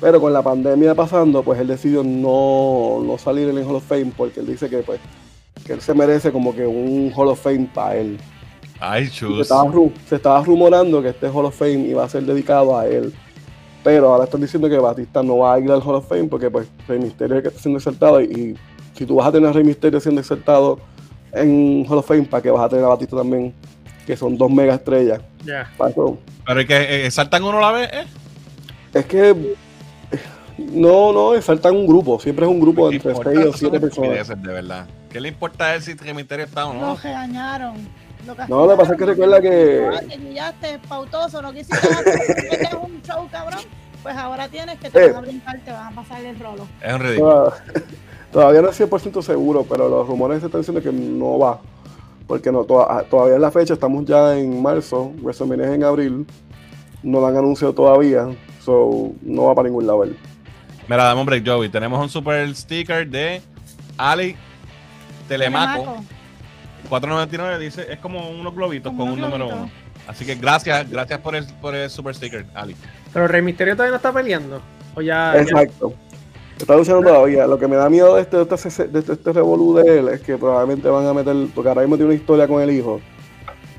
[0.00, 3.84] Pero con la pandemia pasando, pues él decidió no, no salir en el Hall of
[3.86, 5.00] Fame porque él dice que pues
[5.64, 8.18] que él se merece como que un Hall of Fame para él.
[8.78, 9.40] Ay, Se chus.
[9.40, 9.72] estaba,
[10.08, 13.12] se estaba rumorando que este Hall of Fame iba a ser dedicado a él.
[13.82, 16.50] Pero ahora están diciendo que Batista no va a ir al Hall of Fame porque
[16.50, 18.54] pues Rey Mysterio es el que está siendo exaltado y, y
[18.94, 20.78] si tú vas a tener a Rey Mysterio siendo exaltado
[21.32, 23.54] en Hall of Fame, ¿para qué vas a tener a Batista también?
[24.06, 25.20] Que son dos mega estrellas.
[25.92, 28.04] Eso- Pero es que eh, saltan uno a la vez, ¿eh?
[28.94, 29.56] Es que eh,
[30.58, 32.18] no, no, faltan un grupo.
[32.20, 33.30] Siempre es un grupo ¿Qué entre importa?
[33.30, 34.10] seis o Esas siete son personas.
[34.10, 34.86] estupideces, de verdad.
[35.10, 36.96] ¿Qué le importa a él si Rey Mysterio está o Lo no?
[36.96, 37.74] regañaron.
[38.48, 42.76] No, lo que pasa es que recuerda que- No, que guiaste pautoso, no quisiste hacer
[42.82, 43.60] un show, cabrón.
[44.02, 45.08] Pues ahora tienes que te Eh.
[45.08, 46.66] van a brincar, te van a pasar el rolo.
[46.82, 47.30] Es un ridículo.
[47.30, 47.54] Toda-
[48.32, 51.60] Todavía no es 100% seguro, pero los rumores se están diciendo que no va.
[52.26, 56.26] Porque no, toda- todavía es la fecha, estamos ya en marzo, WrestleMania es en abril,
[57.04, 58.26] no lo han anunciado todavía,
[58.64, 60.16] so no va para ningún lado él.
[60.88, 61.68] Mira, dame un break, Joey.
[61.68, 63.40] Tenemos un super sticker de
[63.98, 64.36] Ali
[65.28, 65.82] Telemaco.
[65.82, 66.04] Telemaco.
[67.28, 69.70] 4.99 dice, es como unos globitos Como con un número uno.
[70.06, 72.76] Así que gracias, gracias por el, por el super sticker, Ali.
[73.12, 74.60] Pero Rey Misterio todavía no está peleando.
[74.94, 75.32] O ya.
[75.34, 75.92] ya- Exacto.
[76.58, 77.46] Está luchando todavía.
[77.46, 80.08] Lo que me da miedo de este, de este, de este, este revolú de él
[80.08, 83.00] es que probablemente van a meter, porque ahora mismo tiene una historia con el hijo,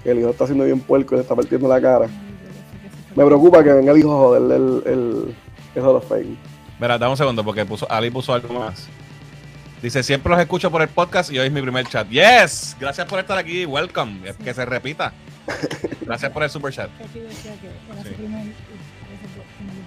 [0.03, 2.07] que el hijo está haciendo bien puerco y le está partiendo la cara.
[3.15, 5.35] Me preocupa que venga el hijo a joderle el, el,
[5.73, 6.35] el Hall of Fame.
[6.79, 8.87] Mira, dame un segundo porque puso, Ali puso algo más.
[9.81, 12.07] Dice, siempre los escucho por el podcast y hoy es mi primer chat.
[12.09, 15.13] Yes, gracias por estar aquí, welcome, que se repita.
[16.01, 16.89] Gracias por el super chat.
[17.13, 17.19] Sí.
[18.17, 18.53] primer-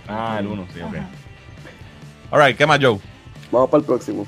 [0.09, 0.95] Ah, el uno, sí, ok.
[0.97, 1.09] Ajá.
[2.31, 2.99] Alright, ¿qué más, Joe?
[3.51, 4.27] Vamos para el próximo.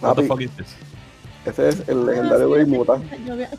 [0.00, 0.76] What the fuck is this?
[1.44, 2.98] ese es el Ah, legendario sí, Great Muta.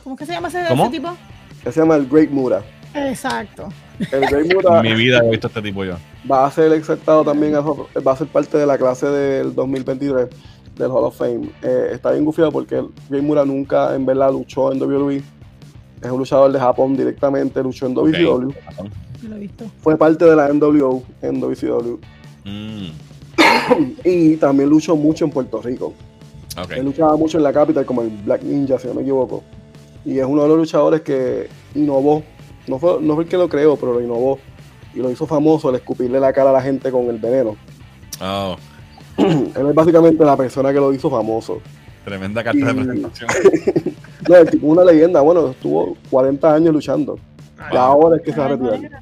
[0.04, 0.84] ¿Cómo que se llama ese, ¿Cómo?
[0.84, 1.18] ese tipo?
[1.62, 2.64] Ese se llama el Great Muta.
[2.94, 3.70] Exacto.
[4.12, 5.96] El Muta En mi vida he visto este tipo yo.
[6.30, 10.28] va a ser exaltado también, va a ser parte de la clase del 2023
[10.78, 11.50] del Hall of Fame.
[11.62, 15.22] Eh, está bien gufiado porque el Great Muta nunca en verdad luchó en WWE.
[16.02, 18.52] Es un luchador de Japón directamente, luchó en WCW.
[19.22, 19.66] Yo lo he visto.
[19.82, 22.00] Fue parte de la NWO en WCW.
[22.46, 22.88] Mm,
[24.06, 25.94] Y también luchó mucho en Puerto Rico.
[26.58, 26.72] ok.
[26.72, 29.44] Él luchaba mucho en la capital como el Black Ninja, si no me equivoco.
[30.06, 32.24] Y es uno de los luchadores que innovó.
[32.70, 34.40] No fue, no fue el que lo creó, pero lo innovó.
[34.94, 37.56] Y lo hizo famoso el escupirle la cara a la gente con el veneno.
[38.22, 38.56] Oh,
[39.18, 41.62] Él es básicamente la persona que lo hizo famoso.
[42.06, 43.30] tremenda carta de presentación.
[44.28, 45.22] No, el tipo una leyenda.
[45.22, 47.18] Bueno, estuvo 40 años luchando.
[47.58, 49.02] Ah, Y ahora es que se va a Ay, retirar.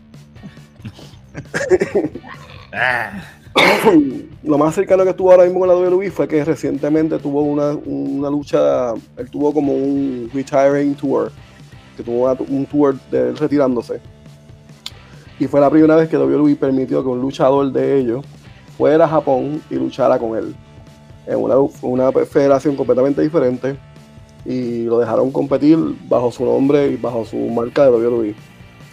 [2.72, 3.12] Ah,
[4.44, 7.72] Lo más cercano que estuvo ahora mismo con la WWE fue que recientemente tuvo una,
[7.86, 8.94] una lucha.
[9.18, 11.32] Él tuvo como un retiring tour.
[11.98, 14.00] Que tuvo una- un tour de él retirándose.
[15.40, 18.26] Y fue la primera vez que WWE permitió que un luchador de ellos
[18.78, 20.56] fuera a Japón y luchara con él.
[21.26, 23.76] En una, una federación completamente diferente.
[24.46, 28.36] Y lo dejaron competir bajo su nombre y bajo su marca de WWE.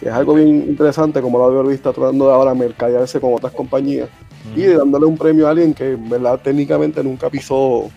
[0.01, 3.53] Que es algo bien interesante como la WWE está tratando de ahora mercadearse con otras
[3.53, 4.09] compañías
[4.55, 7.89] y dándole un premio a alguien que en verdad técnicamente nunca pisó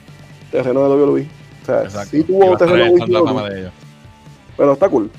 [0.53, 1.27] terreno de WWE.
[1.63, 2.11] O sea, Exacto.
[2.11, 3.71] sí tuvo terreno de WWE.
[4.59, 5.11] Pero está cool.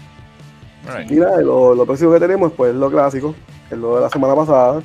[0.88, 1.10] Alright.
[1.10, 3.34] Mira, lo, lo próximo que tenemos pues lo clásico,
[3.68, 4.82] que es lo de la semana pasada.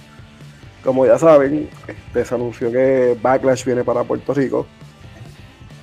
[0.83, 4.67] Como ya saben, este, se anunció que Backlash viene para Puerto Rico.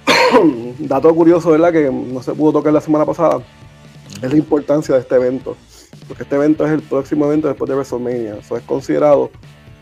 [0.79, 1.71] Dato curioso, ¿verdad?
[1.71, 3.41] Que no se pudo tocar la semana pasada.
[4.21, 5.55] Es la importancia de este evento.
[6.07, 8.35] Porque este evento es el próximo evento después de WrestleMania.
[8.37, 9.31] Eso es considerado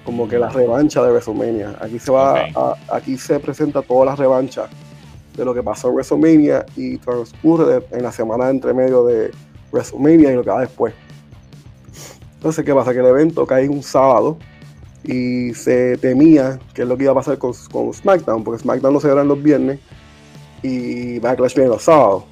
[0.05, 1.75] como que la revancha de WrestleMania.
[1.81, 4.67] Aquí se va a- aquí se presenta toda la revancha
[5.39, 9.31] de lo que pasó en WrestleMania y transcurre en la semana entre medio de
[9.71, 10.93] WrestleMania y lo que va después.
[12.35, 12.93] Entonces, ¿qué pasa?
[12.93, 14.37] Que el evento cae un sábado
[15.03, 18.93] y se temía que es lo que iba a pasar con, con SmackDown, porque SmackDown
[18.93, 19.79] lo celebran los viernes
[20.61, 22.25] y Backlash viene los sábados.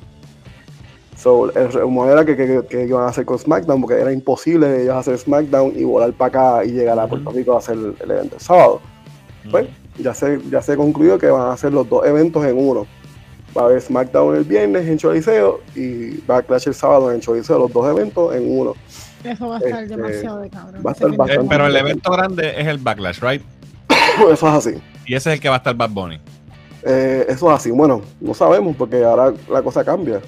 [1.15, 4.83] So, el rumor era que, que, que iban a hacer con SmackDown, porque era imposible
[4.83, 7.95] ellos hacer SmackDown y volar para acá y llegar a Puerto Rico a hacer el,
[7.99, 8.81] el evento el sábado.
[9.49, 9.67] Pues
[9.97, 12.85] ya se, ya se concluyó que van a hacer los dos eventos en uno.
[13.55, 17.71] Va a haber SmackDown el viernes en Choliseo y Backlash el sábado en Choliseo, los
[17.73, 18.73] dos eventos en uno.
[19.23, 20.83] Eso va a estar Este, demasiado de cabrón.
[20.85, 23.41] va a estar bastante- Eh, pero el evento grande es el Backlash, right?
[24.31, 24.71] Eso es así.
[25.05, 26.19] Y ese es el que va a estar Bad Bunny.
[26.83, 27.71] Eh, eso es así.
[27.71, 30.21] Bueno, no sabemos porque ahora la cosa cambia.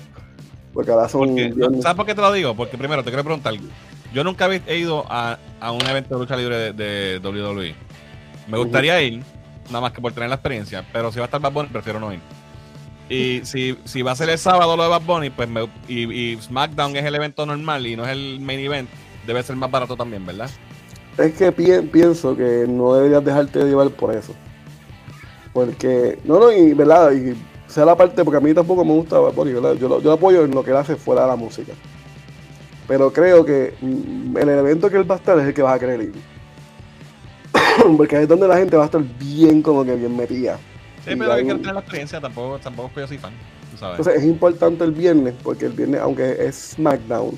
[0.74, 1.84] Porque ahora son Porque, no, viernes.
[1.84, 2.56] ¿Sabes por qué te lo digo?
[2.56, 3.54] Porque primero te quiero preguntar.
[4.14, 7.76] Yo nunca he ido a, a un evento de lucha libre de, de WWE.
[8.48, 9.22] Me gustaría ir,
[9.68, 12.00] nada más que por tener la experiencia, pero si va a estar Bad Bunny, prefiero
[12.00, 12.20] no ir.
[13.10, 15.50] Y si, si va a ser el sábado lo de Bad Bunny, pues
[15.88, 18.90] y SmackDown es el evento normal y no es el main event,
[19.26, 20.50] debe ser más barato también, ¿verdad?
[21.18, 24.34] Es que pi- pienso que no deberías dejarte llevar por eso.
[25.54, 27.36] Porque, no, no, y verdad, y
[27.68, 29.74] sea la parte, porque a mí tampoco me gusta Bad Bunny, ¿verdad?
[29.74, 31.74] Yo, lo- yo lo apoyo en lo que él hace fuera de la música.
[32.88, 35.76] Pero creo que mm, el evento que él va a estar es el que vas
[35.76, 36.14] a querer ir.
[37.98, 40.58] porque ahí es donde la gente va a estar bien, como que bien metida.
[41.06, 43.34] Sí, pero hay que tener la experiencia, tampoco, tampoco yo soy fan,
[43.72, 44.00] tú sabes.
[44.00, 47.38] Entonces es importante el viernes, porque el viernes, aunque es SmackDown,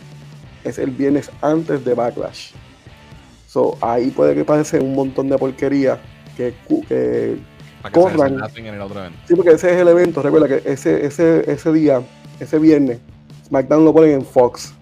[0.63, 2.51] es el viernes antes de Backlash.
[3.47, 5.99] So, ahí puede que pase un montón de porquería
[6.37, 6.53] que,
[7.81, 8.17] para corran.
[8.17, 9.19] desenlacen en el otro evento.
[9.27, 10.21] Sí, porque ese es el evento.
[10.21, 12.01] Recuerda que ese, ese, ese día,
[12.39, 12.99] ese viernes,
[13.47, 14.73] SmackDown lo ponen en Fox.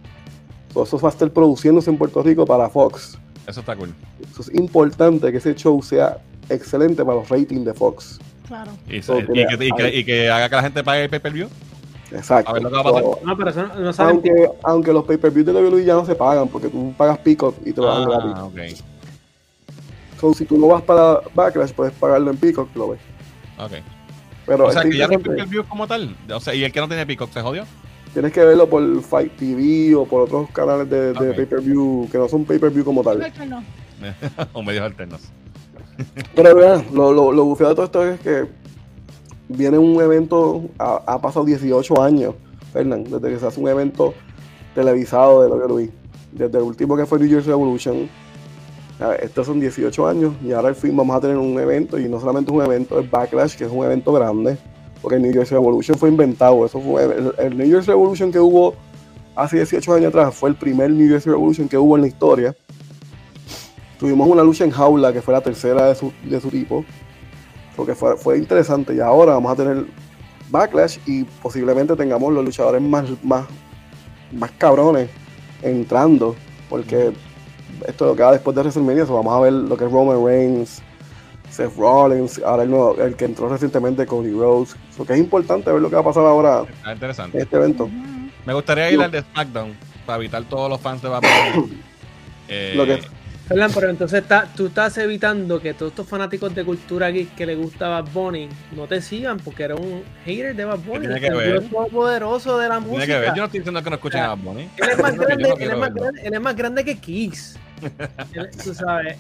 [0.74, 3.18] So, eso va a estar produciéndose en Puerto Rico para Fox.
[3.48, 3.92] Eso está cool.
[4.32, 6.20] Eso es importante que ese show sea
[6.50, 8.20] excelente para los ratings de Fox.
[8.50, 8.72] Claro.
[8.90, 11.04] Y, So, y mira, que, y que- ahí- y que haga que la gente pague
[11.06, 11.48] el pay-per-view.
[12.12, 12.50] Exacto.
[12.50, 13.04] A ver lo que va a pasar.
[13.24, 14.16] No, pero eso no, no saben.
[14.16, 17.72] aunque, aunque los pay-per-views de WWE ya no se pagan, porque tú pagas Peacock y
[17.72, 18.32] te lo dan gratis.
[18.36, 18.60] Ah, ok.
[20.20, 23.00] So, si tú no vas para Backlash, puedes pagarlo en Peacock, lo ves.
[23.58, 23.72] ok.
[24.46, 26.16] Pero O sea, que ya no hay pay-per-view como tal.
[26.34, 27.66] O sea, y el que no tiene Peacock se jodió.
[28.14, 32.28] tienes que verlo por Fight TV o por otros canales de, de pay-per-view que no
[32.28, 33.22] son pay-per-view como tal.
[34.54, 35.22] O medios alternos.
[36.36, 38.48] Pero vean, lo, lo, lo de todo esto es que
[39.50, 42.36] viene un evento, ha, pasado 18 años,
[42.72, 44.14] Fernán, desde que se hace un evento
[44.76, 45.90] televisado de WWE.
[46.32, 48.10] Desde el último que fue New Year's Revolution.
[49.22, 52.20] Estos son 18 años y ahora al fin vamos a tener un evento y no
[52.20, 54.58] solamente un evento, es Backlash, que es un evento grande,
[55.02, 56.66] porque el New Year's Revolution fue inventado.
[56.66, 58.76] Eso fue el, el New Year's Revolution que hubo
[59.38, 62.56] hace 18 años atrás, fue el primer New Year's Revolution que hubo en la historia.
[64.00, 66.86] Tuvimos una lucha en jaula que fue la tercera de su, de su tipo.
[67.76, 68.96] Porque fue, fue interesante.
[68.96, 69.86] Y ahora vamos a tener
[70.50, 73.46] Backlash y posiblemente tengamos los luchadores más, más,
[74.32, 75.10] más cabrones
[75.62, 76.36] entrando.
[76.70, 77.12] Porque
[77.88, 79.06] esto es lo que va después de WrestleMania.
[79.06, 80.82] so vamos a ver lo que es Roman Reigns,
[81.50, 84.76] Seth Rollins, ahora el, nuevo- el que entró recientemente, Cody Rhodes.
[84.96, 86.92] So que es importante ver lo que va a pasar ahora Está
[87.38, 87.90] en este evento.
[88.46, 89.74] Me gustaría ir al de SmackDown
[90.06, 91.10] para evitar todos los fans de.
[92.48, 93.02] Eh, Lo que-
[93.50, 97.46] Fernan, pero entonces está, tú estás evitando que todos estos fanáticos de cultura geek que
[97.48, 101.00] le gusta Bad Bunny no te sigan porque eres un hater de Bad Bunny.
[101.08, 101.60] tiene que el ver?
[101.60, 103.06] Dios todopoderoso de la tiene música.
[103.14, 103.30] que ver.
[103.30, 104.70] Yo no estoy diciendo que no escuchen a Bad Bunny.
[104.78, 106.98] Él es más Yo no grande, él es más grande, él es más grande que
[107.00, 107.58] Kiss.
[108.34, 109.18] Él- tú sabes,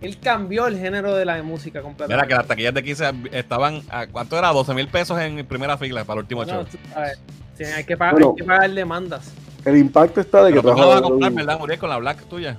[0.00, 2.14] él cambió el género de la música completamente.
[2.14, 5.76] Mira que las taquillas de 15 estaban a cuánto era 12 mil pesos en primera
[5.76, 6.64] fila para el último No, show.
[6.64, 7.18] tú sabes,
[7.58, 8.30] sí, hay, que pagar, Bueno.
[8.30, 9.32] hay que pagar demandas.
[9.64, 11.32] El impacto está de que Pero tú no vas a a comprar.
[11.32, 11.78] ¿verdad, Muriel?
[11.80, 12.56] Con la black tuya.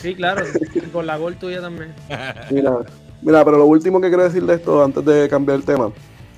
[0.00, 0.44] Sí, claro,
[0.92, 1.94] con la gol tuya también.
[2.50, 2.78] Mira,
[3.22, 5.90] mira, pero lo último que quiero decir de esto antes de cambiar el tema,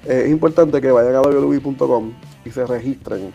[0.04, 2.12] eh, es importante que vayan a www.com
[2.44, 3.32] y se registren,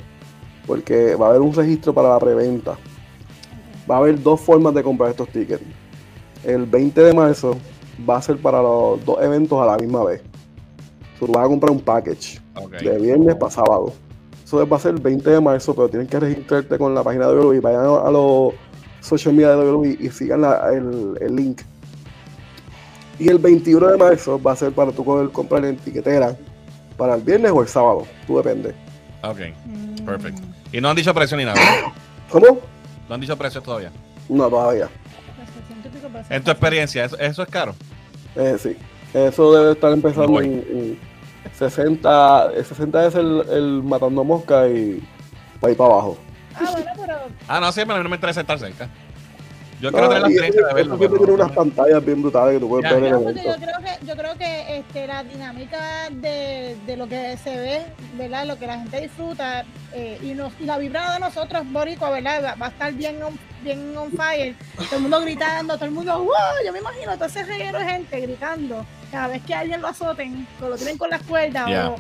[0.66, 2.78] porque va a haber un registro para la preventa.
[3.90, 5.64] Va a haber dos formas de comprar estos tickets.
[6.44, 7.58] El 20 de marzo
[8.08, 10.22] va a ser para los dos eventos a la misma vez.
[11.20, 12.74] Tú vas a comprar un package Ok.
[12.82, 13.94] de viernes para sábado.
[14.44, 17.28] Eso va a ser el 20 de marzo, pero tienen que registrarte con la página
[17.28, 17.60] de WWE.
[17.62, 18.54] Vayan a, a los
[19.08, 21.62] social media de WWE y sigan la- el, el link.
[23.20, 26.36] Y el 21 de marzo va a ser para tú poder comprar en tiquetera
[26.98, 28.06] para el viernes o el sábado.
[28.28, 28.76] Tú depende.
[29.24, 29.40] Ok.
[29.66, 30.06] Mm.
[30.06, 30.42] Perfecto.
[30.72, 31.60] Y no han dicho precio ni nada.
[32.30, 32.60] ¿Cómo?
[33.10, 33.92] No han dicho precio todavía.
[34.30, 34.88] No, todavía.
[36.12, 36.26] Pues.
[36.30, 37.74] En tu experiencia, ¿eso, eso es caro?
[38.36, 38.76] Eh, sí.
[39.14, 41.00] Eso debe estar empezando en, en
[41.58, 42.52] 60.
[42.56, 45.02] El 60 es el, el matando mosca y
[45.60, 46.18] para ir para abajo.
[46.60, 47.16] Ah, bueno, pero
[47.48, 48.90] Ah, no, sí, pero no me interesa estar cerca.
[49.80, 50.98] Yo quiero tener la experiencia de verlo.
[50.98, 53.08] pero tiene unas pantallas bien brutales que tú puedes ver ya.
[53.10, 53.42] el evento.
[53.44, 57.86] yo creo que, yo creo que este, la dinámica de, de lo que se ve,
[58.16, 58.48] ¿verdad?
[58.48, 62.44] Lo que la gente disfruta eh, y, nos, y la vibra de nosotros, Boricua, ¿verdad?
[62.44, 64.56] Va, va a estar bien on, bien on fire.
[64.78, 66.34] Todo el mundo gritando, todo el mundo, wow,
[66.66, 70.48] yo me imagino todo ese reguero de gente gritando cada vez que alguien lo azoten,
[70.60, 71.98] o lo tienen con las cuerdas, o,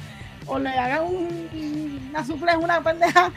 [0.47, 3.31] o le hagan un, una suplex, una pendeja.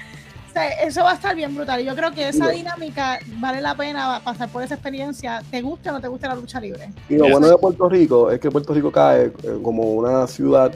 [0.51, 1.81] O sea, eso va a estar bien brutal.
[1.81, 5.91] Y yo creo que esa dinámica vale la pena pasar por esa experiencia, te guste
[5.91, 6.91] o no te guste la lucha libre.
[7.09, 9.33] Y lo bueno de Puerto Rico es que Puerto Rico cae eh,
[9.63, 10.73] como una ciudad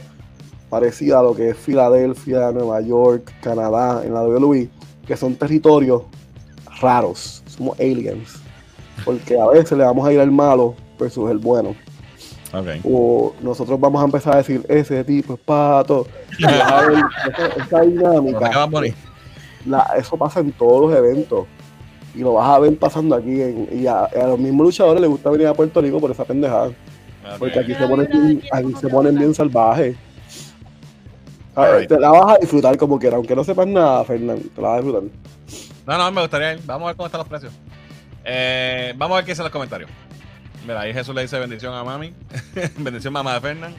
[0.71, 4.69] parecida a lo que es Filadelfia, Nueva York, Canadá, en la WWE,
[5.09, 6.03] que son territorios
[6.81, 8.37] raros, somos aliens.
[9.05, 11.75] Porque a veces le vamos a ir al malo versus el bueno.
[12.53, 12.69] Ok.
[12.85, 16.07] O nosotros vamos a empezar a decir, ese tipo es pato.
[16.39, 18.69] Esa, esa dinámica.
[19.67, 21.47] La- eso pasa en todos los eventos.
[22.15, 23.41] Y lo vas a ver pasando aquí.
[23.43, 26.25] en- y a, a los mismos luchadores les gusta venir a Puerto Rico por esa
[26.25, 26.71] pendejada.
[27.39, 29.97] Porque aquí Yo se ponen bien, aquí se ponen bien salvajes.
[31.57, 31.89] A ver, Alright.
[31.89, 34.79] te la vas a disfrutar como quiera, aunque no sepas nada, Fernando, te la vas
[34.79, 35.11] a disfrutar.
[35.87, 36.61] No, no, me gustaría ir.
[36.67, 37.53] Vamos a ver cómo están los precios.
[38.25, 39.89] Eh, vamos a ver qué dicen los comentarios.
[40.67, 42.13] Mira, ahí Jesús le dice bendición a mami.
[42.79, 43.75] bendición mamá de Fernán.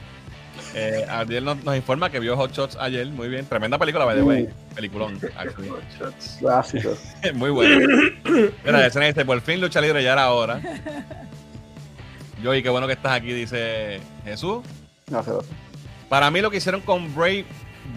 [0.78, 1.06] Eh,
[1.42, 3.06] nos, nos informa que vio Hot Shots ayer.
[3.06, 3.46] Muy bien.
[3.46, 4.48] Tremenda película, by the way.
[4.74, 5.18] Peliculón.
[7.34, 7.88] Muy bueno.
[8.64, 10.60] Mira, escena dice, por fin lucha libre ya era hora.
[12.44, 14.58] Joey, qué bueno que estás aquí, dice Jesús.
[15.06, 15.36] Gracias.
[16.10, 17.46] Para mí lo que hicieron con Bray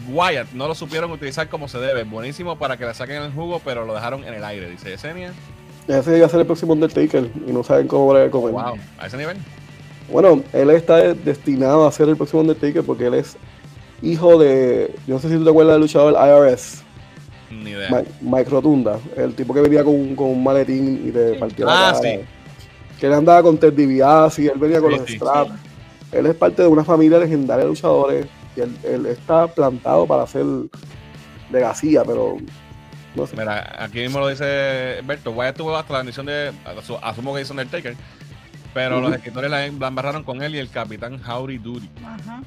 [0.10, 2.06] Wyatt no lo supieron utilizar como se debe.
[2.06, 5.34] Buenísimo para que le saquen el jugo, pero lo dejaron en el aire, dice Yesenia.
[5.90, 8.52] Ese iba a ser el próximo Undertaker y no saben cómo bregar con él.
[8.52, 9.38] Wow, a ese nivel.
[10.12, 13.38] Bueno, él está destinado a ser el próximo Undertaker porque él es
[14.02, 14.94] hijo de.
[15.08, 16.84] Yo no sé si tú te acuerdas del luchador IRS,
[17.52, 17.90] Ni idea.
[17.92, 21.66] Mike, Mike Rotunda, el tipo que venía con, un- con un maletín y te partía
[21.66, 22.04] la Ah, cara.
[22.16, 22.20] sí.
[23.00, 25.16] Que él andaba con Ted DiBiase y él venía con Sí, los sí.
[25.16, 25.52] straps.
[26.12, 28.26] Él es parte de una familia legendaria de luchadores
[28.58, 32.38] y él, él está plantado para ser de García, pero
[33.16, 33.36] no sé.
[33.38, 35.32] Mira, aquí mismo lo dice Berto.
[35.32, 36.52] Wyatt tuvo hasta la bendición de.
[36.66, 37.96] asu- Asumo que hizo Undertaker.
[38.80, 41.90] Pero los escritores la, la embarraron con él y el capitán Howdy Doody.
[42.06, 42.42] Ajá.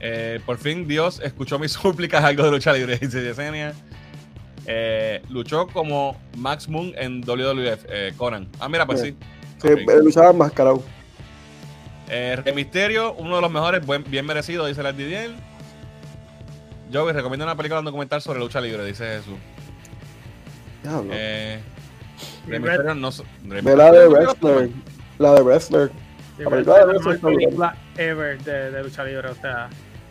[0.00, 3.74] Eh, por fin Dios escuchó mis súplicas algo de lucha libre, dice Yesenia.
[4.66, 8.48] Eh, luchó como Max Moon en WWF, eh, Conan.
[8.58, 9.14] Ah, mira, pues sí.
[9.60, 9.80] Sí, Ok.
[9.90, 10.82] él luchaba enmascarado.
[12.08, 15.30] Eh, Rey Misterio, uno de los mejores, buen- bien merecido, dice la Didier.
[16.92, 19.36] Joey recomienda una película documental sobre lucha libre, dice Jesús.
[20.82, 21.10] Diablo.
[21.14, 21.60] Eh,
[22.46, 23.10] Rey Misterio no.
[23.48, 24.70] Rey de Wrestler.
[25.18, 25.90] La de Wrestler.
[26.36, 27.34] Sí, La película de es la Wrestler brutal.
[27.36, 29.68] película ever de, de lucha libre, o sea,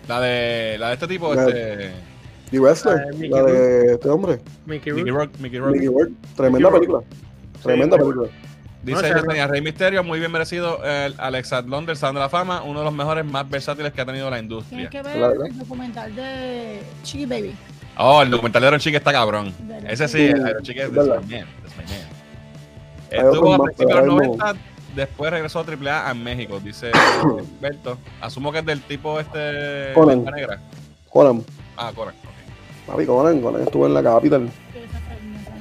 [0.08, 1.92] La de, la de este tipo, La- este.
[2.52, 2.98] The Wrestler.
[3.30, 4.40] La de La este hombre.
[4.66, 5.32] Mickey Mickey Rourke.
[5.34, 5.40] Rock.
[5.42, 5.72] Mickey Rock.
[5.74, 6.14] Mickey Rourke.
[6.36, 7.04] Tremenda Mickey película.
[7.64, 8.30] Tremenda película.
[8.84, 10.84] Dice No, Yesenia, Rey Misterio, muy bien merecido.
[10.84, 14.02] El Alex Adlon del Salón de la Fama, uno de los mejores más versátiles que
[14.02, 14.90] ha tenido la industria.
[14.90, 17.56] Tienes que La ver el documental de Chiqui Baby.
[17.98, 19.54] Oh, el documental de Iron Chick está cabrón.
[19.88, 21.46] Ese sí, el Iron Chick es de
[23.10, 24.36] Estuvo a principios de los ahí no.
[24.38, 24.56] 90,
[24.96, 26.92] después regresó a AAA en México, dice
[27.62, 27.98] Berto.
[28.22, 29.92] Asumo que es del tipo este.
[29.94, 30.24] Conan.
[30.26, 30.60] Negra.
[31.10, 31.44] Conan.
[31.78, 32.14] Ah, Conan.
[32.16, 32.88] ok.
[32.88, 33.42] Papi, Conan.
[33.42, 34.50] Conan estuvo en la capital.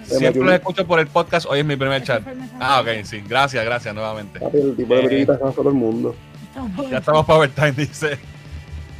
[0.05, 2.23] Siempre los escucho por el podcast, hoy es mi primer chat.
[2.61, 3.23] Ah, ok, sí.
[3.27, 4.41] Gracias, gracias nuevamente.
[4.41, 5.27] Papi, el tipo de Eh.
[5.27, 6.15] todo el mundo.
[6.91, 8.19] Ya estamos para overtime, dice.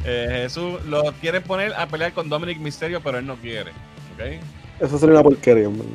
[0.05, 3.71] Eh, Jesús lo quieren poner a pelear con Dominic Mysterio, pero él no quiere.
[4.15, 4.41] ¿ok?
[4.81, 5.87] Eso sería una porquería, hombre.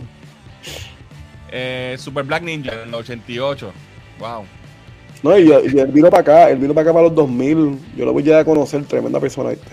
[1.51, 3.73] Eh, Super Black Ninja en el 88.
[4.18, 4.44] Wow.
[5.22, 6.50] No, y, y él vino para acá.
[6.50, 7.78] Él vino para acá para los 2000.
[7.96, 8.84] Yo lo voy a conocer.
[8.84, 9.50] Tremenda persona.
[9.50, 9.68] ¿viste?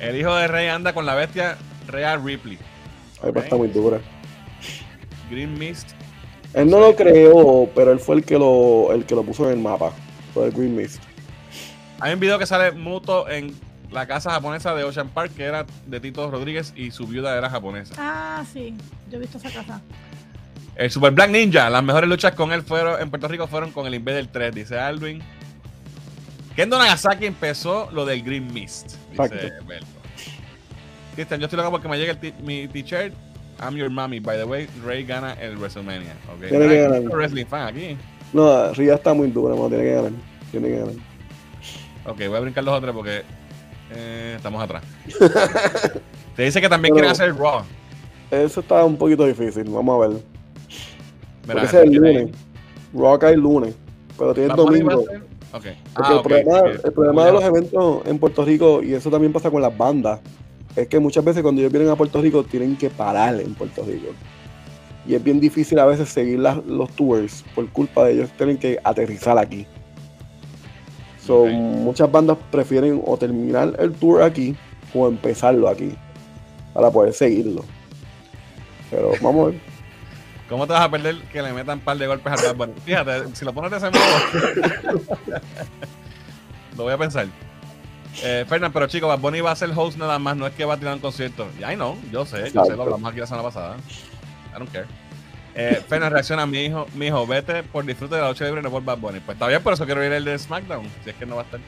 [0.00, 1.56] El hijo de Rey anda con la bestia
[1.86, 2.58] Real Ripley.
[3.22, 3.36] Ahí Ok.
[3.36, 4.00] está muy dura.
[5.30, 5.90] Green Mist.
[6.54, 9.52] Él no lo creó, pero él fue el que lo, el que lo puso en
[9.52, 9.92] el mapa.
[10.34, 11.02] Fue el Green Mist.
[12.00, 13.54] Hay un video que sale Muto en
[13.90, 17.48] la casa japonesa de Ocean Park, que era de Tito Rodríguez y su viuda era
[17.48, 17.94] japonesa.
[17.96, 18.74] Ah, sí.
[19.10, 19.80] Yo he visto esa casa.
[20.82, 23.86] El Super Black Ninja, las mejores luchas con él fueron en Puerto Rico fueron con
[23.86, 25.22] el Invader 3, dice Alvin.
[26.56, 29.52] Kendo Nagasaki empezó lo del Green Mist, dice.
[31.14, 33.14] Cristian, yo estoy loco porque me llega mi t-shirt.
[33.60, 34.18] I'm your mommy.
[34.18, 36.16] By the way, Rey gana el WrestleMania.
[36.36, 36.48] Okay.
[36.48, 37.02] Tiene que ganar.
[37.02, 37.96] wrestling fan aquí.
[38.32, 39.68] No, Ria está muy dura, mano.
[39.68, 40.12] Tiene que ganar.
[40.50, 40.94] Tiene que ganar.
[42.06, 43.22] Ok, voy a brincar los otros porque
[43.94, 44.82] eh, estamos atrás.
[46.34, 47.62] Te dice que también quieren hacer Raw.
[48.32, 49.62] Eso está un poquito difícil.
[49.70, 50.41] Vamos a ver.
[51.48, 52.30] Mira, ese es el lunes.
[52.94, 53.74] Rock hay el lunes.
[54.18, 55.04] Pero tiene el domingo.
[55.52, 55.58] Ah,
[56.12, 59.32] el ok, problema, sí, el problema de los eventos en Puerto Rico, y eso también
[59.32, 60.20] pasa con las bandas,
[60.76, 63.84] es que muchas veces cuando ellos vienen a Puerto Rico tienen que parar en Puerto
[63.84, 64.08] Rico.
[65.06, 68.56] Y es bien difícil a veces seguir las- los tours por culpa de ellos tienen
[68.56, 69.66] que aterrizar aquí.
[71.26, 71.46] So.
[71.46, 74.56] Muchas bandas prefieren o terminar el tour aquí
[74.94, 75.92] o empezarlo aquí
[76.72, 77.62] para poder seguirlo.
[78.90, 79.71] Pero vamos a ver.
[80.52, 82.74] ¿Cómo te vas a perder que le metan un par de golpes al Bad Bunny?
[82.84, 85.00] Fíjate, si lo pones de ese modo.
[86.76, 87.26] lo voy a pensar.
[88.22, 90.66] Eh, Fernán, pero chicos, Bad Bunny va a ser host nada más, no es que
[90.66, 91.48] va a tirar un concierto.
[91.58, 93.76] Ya, no, yo sé, yo sé, lo hablamos aquí la semana pasada.
[94.54, 94.84] I don't care.
[95.54, 98.60] Eh, Fernan reacciona a mi hijo, mi hijo, vete por disfrute de la noche libre,
[98.60, 99.20] no por Bad Bunny.
[99.20, 101.42] Pues está bien, por eso quiero ir el de SmackDown, si es que no va
[101.42, 101.60] a estar.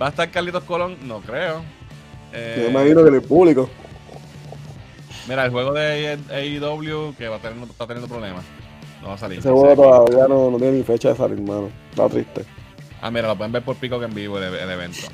[0.00, 0.96] ¿Va a estar Carlitos Colón?
[1.02, 1.62] No creo.
[2.32, 3.68] Eh, Yo imagino que en el público.
[5.28, 8.44] Mira, el juego de AEW que va a tener, está teniendo problemas.
[9.02, 9.38] No va a salir.
[9.38, 11.70] Ese juego todavía no, no tiene ni fecha de salir, hermano.
[11.90, 12.44] Está triste.
[13.00, 15.08] Ah, mira, lo pueden ver por pico que en vivo el, el evento.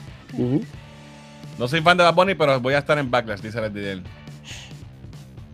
[1.59, 4.03] No soy fan de Bad Bunny, pero voy a estar en Backlash, dice el.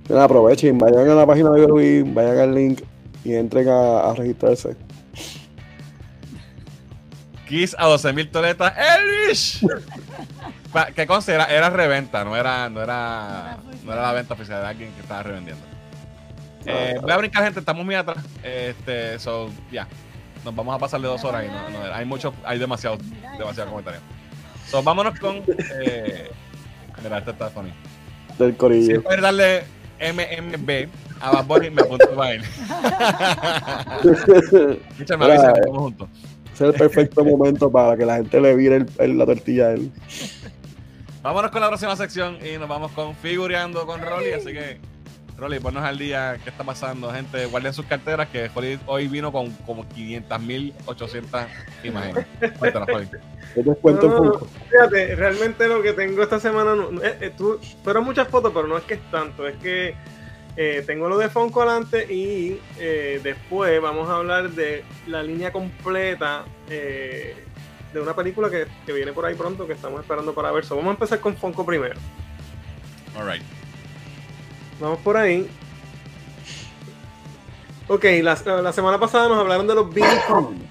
[0.09, 2.81] Mira, aprovechen, vayan a la página de WWE, vayan al link
[3.25, 4.77] y entren a, a registrarse.
[7.53, 8.73] Kiss a 12 mil toletas.
[8.79, 9.61] ¡Elvish!
[10.97, 11.35] ¿Qué conste?
[11.35, 15.03] Era, era reventa, no era, no, era, no era la venta oficial, era alguien que
[15.03, 15.63] estaba revendiendo.
[16.65, 18.25] Eh, voy a brincar, gente, estamos muy atrás.
[18.43, 19.87] Este, so, ya.
[20.47, 22.97] Nos vamos a pasar de dos horas y no, no, hay mucho, hay demasiado,
[23.37, 24.01] demasiado comentario.
[24.67, 25.43] So, vámonos con.
[25.85, 26.31] Eh,
[27.05, 27.71] mira, este está funny.
[28.39, 29.03] Del Si corillo.
[29.03, 29.65] puedes darle
[30.01, 30.89] MMB
[31.21, 32.43] a Bad Bunny, me apunto para él.
[34.01, 36.09] Avisa, Mira, vamos juntos.
[36.55, 39.73] Es el perfecto momento para que la gente le vire el- el- la tortilla a
[39.73, 39.91] él.
[41.23, 44.33] Vámonos con la próxima sección y nos vamos con figureando con Rolly.
[44.33, 44.79] Así que,
[45.39, 47.13] Rolly, ponnos al día qué está pasando.
[47.13, 51.47] Gente, guarden sus carteras que Rolly hoy vino con como 500.800
[51.85, 52.27] imágenes.
[52.59, 53.09] Cuéntanos, Rolly.
[53.57, 54.49] Yo te cuento No, un no, poco.
[54.71, 56.75] Fíjate, realmente lo que tengo esta semana,
[57.05, 59.95] eh, eh, tú- fueron muchas fotos, pero no es que es tanto, es que
[60.57, 65.53] eh, tengo lo de Funko adelante y eh, después vamos a hablar de la línea
[65.53, 67.35] completa eh,
[67.93, 70.65] de una película que, que viene por ahí pronto, que estamos esperando para ver.
[70.65, 71.95] So, vamos a empezar con Funko primero.
[73.19, 73.43] All right.
[74.81, 75.47] Vamos por ahí.
[77.89, 80.21] Ok, la, la semana pasada nos hablaron de los Beanie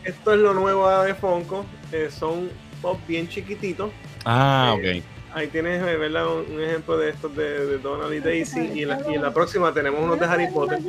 [0.04, 1.66] Esto es lo nuevo de Funko.
[1.92, 2.50] eh, son
[2.82, 3.92] pop bien chiquititos.
[4.26, 5.21] Ah, Eh, ok.
[5.34, 6.28] Ahí tienes eh, ¿verdad?
[6.28, 8.72] Un, un ejemplo de estos de, de Donald y Daisy.
[8.74, 10.80] Y en, la, y en la próxima tenemos unos de Harry Potter.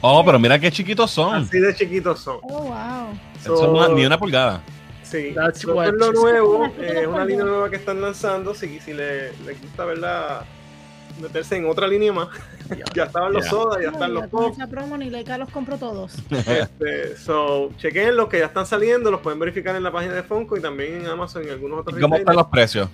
[0.00, 1.34] Oh, pero mira qué chiquitos son.
[1.36, 2.38] Así de chiquitos son.
[2.42, 3.56] Oh, wow.
[3.56, 4.62] Son una- ni una pulgada.
[5.02, 6.66] Sí, That's esto what es lo nuevo.
[6.78, 8.54] eh, Es una línea nueva que están lanzando.
[8.54, 10.44] Si, si le, le gusta ¿verdad?
[11.20, 12.28] meterse en otra línea más.
[12.94, 14.54] ya estaban los sodas, ya están No, los pop.
[14.70, 16.14] promo ni Leica los compro todos.
[16.30, 20.22] Este, so, chequen los que ya están saliendo, los pueden verificar en la página de
[20.22, 22.88] Funko y también en Amazon y en algunos otros ¿Y ¿Cómo están los precios?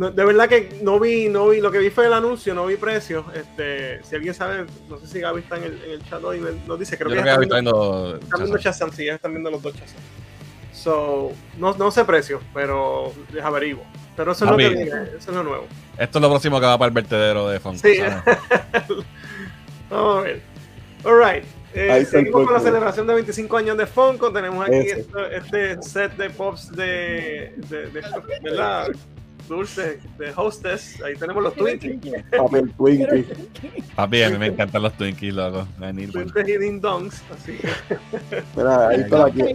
[0.00, 2.64] No, de verdad que no vi, no vi, lo que vi fue el anuncio, no
[2.64, 3.22] vi precios.
[3.34, 6.40] Este, si alguien sabe, no sé si Gaby está en el, en el chat hoy,
[6.66, 7.72] nos dice, creo Yo que creo que ahorita viendo,
[8.04, 8.16] viendo.
[8.16, 10.00] están viendo Shazam, sí, ya están viendo los dos Shazam.
[10.72, 13.84] So, no, no sé precios, pero les averiguo.
[14.16, 15.66] Pero eso es lo que viene, eso es lo nuevo.
[15.98, 17.80] Esto es lo próximo que va para el vertedero de Funko.
[17.86, 17.98] Sí.
[19.90, 20.40] Vamos a ver.
[21.04, 21.44] Alright.
[21.74, 24.32] Eh, Ahí está el seguimos con la celebración de 25 años de Funko.
[24.32, 24.76] Tenemos aquí
[25.32, 28.02] este set de pops de, de, de-
[28.42, 28.88] ¿verdad?
[29.50, 31.02] Dulce, de hostess.
[31.02, 32.22] Ahí tenemos los Twinkies.
[32.38, 33.26] Papel Twinkie.
[33.96, 35.66] Papi, a mí me encantan los Twinkies, loco.
[35.78, 37.20] Twinkies y Ding Dongs.
[37.34, 37.68] Así que
[38.56, 39.54] Mira, ahí está la, ahí,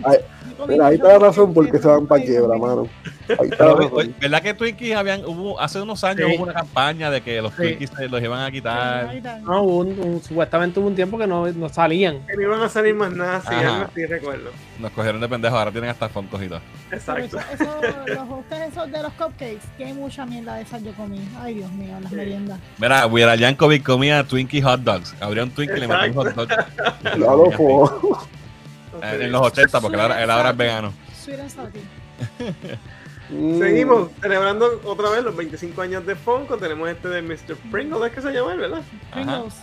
[0.68, 2.88] mira, ahí está la razón por qué se van para quiebra, mano.
[3.30, 4.16] Ahí está la Pero, oye, razón.
[4.20, 6.36] ¿verdad que Twinkies habían, hubo, hace unos años Sí.
[6.36, 7.62] hubo una campaña de que los Sí.
[7.62, 9.16] Twinkies se los iban a quitar?
[9.44, 12.26] No, hubo un, un- supuestamente hubo un tiempo que no, no salían.
[12.28, 13.42] que no iban a salir más nada.
[13.42, 14.52] Sí, así recuerdo.
[14.78, 16.60] Nos cogieron de pendejos, ahora tienen hasta Funkos y todo.
[16.92, 17.38] Exacto.
[17.54, 20.94] Eso, eso, los hostes esos de los cupcakes, que hay mucha mierda de esas yo
[20.94, 21.20] comí.
[21.40, 22.16] Ay, Dios mío, las Sí.
[22.18, 22.60] meriendas.
[22.78, 25.14] Mira, Weird Yankovic comía Twinkie hot dogs.
[25.22, 26.50] Abría un Twinkie y le metía un hot dog
[27.18, 28.20] lo fue.
[29.04, 30.94] eh, en los 80 porque él ahora, él ahora es vegano.
[31.24, 31.80] Sweet and salty.
[33.30, 33.60] Mm.
[33.60, 36.58] Seguimos celebrando otra vez los 25 años de Funko.
[36.58, 37.56] Tenemos este de Mr.
[37.72, 38.82] Pringles, es que se llama él, ¿verdad?
[39.12, 39.54] Pringles.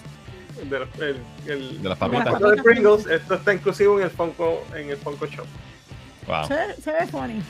[0.68, 1.16] De, los- el,
[1.46, 2.38] el- De las papitas.
[2.40, 3.06] de Pringles.
[3.06, 5.46] Esto está inclusivo en el Funko, en el Funko Shop.
[6.26, 6.46] Wow.
[6.82, 7.42] Se ve funny.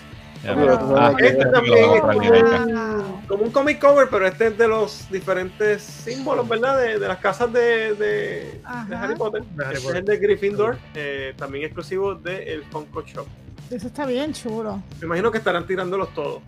[0.44, 3.26] Ah, este también es-.
[3.28, 6.78] Como un comic cover, pero este es de los diferentes símbolos, ¿verdad?
[6.78, 9.42] De, de las casas de, de, Harry Potter.
[9.42, 9.76] Este Potter.
[9.76, 13.26] es el de Gryffindor, eh, también exclusivo del Funko Shop.
[13.70, 14.82] Eso está bien chulo.
[15.00, 16.42] Me imagino que estarán tirándolos todos.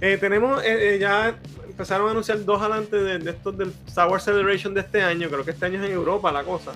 [0.00, 1.36] Eh, tenemos, eh, eh, ya
[1.66, 5.28] empezaron a anunciar dos adelante de, de estos del Sour Celebration de este año.
[5.28, 6.72] Creo que este año es en Europa la cosa.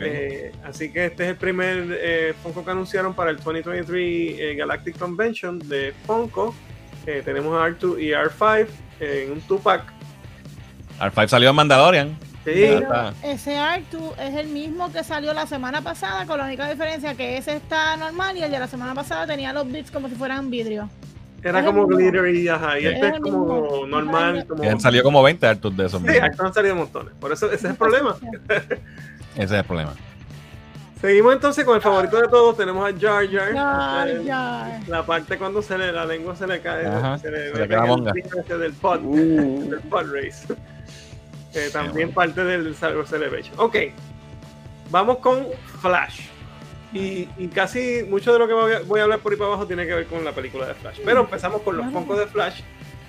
[0.00, 4.54] Eh, así que este es el primer eh, Funko que anunciaron para el 2023 eh,
[4.56, 6.54] Galactic Convention de Funko.
[7.06, 8.66] Eh, tenemos a R2 y R5
[9.00, 9.82] en un 2-pack.
[11.00, 12.18] R5 salió en Mandalorian.
[12.44, 12.64] Sí,
[13.24, 17.36] ese Artu es el mismo que salió la semana pasada, con la única diferencia que
[17.38, 20.48] ese está normal y el de la semana pasada tenía los bits como si fueran
[20.48, 20.88] vidrio.
[21.42, 22.02] era es como el mismo.
[22.10, 23.86] glittery, ajá, y Es este es el como mismo.
[23.88, 24.46] normal.
[24.46, 24.80] Como...
[24.80, 26.00] Salido como 20 Artus de esos.
[26.02, 27.14] Sí, han salido montones.
[27.18, 28.16] Por eso ese es el problema.
[29.36, 29.94] Ese es el problema.
[31.00, 32.56] Seguimos entonces con el favorito de todos.
[32.56, 33.52] Tenemos a Jar Jar.
[33.52, 34.80] Jar Jar.
[34.88, 37.72] La parte cuando se le, la lengua se le cae, Ajá, se le, se en
[37.72, 38.12] el monga.
[38.58, 39.68] del pod, Mm.
[39.70, 40.46] del pod race.
[41.54, 42.12] Eh, también bueno.
[42.14, 43.54] parte del Cyber Celebration.
[43.58, 43.76] Ok,
[44.90, 45.46] vamos con
[45.80, 46.20] Flash.
[46.92, 49.48] Y, y casi mucho de lo que voy a, voy a hablar por ahí para
[49.48, 51.00] abajo tiene que ver con la película de Flash.
[51.04, 52.60] Pero empezamos con los Funko de Flash.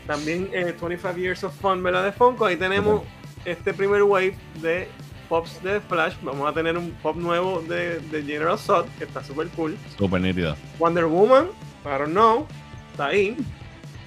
[0.06, 2.04] También eh, 25 Years of Fun, ¿verdad?
[2.04, 2.45] De Funko.
[2.45, 3.04] Ahí tenemos
[3.45, 4.90] este primer wave de
[5.30, 6.16] pops de Flash.
[6.22, 9.78] Vamos a tener un pop nuevo de, de General Zod, que está súper cool.
[9.98, 10.56] Súper nítido.
[10.80, 11.48] Wonder Woman,
[11.86, 12.48] I don't know,
[12.91, 13.38] está ahí.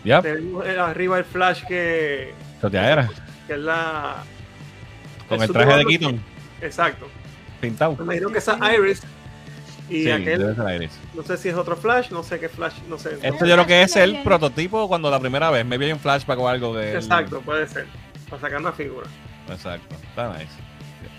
[0.05, 3.11] Ya, Tenemos eh, arriba el Flash que, eso ya era.
[3.47, 4.23] que es la
[5.29, 6.21] Con el traje de Keaton
[6.63, 7.07] Exacto.
[7.61, 7.97] pintado.
[7.99, 9.03] Me imagino que esa Iris
[9.91, 10.99] y Sí, aquel, debe ser Iris.
[11.15, 13.19] no sé si es otro Flash, no sé qué Flash, no sé.
[13.23, 15.67] Esto yo creo que es el prototipo cuando la primera vez.
[15.67, 16.95] Me vi un flashback o algo de.
[16.95, 17.87] Exacto, puede ser.
[18.31, 19.07] Para sacar una figura.
[19.51, 19.97] Exacto.
[19.97, 20.49] Está nice.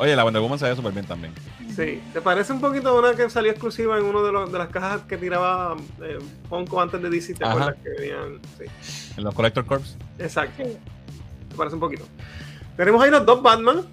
[0.02, 1.32] Oye, la Wonder Woman se ve súper bien también.
[1.76, 4.58] Sí, ¿te parece un poquito a una que salió exclusiva en una de, los- de
[4.58, 6.18] las cajas que tiraba eh,
[6.50, 7.36] Funko antes de DC?
[7.36, 7.54] ¿Te Ajá.
[7.54, 8.40] acuerdas que venían?
[8.58, 8.66] Sí,
[9.18, 9.96] En los Collector Corps.
[10.18, 10.64] exacto.
[10.66, 10.78] Sí.
[11.50, 12.06] ¿Te parece un poquito?
[12.76, 13.86] Tenemos ahí los dos Batman,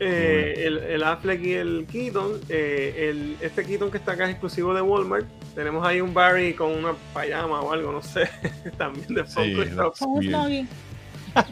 [0.00, 2.40] eh, el, el Affleck y el Keaton.
[2.48, 5.26] Eh, el, este Keaton que está acá es exclusivo de Walmart.
[5.54, 8.26] Tenemos ahí un Barry con una payama o algo, no sé,
[8.78, 9.94] también de Sí, Funko Shop.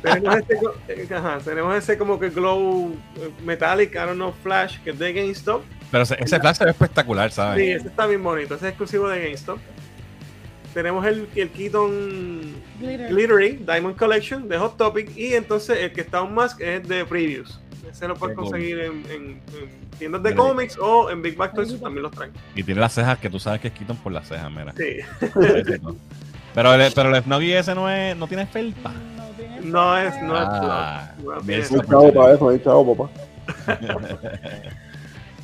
[0.02, 0.54] Tenemos, este,
[0.88, 4.98] eh, ajá, tenemos ese como que glow eh, metallic, I don't know, flash, que es
[4.98, 5.62] de GameStop.
[5.90, 7.64] Pero ese, ese flash se ve espectacular, ¿sabes?
[7.64, 8.54] Sí, ese está bien bonito.
[8.54, 9.58] Ese es exclusivo de GameStop.
[10.74, 13.08] Tenemos el, el Keaton Glitter.
[13.08, 15.16] Glittery Diamond Collection de Hot Topic.
[15.16, 17.60] Y entonces el que está un mask es de Previews.
[17.90, 21.78] Ese lo puedes conseguir en, en- en tiendas de cómics o en Big Bag Toys
[21.80, 22.30] también los traen.
[22.54, 24.72] Y tiene las cejas que tú sabes que es Keaton por las cejas, mira.
[24.76, 24.98] Sí.
[26.54, 28.92] Pero el, pero el Snuggie ese no, es, no tiene felpa.
[29.64, 31.12] No No es, no es Ah.
[31.22, 32.12] No es- chavo chévere.
[32.12, 33.10] para eso, hay chavo, papá.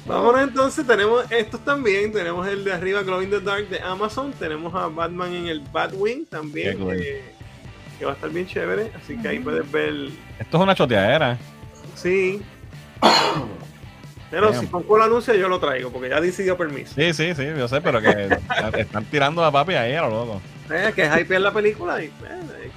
[0.07, 4.33] Vámonos entonces, tenemos estos también, tenemos el de arriba Glow in the Dark de Amazon,
[4.39, 7.25] tenemos a Batman en el Batwing también, eh,
[7.99, 9.93] que va a estar bien chévere, así que ahí puedes ver,
[10.39, 11.37] Esto es una choteadera.
[11.95, 12.41] sí.
[14.29, 14.61] Pero Damn.
[14.61, 16.95] si Funko lo anuncia yo lo traigo, porque ya decidió permiso.
[16.97, 18.29] Sí, sí, sí, yo sé, pero que
[18.81, 20.43] están tirando a papi ahí a lo loco.
[20.69, 22.11] Eh, que es hypear la película y eh,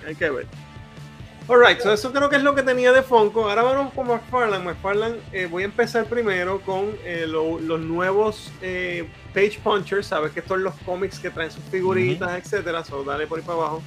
[0.08, 0.46] hay que ver.
[1.50, 3.50] Alright, so eso creo que es lo que tenía de Funko.
[3.50, 4.64] Ahora vamos con McFarlane.
[4.64, 10.06] McFarlane, eh, voy a empezar primero con eh, lo- los nuevos eh, Page Punchers.
[10.08, 12.84] Sabes que estos son los cómics que traen sus figuritas, etcétera.
[12.84, 13.82] So dale por ahí para abajo.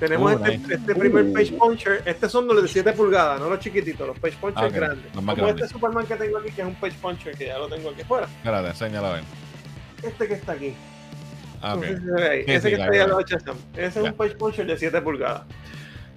[0.00, 1.32] Tenemos Uh, este, este primer Uh.
[1.32, 2.02] Page Puncher.
[2.04, 5.04] Estos son los de 7 pulgadas, no los chiquititos, los Page Punchers Ah, ok, grandes.
[5.04, 5.62] los Como grandes.
[5.62, 8.00] este Superman que tengo aquí, que es un Page Puncher, que ya lo tengo aquí
[8.02, 8.26] afuera.
[8.26, 9.24] Espérate, enséñalo a ver.
[10.02, 10.74] Este que está aquí.
[11.60, 11.82] Ah, ok.
[11.82, 12.44] No sé si se ve ahí.
[12.44, 13.56] Sí, Ese sí, que está ahí de Shazam.
[13.74, 14.02] Ese es Ya.
[14.02, 15.42] un Page Puncher de 7 pulgadas.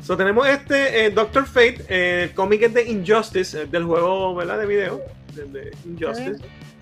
[0.06, 4.36] So, tenemos este eh, Doctor Fate, eh, el cómic es de Injustice, eh, del juego
[4.36, 4.60] ¿verdad?
[4.60, 5.02] de video,
[5.34, 6.38] de, de Injustice.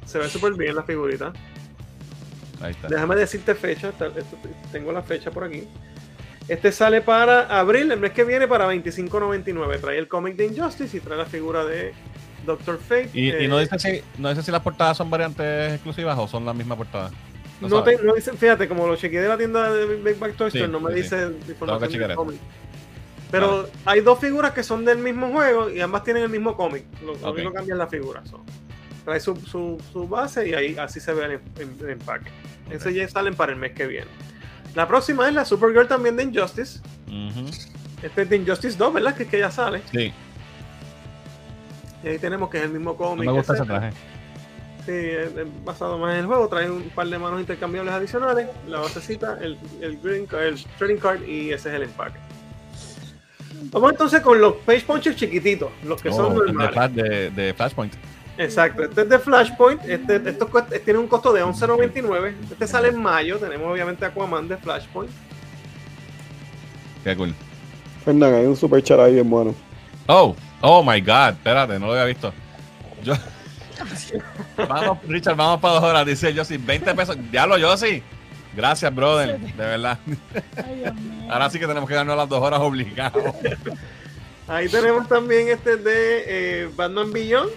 [0.06, 1.32] Se ve súper bien la figurita.
[2.60, 2.90] Ahí está.
[2.90, 4.12] Déjame decirte fecha, esto-
[4.74, 5.66] tengo la fecha por aquí.
[6.50, 9.80] Este sale para abril, el mes que viene, para 25.99.
[9.80, 11.94] Trae el cómic de Injustice y trae la figura de
[12.46, 13.10] Doctor Fate.
[13.14, 16.28] Y, y eh, no, dice si, no dice si las portadas son variantes exclusivas o
[16.28, 17.10] son la misma portada.
[17.62, 20.34] No No, te, no dice, fíjate, como lo chequeé de la tienda de Big Bang
[20.34, 22.40] Toy Store, Sí, no me sí, dice Tengo información del cómic.
[23.34, 26.84] Pero hay dos figuras que son del mismo juego y ambas tienen el mismo cómic.
[27.04, 27.34] Lo, lo Ok.
[27.36, 28.24] único que cambia es la figura.
[28.26, 28.42] so.
[29.06, 32.30] Trae su, su, su base y ahí así se ve el, el- el empaque.
[32.70, 34.08] Ese ya salen para el mes que viene.
[34.76, 36.80] La próxima es la Supergirl también de Injustice.
[38.02, 39.16] Este es de Injustice 2, ¿verdad?
[39.16, 39.82] Que es que ya sale.
[39.92, 40.14] Sí,
[42.04, 43.26] Y ahí tenemos que es el mismo no cómic.
[43.26, 43.92] me gusta ese traje.
[44.86, 45.32] Sí, es-
[45.64, 49.58] basado más en el juego, trae un par de manos intercambiables adicionales, la basecita, el,
[49.82, 52.20] el, green el trading card y ese es el empaque.
[53.72, 56.74] Vamos entonces con los page punchers chiquititos, los que son Oh, de, normales.
[56.74, 57.94] Flash- de, de Flashpoint.
[58.38, 62.88] Exacto, este es de Flashpoint, este, estos cuest- tiene un costo de 11.99, este sale
[62.90, 65.12] en mayo, tenemos obviamente Aquaman de Flashpoint.
[67.04, 67.34] Qué cool.
[68.06, 69.54] Fernan, hay un super chat ahí bien bueno.
[70.08, 72.34] Oh, oh my god, espérate, no lo había visto.
[73.04, 73.14] Yo.
[74.70, 76.06] vamos, Richard, vamos para dos horas.
[76.06, 77.18] Dice Josie, 20 pesos.
[77.32, 78.02] Diablo, Josie.
[78.56, 79.40] Gracias, brother.
[79.40, 79.98] De verdad.
[80.64, 81.28] Ay, Dios mío.
[81.32, 83.24] Ahora sí que tenemos que darnos las dos horas obligados.
[84.48, 86.24] Ahí tenemos también este de
[86.64, 87.50] eh, Batman Beyond,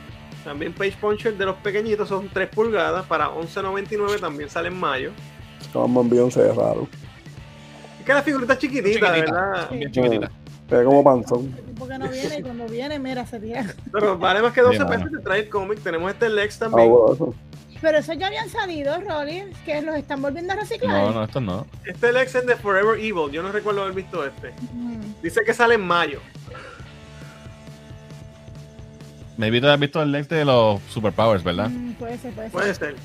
[0.45, 5.11] también page puncher de los pequeñitos, son 3 pulgadas para 11.99, también sale en mayo.
[5.75, 6.89] Batman Beyoncé es raro.
[7.99, 9.33] Es que la figurita es chiquitita, Chiquitita.
[9.33, 9.71] ¿verdad?
[9.71, 10.31] Bien chiquitita.
[10.69, 11.55] Se ve como panzón.
[11.79, 13.67] Porque no viene y cuando viene, mira, se tira.
[13.93, 14.97] Pero vale más que 12 Sí, mano.
[14.97, 15.81] pesos te trae el cómic.
[15.81, 16.89] Tenemos este Lex Ah, también.
[16.91, 17.35] bueno, eso.
[17.81, 20.93] Pero esos ya habían salido, Rolly, que los están volviendo a reciclar.
[20.93, 21.67] No, no, esto no.
[21.85, 23.31] Este Lex es de Forever Evil.
[23.31, 24.53] Yo no recuerdo haber visto este.
[24.73, 25.23] Mm.
[25.23, 26.21] Dice que sale en mayo.
[29.37, 31.69] Me he has visto el lente de los superpowers, ¿verdad?
[31.69, 32.53] Mm, puede ser, puede ser.
[32.53, 32.97] Puede ser.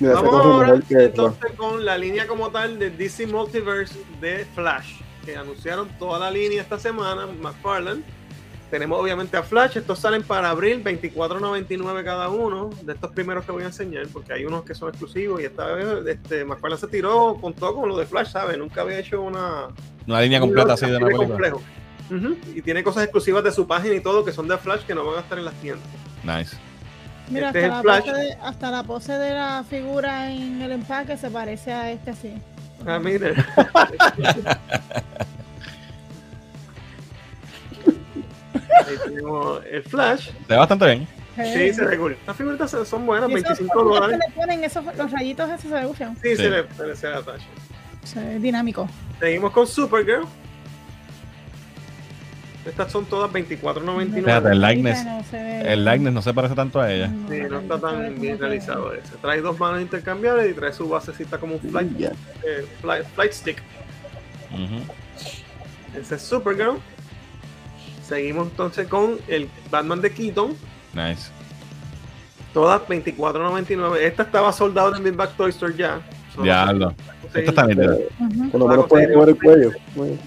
[0.00, 5.00] Vamos ahora entonces con la línea como tal de DC Multiverse de Flash.
[5.24, 8.02] Que anunciaron toda la línea esta semana, McFarlane.
[8.70, 9.78] Tenemos obviamente a Flash.
[9.78, 12.68] Estos salen para abril, 24.99 cada uno.
[12.82, 15.40] De estos primeros que voy a enseñar, porque hay unos que son exclusivos.
[15.40, 18.58] Y esta vez este, McFarlane se tiró con todo con lo de Flash, ¿sabes?
[18.58, 19.68] Nunca había hecho una,
[20.06, 21.28] Una línea completa así de una película.
[21.28, 21.62] complejo.
[22.54, 25.04] Y tiene cosas exclusivas de su página y todo que son de Flash que no
[25.04, 25.86] van a estar en las tiendas.
[26.24, 26.56] Nice.
[27.30, 28.04] Mira, Este es hasta, la Flash.
[28.06, 32.10] pose de, hasta la pose de la figura en el empaque se parece a este
[32.10, 32.34] así.
[32.86, 33.34] Ah, mire.
[38.86, 40.26] Ahí tenemos el Flash.
[40.30, 41.08] Se ve bastante bien.
[41.36, 42.16] Sí, se ve cool.
[42.26, 44.18] Las figuritas son- buenas, Y esos 25 cositas dólares.
[44.28, 46.16] le ponen esos, los rayitos esos se ve bufian.
[46.16, 46.36] Sí, Sí.
[46.36, 47.44] se le, se le, se le atacha.
[48.02, 48.88] Se ve dinámico.
[49.20, 50.24] Seguimos con Supergirl.
[52.66, 54.24] Estas son todas 24.99.
[54.24, 55.04] Fíjate, el likeness.
[55.04, 57.08] No El likeness no se parece tanto a ella.
[57.30, 59.16] Sí, no está tan bien realizado ese.
[59.22, 63.62] Trae dos manos intercambiables y trae su basecita como un flight, eh, flight, flight stick.
[64.52, 65.98] Ujú.
[65.98, 66.78] Ese es Supergirl.
[68.08, 70.54] Seguimos entonces con el Batman de Keaton.
[70.94, 71.30] Nice.
[72.54, 73.96] Todas 24.99.
[73.98, 76.00] Esta estaba soldado en Big Back Toy Store ya.
[76.34, 76.44] So,
[77.32, 77.94] sé si- Esta está.
[78.24, 78.50] Ujú.
[78.50, 79.70] Por lo menos pueden mover el cuello.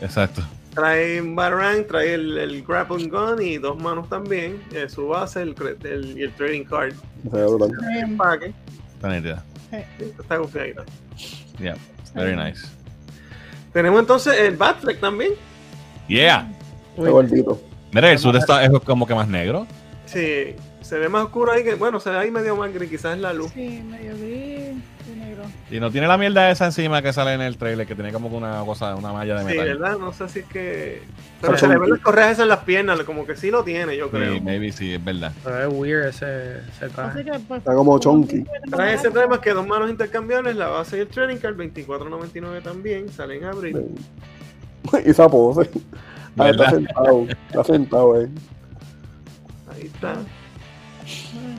[0.00, 0.42] Exacto.
[0.74, 4.62] Trae un Batarang, trae el, el grappling gun y dos manos también.
[4.72, 6.92] eh, su base el, cre- el- y el trading card.
[7.30, 7.70] se ve brutal.
[7.70, 8.54] Se ve- Paque.
[8.94, 9.44] Está nítida.
[9.72, 10.84] Esta Está confiadita.
[11.58, 11.76] Yeah.
[12.14, 12.66] Very ve- nice.
[13.72, 15.32] Tenemos entonces el Batfleck también.
[16.08, 16.50] Yeah.
[16.96, 17.60] Está gordito.
[17.92, 19.66] Mira, el sud está es como que más negro.
[20.06, 23.14] Sí, se ve más oscuro ahí que, bueno, se ve ahí medio más gris, quizás
[23.16, 23.52] es la luz.
[23.52, 24.76] Sí, medio gris
[25.06, 25.42] y negro.
[25.70, 28.30] Y no tiene la mierda esa encima que sale en el trailer, que tiene como
[28.30, 29.78] que una cosa, una malla de Sí, metal.
[29.78, 29.98] ¿verdad?
[29.98, 31.02] No sé si es que.
[31.42, 33.96] Pero se le ven las correas esas en las piernas, como que sí lo tiene,
[33.96, 34.34] yo creo.
[34.34, 35.32] Sí, maybe sí, es verdad.
[35.44, 37.22] Se ve weird ese, ese traje.
[37.24, 38.44] Que, pues, Está como chunky.
[38.70, 43.08] Trae ese tema que dos manos intercambiables, la base y el trading card, 24.99 también,
[43.10, 43.84] sale en abril.
[45.04, 45.70] esa pose.
[46.38, 47.26] Ah, está sentado.
[47.48, 48.28] Está sentado, eh.
[49.74, 50.16] Ahí está.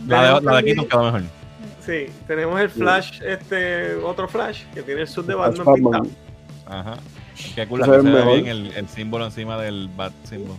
[0.08, 1.22] La de, la de Keaton quedó mejor.
[1.86, 6.04] Sí, tenemos el Flash, este otro Flash, que tiene el sud de Batman pintado.
[6.04, 6.16] Batman.
[6.68, 6.98] Ajá.
[7.56, 10.58] Qué cool, Se aquí ve se ve bien el, el símbolo encima del bat símbolo.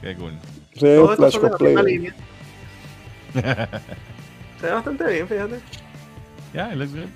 [0.00, 0.32] Qué cool.
[0.74, 1.84] Sí, Todo esto Flash la misma cosplay.
[1.86, 2.14] línea.
[4.60, 5.60] Se ve bastante bien, fíjate.
[6.54, 7.08] Yeah, it looks good.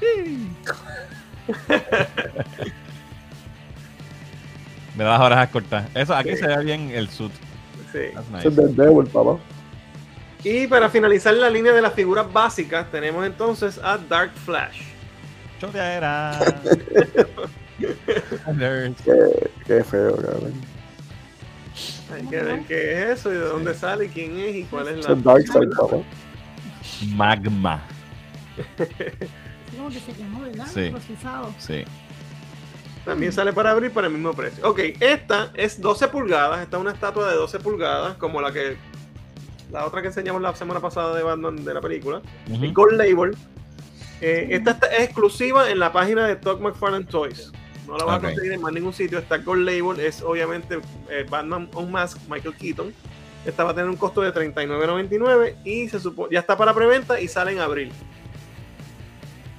[4.96, 5.86] Mira las orejas cortas.
[5.94, 6.36] Eso, aquí Sí.
[6.38, 7.32] se ve bien el suit.
[7.92, 7.98] Sí.
[7.98, 8.50] Ese es nice.
[8.50, 9.38] del Devil, papá.
[10.44, 14.82] Y para finalizar la línea de las figuras básicas, tenemos entonces a Dark Flash.
[15.60, 16.38] Choteadera.
[19.04, 20.52] Qué, qué feo, cabrón.
[22.14, 24.88] Hay que ver qué es eso y de dónde sale y quién es y cuál
[24.88, 25.14] es la.
[25.16, 25.96] papá.
[27.14, 27.80] Magma.
[29.80, 30.66] Sí, como que se quemó, ¿verdad?
[30.72, 30.90] Sí.
[30.90, 31.54] Procesado.
[31.58, 31.84] Sí.
[33.04, 34.68] También sale para abrir para el mismo precio.
[34.68, 36.60] Ok, esta es 12 pulgadas.
[36.62, 38.76] Esta es una estatua de 12 pulgadas, como la que.
[39.72, 42.20] La otra que enseñamos la semana pasada de Batman de la película.
[42.50, 42.64] Ujú.
[42.64, 43.36] El Gold Label.
[44.20, 47.52] Eh, esta está- es exclusiva en la página de Todd McFarlane Toys.
[47.86, 49.18] No la vas a conseguir en más ningún sitio.
[49.18, 50.78] Esta Gold Label es obviamente
[51.08, 52.92] eh, Batman on Mask, Michael Keaton.
[53.46, 57.18] Esta va a tener un costo de $39.99 y se supo- ya está para preventa
[57.20, 57.90] y sale en abril.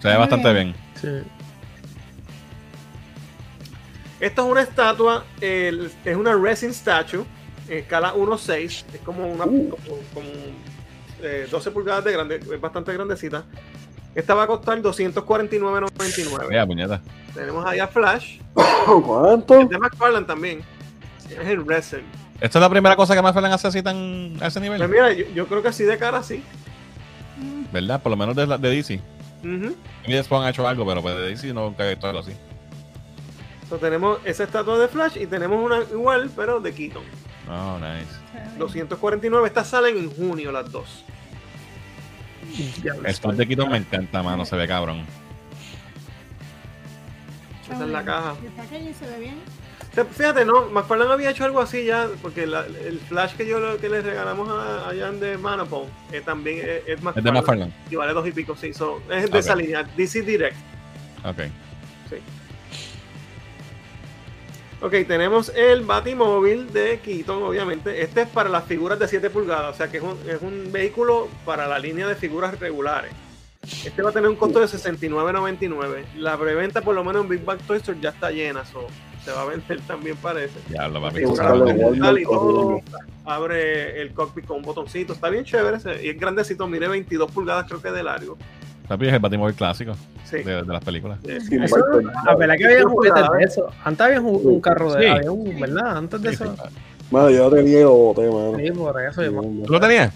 [0.02, 0.76] Se ve bastante bien.
[1.00, 1.08] Sí.
[4.20, 7.24] Esta es una estatua, el- es una resin statue,
[7.68, 9.70] en escala 1.6, es como una como,
[10.14, 10.28] como,
[11.24, 13.44] eh, 12 pulgadas de grande, es bastante grandecita.
[14.14, 16.48] Esta va a costar 249.99.
[16.50, 17.02] Vea, puñeta.
[17.34, 18.40] Tenemos ahí a Flash,
[19.06, 19.60] ¿Cuánto?
[19.62, 20.62] el de McFarlane también.
[21.30, 22.02] Es el resin.
[22.42, 24.90] ¿Esta es la primera cosa que Fernan hace así tan a ese Pues nivel?
[24.90, 26.44] mira, yo, yo creo que así de cara sí.
[27.72, 28.02] ¿Verdad?
[28.02, 28.96] Por lo menos de, la- de DC.
[28.96, 29.48] Y
[30.08, 32.32] después han hecho algo, pero pues de DC no nunca he visto algo así.
[33.70, 37.04] So, tenemos esa estatua de Flash y tenemos una igual, pero de Keaton.
[37.50, 38.06] Oh, nice.
[38.06, 38.60] se ve bien.
[38.60, 41.06] 249, estas salen en junio las dos.
[42.84, 44.46] El spot de Keaton me encanta, mano.
[44.46, 45.06] Se ve cabrón.
[47.64, 48.36] Esa es la caja.
[48.42, 49.61] Y el packaging se ve bien.
[49.92, 53.78] Fíjate, no, McFarlane había hecho algo así ya, porque la- el flash que yo le-
[53.78, 57.74] que le regalamos a, a Jan de Manapon eh, también es, es Es de McFarlane,
[57.90, 60.56] y vale dos y pico, sí, so, es de esa línea, DC Direct.
[61.26, 61.42] Ok.
[64.84, 68.02] Ok, tenemos el Batimóvil de Keaton, obviamente.
[68.02, 70.72] Este es para las figuras de 7 pulgadas, o sea que es un, es un
[70.72, 73.12] vehículo para la línea de figuras regulares.
[73.86, 76.04] Este va a tener un costo de 69.99.
[76.18, 78.88] La preventa, por lo menos en Big Bang Toy Store, ya está llena, so,
[79.24, 80.54] se va a vender también, parece.
[80.68, 80.88] Sí, está
[81.56, 81.78] la bien.
[81.92, 82.82] digital y todo.
[83.26, 85.14] Abre el cockpit con un botoncito.
[85.14, 85.78] Está bien chévere.
[85.78, 86.68] ese, Y es grandecito.
[86.68, 88.38] Mire, 22 pulgadas creo que de largo.
[88.88, 89.94] Papi es el Batimóvil clásico
[90.26, 90.38] Sí.
[90.38, 91.20] de, de las películas.
[91.26, 91.78] Eh, Sí, Eso,
[92.26, 93.70] la verdad que había juguetes de eso.
[93.84, 95.08] Antes había un, un carro de Sí.
[95.08, 95.98] había un, ¿verdad?
[95.98, 96.56] Antes de Sí, eso.
[96.56, 96.76] sí.
[97.12, 98.54] Mano, yo tenía el bote, mano.
[98.58, 99.22] Sí, por eso.
[99.66, 100.14] ¿Tú lo tenías?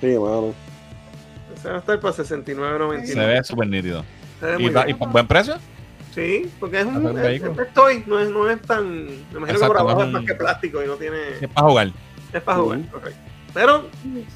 [0.00, 0.52] Sí, mano.
[1.54, 3.06] Ese va a estar para 69.99.
[3.06, 4.04] Se ve súper nítido.
[4.40, 5.54] Se ve ¿Y, y por buen precio?
[6.14, 7.62] Sí, porque es un, un es- vehículo.
[7.62, 9.06] es toy, no es, no es tan.
[9.06, 11.16] Me imagino que por abajo no es es más que plástico y no tiene.
[11.40, 11.92] Es para jugar.
[12.32, 13.20] Es para jugar, correcto.
[13.54, 13.82] Pero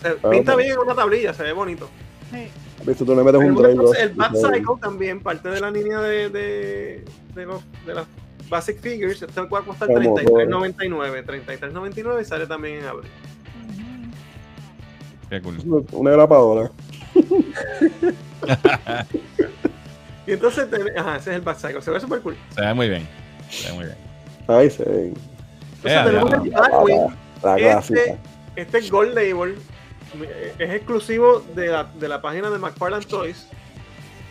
[0.01, 0.57] se Ah, pinta bueno.
[0.57, 1.89] bien en una tablilla, se ve bonito.
[2.31, 2.49] Sí.
[2.85, 6.29] Viste, tú le metes un entonces el Bat Cycle también, parte de la línea de,
[6.31, 8.07] de, de, los, de las
[8.49, 11.25] Basic Figures, esto va a costar Como 33.99.
[11.49, 13.11] 33.99 y sale también en abril.
[15.31, 15.85] Qué cool.
[15.93, 16.71] Una grapadora.
[20.27, 21.83] Y entonces, ten- ajá, ese es el Bad Cycle.
[21.83, 22.37] Se ve súper cool.
[22.55, 23.07] Se ve muy bien.
[23.51, 23.97] Se ve muy bien.
[24.49, 25.13] Ahí se Entonces
[25.85, 26.51] Eh, tenemos el.
[27.43, 28.17] La Este,
[28.57, 29.57] este Gold Label
[30.23, 33.49] eh, es exclusivo de la, de la página de McFarlane Toys.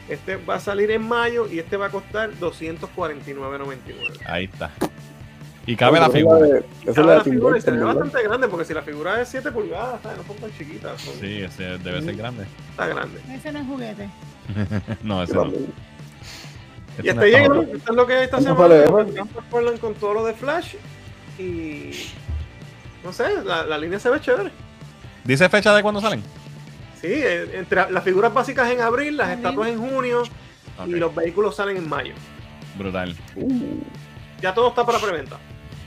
[0.09, 4.19] Este va a salir en mayo y este va a costar 249.99.
[4.25, 4.71] Ahí está.
[5.65, 6.39] Y cabe la figura.
[6.39, 9.21] de- Esa es Cabe la figura y se ve bastante grande porque si la figura
[9.21, 10.17] es 7 pulgadas, ¿sabes?
[10.17, 12.45] no son tan chiquitas, son- Sí, ese debe ser grande.
[12.71, 13.21] está grande.
[13.33, 14.09] Ese no es juguete.
[15.03, 15.41] no, ese no.
[15.43, 15.73] también.
[17.01, 20.33] Y está no esto es lo que esta ¿Cuánto semana McFarlane con todo lo de
[20.33, 20.75] Flash
[21.39, 21.91] y
[23.03, 24.51] no sé, la, la línea se ve chévere.
[25.23, 26.21] ¿Dice fecha de cuándo salen?
[27.01, 31.13] Sí, eh, entre las figuras básicas en abril, las estatuas en junio Ok, y los
[31.15, 32.13] vehículos salen en mayo.
[32.77, 33.15] Brutal.
[33.35, 33.79] Uh,
[34.41, 35.37] Ya todo está para preventa.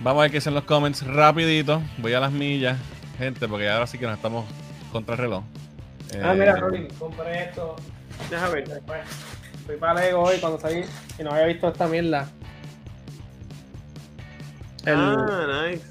[0.03, 1.83] Vamos a ver qué dicen los comments rapidito.
[1.99, 2.79] Voy a las millas,
[3.19, 4.45] gente, porque ahora sí que nos estamos
[4.93, 5.43] contra el reloj.
[6.23, 7.77] Ah, Eh, mira, Rolling, compré esto.
[8.31, 8.69] Deja ver.
[8.69, 9.01] Después,
[9.67, 10.85] fui para Lego hoy cuando salí
[11.19, 12.29] y no había visto esta mierda.
[14.85, 15.83] El, Ah, nice.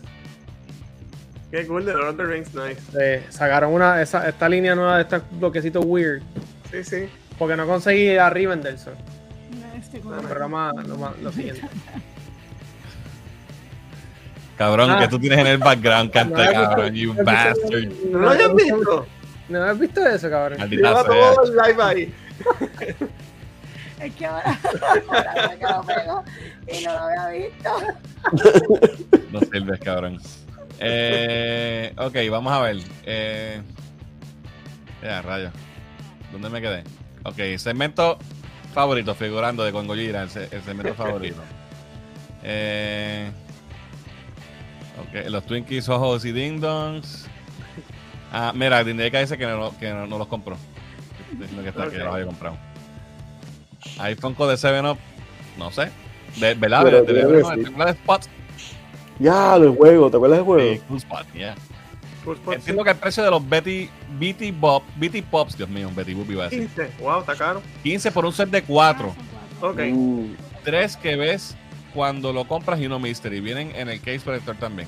[1.52, 2.82] Qué cool de Lord of the Rings, nice.
[3.00, 6.22] eh, sacaron una, esa, esta línea nueva de estos bloquecitos weird.
[6.72, 7.10] Sí, sí.
[7.38, 8.76] Porque no conseguí a Rivendell.
[8.76, 10.18] Este Ah.
[10.20, 11.62] El programa lo, lo siguiente.
[14.58, 15.00] Cabrón, Ah.
[15.00, 17.70] que tú tienes en el background, canta, No había visto- cabrón, you no había visto-
[17.70, 18.12] bastard.
[18.12, 19.08] ¿No lo hayas visto?
[19.50, 20.58] ¿No has visto eso, cabrón?
[20.60, 22.14] Maldita todo el live ahí.
[24.00, 24.60] Es que ahora,
[25.88, 26.24] pego
[26.68, 27.70] y no lo había visto.
[29.32, 30.20] No sirves, cabrón.
[30.80, 32.78] Eh, ok, vamos a ver.
[33.06, 33.62] Eh,
[35.02, 35.54] ya, rayos.
[36.32, 36.84] ¿Dónde me quedé?
[37.24, 38.18] Ok, segmento
[38.74, 41.42] favorito, figurando de Congo Gira, el, el segmento favorito.
[42.48, 43.32] Eh,
[45.02, 47.28] ok, los Twinkies, ojos y Ding Dongs.
[48.32, 50.58] Ah, mira, Dindeca dice que no, que no, no los compró.
[51.32, 52.04] Diciendo que, está, que Ok.
[52.04, 52.58] los había comprado.
[54.00, 54.98] Hay Funko de 7-Up,
[55.58, 55.90] no sé.
[56.38, 56.84] De, ¿Verdad?
[56.84, 57.62] Pero De, de, de, que sí.
[57.64, 58.22] ¿te acuerdas de Spot?
[59.20, 60.74] Ya, el juego, ¿te acuerdas del juego?
[60.74, 61.56] Sí, Cool Spot, yeah.
[62.26, 63.88] Pues, Entiendo que el precio de los Betty,
[64.20, 66.68] BT Bob, BT Pops, Dios mío, Betty Boop iba a decir.
[66.76, 66.92] 15.
[67.04, 67.62] Wow, está caro.
[67.84, 69.08] 15 por un set de 4.
[69.08, 69.26] Ah, son
[69.60, 69.84] cuatro.
[69.86, 69.94] Ok.
[69.96, 70.28] Uh,
[70.64, 71.56] Tres que ves
[71.96, 73.40] cuando lo compras y no mystery.
[73.40, 74.88] Vienen en el case protector también.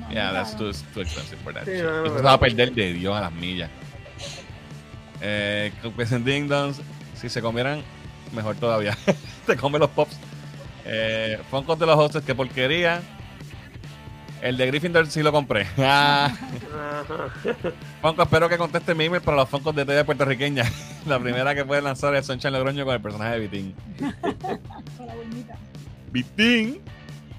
[0.00, 0.58] No, Yeah, no, that's no.
[0.58, 1.64] too, too expensive for that.
[1.64, 1.82] Sí, shit.
[1.84, 3.70] no, no, Eso no, se va a perder de Dios a las millas.
[5.20, 5.72] Eh,
[6.24, 6.80] Ding Dongs,
[7.14, 7.82] si se comieran,
[8.32, 8.96] mejor todavía.
[9.46, 10.16] Te comen los pops.
[10.84, 13.02] Eh, Funkos de los hostes, qué porquería.
[14.42, 15.66] El de Gryffindor sí lo compré.
[15.78, 16.32] Ah.
[18.02, 20.64] Funko, espero que conteste mi email para los Funkos de TV puertorriqueña.
[21.06, 23.74] La primera que puede lanzar es Sunshine Logroño con el personaje de Vitín.
[26.16, 26.80] Vitín.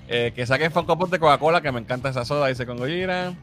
[0.08, 3.34] Eh, que saquen Funko Pop de Coca-Cola, que me encanta esa soda, dice con Gojira.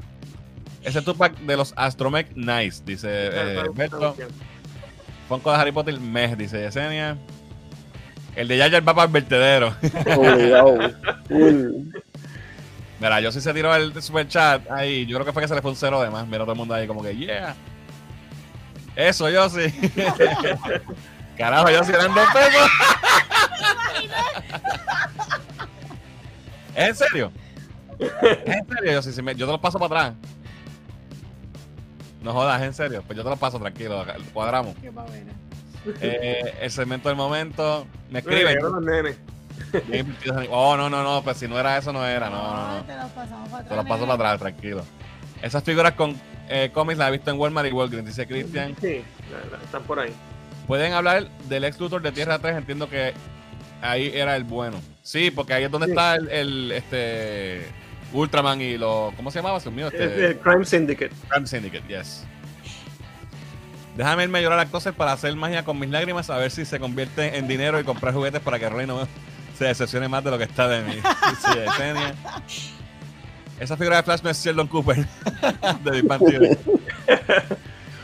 [0.83, 4.15] Ese Tupac de los Astromech, nice, dice eh, Berto.
[5.29, 7.19] Funko de Harry Potter, meh, dice Yesenia.
[8.37, 9.75] El de Yaya el va para el vertedero.
[13.01, 15.05] Mira, yo sí se tiró el super chat ahí.
[15.07, 16.27] Yo creo que fue que se le fue un cero de más.
[16.27, 17.57] Mira todo el mundo ahí como que, yeah.
[18.95, 19.63] Eso, yo sí.
[21.37, 22.71] Carajo, yo sí eran dos pesos.
[26.77, 27.33] ¿Es en serio?
[27.99, 29.01] ¿Es en serio?
[29.01, 30.15] Yo, me- te los paso para atrás.
[32.23, 33.03] No jodas, ¿es en serio?
[33.07, 34.75] Pues yo te los paso tranquilo, cuadramos.
[34.81, 34.91] Qué.
[36.01, 37.87] Eh, el segmento del momento.
[38.11, 38.57] Me Escribe.
[40.51, 41.23] Oh, no, no, no.
[41.23, 42.31] Pues si no era eso, no era.
[42.31, 42.85] No, no, no.
[42.85, 43.69] Te los pasamos para atrás.
[43.69, 44.85] Te los paso para atrás, tranquilo.
[45.43, 46.19] Esas figuras con
[46.49, 48.75] eh, cómics las he visto en Walmart y Walgreens, dice Christian.
[48.81, 49.03] Sí,
[49.63, 50.13] están por ahí.
[50.67, 53.13] Pueden hablar del ex Luthor de Tierra 3, entiendo que
[53.85, 54.81] ahí era el bueno.
[55.03, 55.93] Sí, porque ahí es donde Sí.
[55.93, 57.67] está el, el, este
[58.13, 59.15] Ultraman y los.
[59.15, 59.59] ¿Cómo se llamaba?
[59.71, 60.27] Mío, Es este.
[60.27, 61.15] el Crime Syndicate.
[61.29, 62.25] Crime Syndicate, yes.
[63.97, 66.65] Déjame irme a llorar a cosas para hacer magia con mis lágrimas, a ver si
[66.65, 69.07] se convierte en dinero y comprar juguetes para que Roy no
[69.59, 70.95] se decepcione más de lo que está de mí.
[71.41, 71.59] Sí.
[73.61, 74.97] Esa figura de Flash no es Sheldon Cooper
[75.85, 76.59] de Big Bang Theory.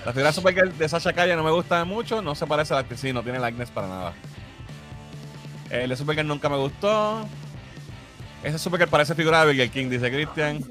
[0.05, 2.77] La figura de Supergirl de Sasha Calle no me gusta mucho, no se parece a
[2.77, 4.13] la actriz, sí, no tiene likeness para nada.
[5.71, 7.27] El de Supergirl nunca me gustó.
[8.43, 10.65] Ese Supergirl parece figura de Burger King, dice Christian.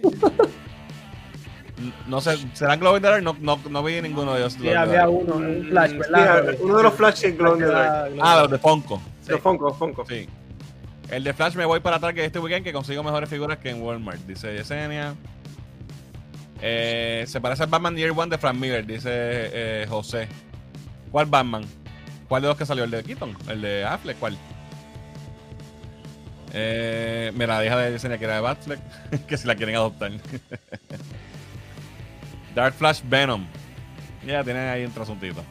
[2.08, 3.24] No sé, ¿serán Glow in the Dark?
[3.24, 4.54] No, no, no vi ninguno de ellos.
[4.54, 6.56] Sí, había uno, un flash, Sí, ¿verdad?
[6.60, 8.14] uno de los Flash sí, Glow in the Dark.
[8.20, 9.02] Ah, los de Funko.
[9.28, 10.06] Los Funko, Funko.
[10.06, 10.28] Sí.
[11.10, 13.70] El de Flash me voy para atrás que este weekend que consigo mejores figuras que
[13.70, 15.16] en Walmart, dice Yesenia.
[16.62, 20.28] Eh, se parece al Batman Year One de Frank Miller, dice eh, José.
[21.12, 21.64] ¿Cuál Batman?
[22.28, 22.84] ¿Cuál de los que salió?
[22.84, 23.36] ¿El de Keaton?
[23.48, 24.20] ¿El de Affleck?
[24.20, 24.38] ¿Cuál?
[26.54, 28.80] Eh, mira, la hija de Yesenia que era de Batfleck,
[29.28, 30.12] que si la quieren adoptar.
[32.56, 33.46] Dark Flash Venom.
[34.26, 35.44] Ya tienen ahí un trasuntito.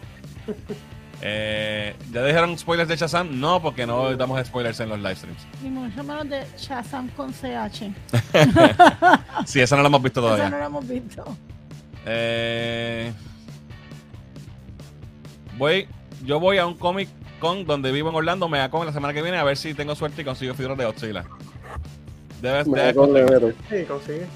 [1.20, 3.40] Eh, ¿Ya dijeron spoilers de Shazam?
[3.40, 5.46] No, porque no damos spoilers en los live streams.
[5.62, 7.90] Ni mucho menos de Shazam con CH.
[9.46, 10.50] Sí, esa no la hemos visto todavía.
[10.50, 11.24] no lo hemos visto.
[12.06, 13.12] Eh,
[15.56, 15.88] voy,
[16.24, 17.08] yo voy a un Comic
[17.40, 19.94] Con donde vivo en Orlando, me con la semana que viene a ver si tengo
[19.94, 21.24] suerte y consigo figuras de Godzilla.
[22.42, 22.92] Debes, da.
[22.92, 24.26] Sí, consigue.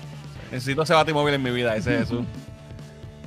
[0.51, 2.25] necesito ese Batimóvil en mi vida, ese es Jesús.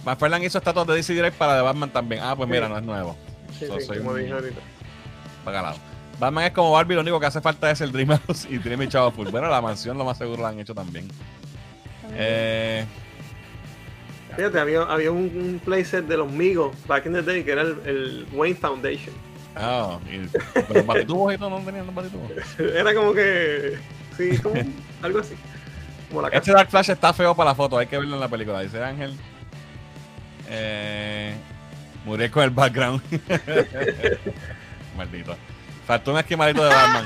[0.06, 2.22] McFarlane hizo estatuas de DC Direct para de Batman también.
[2.24, 3.18] Ah, pues mira, no es nuevo.
[3.58, 4.60] Sí, So, sí, soy como un- dije ahorita.
[6.20, 8.88] Batman es como Barbie, lo único que hace falta es el Dreamhouse y tiene mi
[8.88, 9.28] chavo full.
[9.30, 11.08] Bueno, la mansión lo más seguro lo han hecho también.
[12.14, 12.86] Eh,
[14.36, 17.62] Fíjate, había, había un, un playset de los Migos back in the day que era
[17.62, 19.14] el, el Wayne Foundation.
[19.56, 22.32] Ah, y, pero los batitubos y todo no tenían los batitubos.
[22.60, 23.78] Era como que.
[24.18, 24.56] Sí, como
[25.02, 25.36] algo así.
[26.10, 26.52] Como la Este.
[26.52, 29.18] Dark Flash está feo para la foto, hay que verlo en la película, dice Ángel.
[30.48, 31.36] Eh,
[32.06, 33.02] Muriel con el background.
[34.98, 35.36] Maldito.
[35.86, 37.06] Faltó un esquemadito de Batman.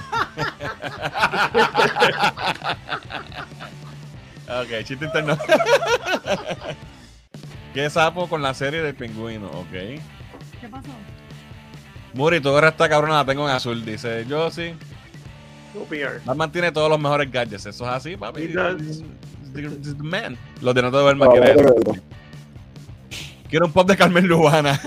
[4.62, 5.38] ok, chiste interno.
[7.74, 9.48] ¿Qué sapo con la serie del pingüino?
[9.48, 9.72] Ok.
[9.72, 10.90] ¿Qué pasó?
[12.14, 13.84] Muri, tu gorra está cabrona, la tengo en azul.
[13.86, 14.74] Dice, yo sí.
[16.26, 17.66] Batman tiene todos los mejores gadgets.
[17.68, 18.48] Eso es así, papi.
[18.48, 19.04] Does.
[19.98, 20.38] Man.
[20.62, 21.94] Los de no te duermas, No.
[23.50, 24.80] Quiero un pop de Carmen Lubana.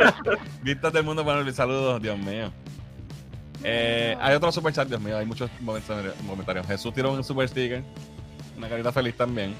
[0.62, 2.50] Vistas del mundo para saludos, Dios mío.
[3.62, 6.14] Eh, hay otro super chat, Dios mío, hay muchos momentarios.
[6.22, 6.66] momentarios.
[6.66, 7.84] Jesús tiró un super sticker.
[8.56, 9.54] Una carita feliz también.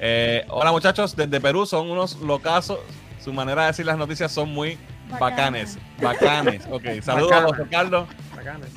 [0.00, 2.80] Eh, hola muchachos, desde Perú son unos locazos.
[3.22, 4.76] Su manera de decir las noticias son muy
[5.18, 5.78] bacanes.
[6.00, 6.62] Bacanes.
[6.70, 7.48] Ok, saludos, Bacana.
[7.48, 8.08] José Carlos.
[8.36, 8.68] Bacanes.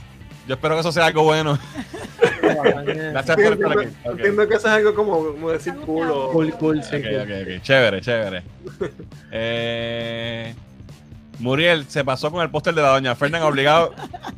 [0.47, 1.57] Yo espero que eso sea algo bueno.
[2.41, 3.89] Gracias por estar aquí.
[4.03, 6.31] Entiendo que eso es algo como, como decir culo.
[6.33, 6.97] Cool, cool, sí.
[6.97, 7.21] Ok, cool.
[7.21, 7.61] ok, ok.
[7.61, 8.43] Chévere, chévere.
[9.31, 10.53] Eh,
[11.39, 13.93] Muriel se pasó con el póster de la doña Fernan obligado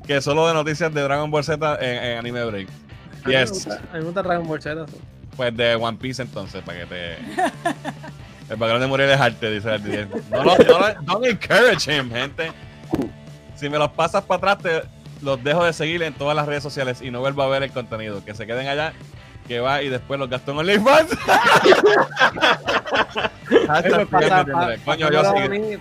[0.05, 2.67] que solo de noticias de Dragon Ball Z en, en Anime Break.
[2.69, 3.49] A mí me Yes.
[3.51, 4.85] gusta- A mí me gusta Dragon Ball Z.
[5.35, 7.15] Pues de One Piece entonces, para que te...
[8.49, 10.07] El background de Muriel es arte, dice el DJ.
[10.29, 12.51] No, lo- no, lo- don't encourage him, gente.
[13.55, 14.83] Si me los pasas para atrás, te
[15.25, 17.71] los dejo de seguir en todas las redes sociales y no vuelvo a ver el
[17.71, 18.23] contenido.
[18.23, 18.93] Que se queden allá,
[19.47, 21.09] que va y después los gastó en OnlyFans.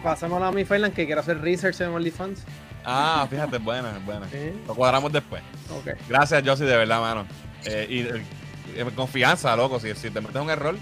[0.03, 2.43] Pasémoslo a mí- Fernan, que quiero hacer research en OnlyFans.
[2.85, 4.27] Ah, fíjate, buena, buena.
[4.31, 4.53] Sí.
[4.67, 5.43] Lo cuadramos después.
[5.71, 5.91] Ok.
[6.09, 7.27] Gracias, Josie, de verdad, mano.
[7.65, 8.23] Eh, y eh,
[8.77, 9.81] eh, confianza, loco.
[9.81, 10.77] Si, si te metes un error,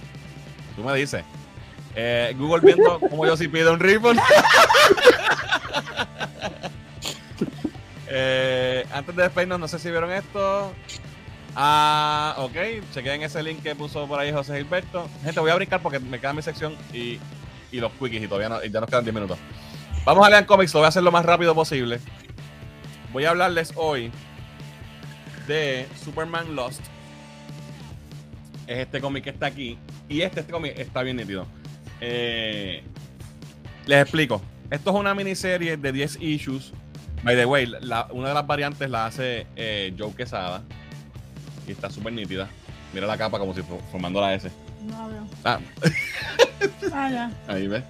[0.77, 1.25] tú me dices.
[1.95, 4.21] Eh, Google viendo cómo Josie pide un refund.
[8.15, 10.71] Eh, antes de despedirnos, no sé si vieron esto.
[11.57, 12.85] Ah, ok.
[12.93, 15.09] Chequen ese link que puso por ahí José Gilberto.
[15.25, 17.19] Gente, voy a brincar porque me queda mi sección y,
[17.71, 19.39] y los quickies y todavía no, y ya nos quedan 10 minutos.
[20.05, 22.01] Vamos a leer cómics, lo voy a hacer lo más rápido posible.
[23.15, 24.11] Voy a hablarles hoy
[25.47, 26.83] de Superman Lost.
[28.67, 29.79] Es este cómic que está aquí.
[30.09, 31.47] Y este, este cómic está bien nítido.
[32.05, 32.83] Eh,
[33.87, 34.43] les explico.
[34.71, 36.73] Esto es una miniserie de 10 issues.
[37.23, 40.63] By the way, la- una de las variantes la hace eh, Joe Quesada.
[41.69, 42.49] Y está súper nítida.
[42.93, 43.63] Mira la capa como si
[43.93, 44.51] formando la S.
[44.85, 45.27] No veo.
[45.45, 45.61] Ah,
[46.93, 47.31] Ah, ya.
[47.49, 47.85] Ahí ves.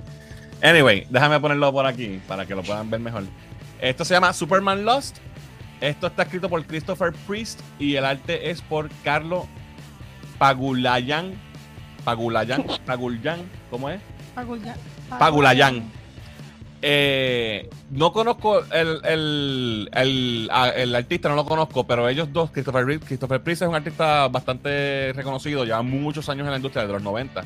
[0.62, 3.24] Anyway, déjame ponerlo por aquí para que lo puedan ver mejor.
[3.80, 5.16] Esto se llama Superman Lost.
[5.80, 9.48] Esto está escrito por Christopher Priest y el arte es por Carlo
[10.38, 11.32] Pagulayan.
[12.04, 12.64] Pagulayan.
[12.86, 13.40] Pagulayan.
[13.70, 14.00] ¿Cómo es?
[14.34, 14.76] Pagulayan.
[15.18, 15.82] Pagulayan.
[16.84, 22.84] Eh, no conozco el, el, el- el artista, no lo conozco, pero ellos dos, Christopher,
[22.84, 26.94] Reeve- Christopher Priest es un artista bastante reconocido, lleva muchos años en la industria, desde
[26.94, 27.44] los 90.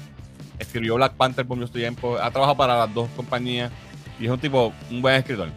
[0.59, 3.71] Escribió Black Panther por mucho tiempo, ha trabajado para las dos compañías
[4.19, 5.51] y es un tipo, un buen escritor.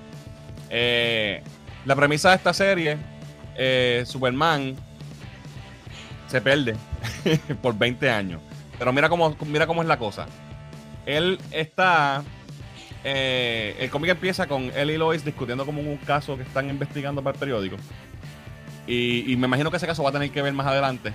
[0.69, 1.41] Eh,
[1.85, 2.97] la premisa de esta serie,
[3.57, 4.75] eh, Superman
[6.27, 6.75] se pierde
[7.61, 8.41] por 20 años.
[8.79, 10.25] Pero mira cómo, mira cómo es la cosa.
[11.05, 12.23] Él está
[13.03, 17.21] eh, el cómic empieza con él y Lois discutiendo como un caso que están investigando
[17.21, 17.77] para el periódico.
[18.87, 21.13] Y, me imagino que ese caso va a tener que ver más adelante.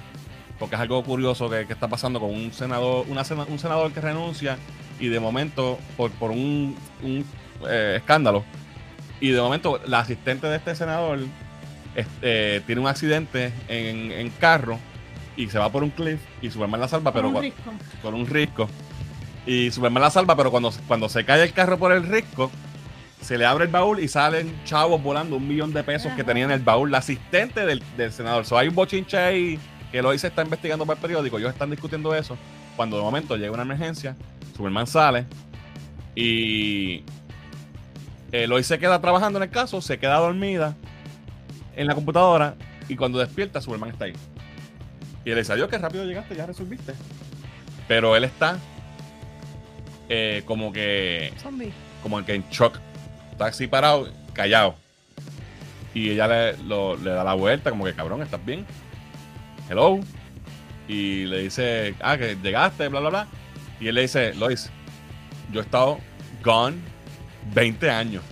[0.58, 4.56] Porque es algo curioso que, está pasando con un senador, una un senador que renuncia
[5.00, 7.24] y de momento, por, por un, un,
[7.68, 8.44] eh, escándalo,
[9.20, 11.18] y de momento la asistente de este senador
[11.96, 14.78] este, tiene un accidente en, en carro
[15.36, 17.32] y se va por un cliff y Superman la salva, pero
[18.02, 18.69] con un risco.
[19.47, 22.51] Y Superman la salva, pero cuando, cuando se cae el carro por el risco,
[23.20, 26.44] se le abre el baúl y salen chavos volando un millón de pesos que tenía
[26.44, 28.44] en el baúl la asistente del, del senador.
[28.44, 29.59] So, hay un bochinche ahí
[29.90, 31.39] que Lois está investigando para el periódico.
[31.39, 32.36] Ellos están discutiendo eso.
[32.77, 34.16] Cuando de momento llega una emergencia,
[34.56, 35.27] Superman sale
[36.15, 37.02] y
[38.32, 40.77] eh, Lois se queda trabajando en el caso, se queda dormida
[41.77, 42.56] en la computadora
[42.89, 44.15] y cuando despierta, Superman está ahí.
[45.24, 46.92] Y él dice, adiós, que rápido llegaste, ya resolviste.
[47.88, 48.59] Pero él está
[50.09, 51.72] eh, como que Zombie.
[52.02, 52.78] como que en shock.
[53.32, 54.74] Está así parado, callado.
[55.94, 58.66] Y ella le, lo- le da la vuelta, como que cabrón, ¿estás bien?
[59.70, 60.01] Hello.
[60.88, 63.26] Y le dice, ah, que llegaste, bla, bla, bla.
[63.80, 64.70] Y él le dice, Lois,
[65.52, 65.98] yo he estado
[66.44, 66.76] gone
[67.55, 68.22] 20 años.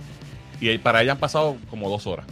[0.59, 2.25] Y para ella han pasado como dos horas.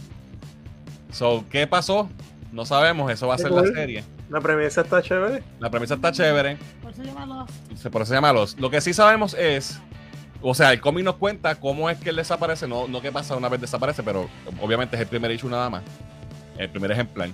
[1.10, 2.08] So, ¿qué pasó?
[2.52, 4.04] No sabemos, eso va a ser la serie.
[4.32, 5.42] La premisa está chévere.
[5.60, 6.56] La premisa está chévere.
[6.82, 7.78] Por eso llama los.
[7.80, 8.58] Se- Por eso se llama Lost.
[8.58, 9.78] Lo que sí sabemos es,
[10.40, 13.36] o sea, el cómic nos cuenta cómo es que él desaparece, no, no qué pasa
[13.36, 14.28] una vez desaparece, pero
[14.60, 15.82] obviamente es el primer issue nada más,
[16.58, 17.28] el primer ejemplar.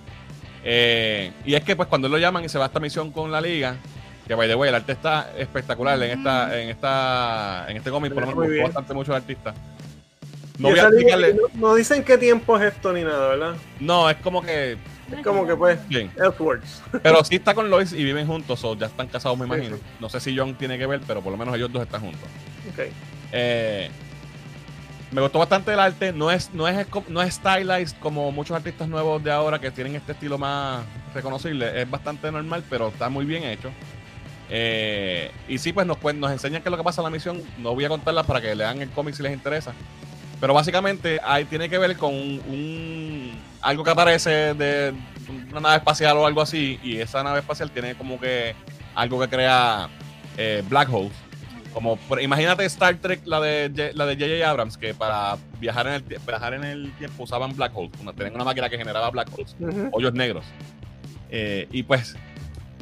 [0.65, 3.31] Eh, y es que pues cuando lo llaman y se va a esta misión con
[3.31, 3.77] la liga,
[4.27, 8.13] que by the way, el arte está espectacular en esta, en esta, en este cómic,
[8.13, 9.55] por lo menos me gustó bastante mucho el artista.
[10.59, 11.17] No voy a liga-
[11.55, 13.55] no dicen qué tiempo es esto ni nada, ¿verdad?
[13.79, 14.77] no, es como que,
[15.17, 16.83] Es como que pues, bien, Elseworlds.
[17.03, 19.77] pero sí está con Lois y viven juntos, o ya están casados me imagino.
[19.77, 19.83] sí.
[20.01, 22.29] No sé si John tiene que ver, pero por lo menos ellos dos están juntos.
[22.73, 22.81] Ok.
[23.33, 23.91] Eh,
[25.11, 26.13] me gustó bastante el arte.
[26.13, 29.95] No es, no, es, no es stylized como muchos artistas nuevos de ahora que tienen
[29.97, 31.81] este estilo más reconocible.
[31.81, 33.71] Es bastante normal, pero está muy bien hecho.
[34.51, 37.43] Eh, y sí, pues nos, nos enseñan qué es lo que pasa en la misión.
[37.59, 39.73] No voy a contarlas para que lean el cómic si les interesa.
[40.41, 43.08] Pero básicamente ahí tiene que ver con un, un-
[43.61, 44.95] algo que aparece de
[45.51, 46.79] una nave espacial o algo así.
[46.83, 48.55] Y esa nave espacial tiene como que
[48.95, 49.89] algo que crea
[50.37, 51.13] eh, black holes.
[51.75, 54.49] Como por- imagínate Star Trek, la de J- la de J.J.
[54.51, 57.93] Abrams, que para viajar en el viajar en el tiempo usaban black holes.
[58.01, 59.55] Una, tenían una máquina que generaba black holes,
[59.93, 60.45] hoyos negros.
[61.31, 62.17] Eh, y pues,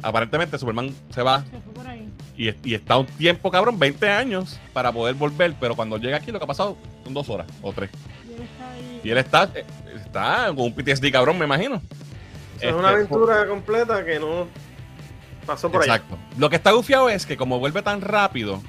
[0.01, 2.07] aparentemente Superman se va Se fue por ahí.
[2.37, 5.53] y, y está un tiempo, cabrón, 20 años para poder volver.
[5.59, 7.89] Pero cuando llega aquí, lo que ha pasado son dos horas o tres.
[9.03, 9.49] Y él está
[10.07, 11.75] está, con un PTSD, cabrón, me imagino.
[11.75, 14.47] O sea, es una Este, aventura completa que no
[15.45, 15.95] pasó por allá.
[15.95, 16.17] Exacto.
[16.37, 18.61] Lo que está gufiado es que como vuelve tan rápido,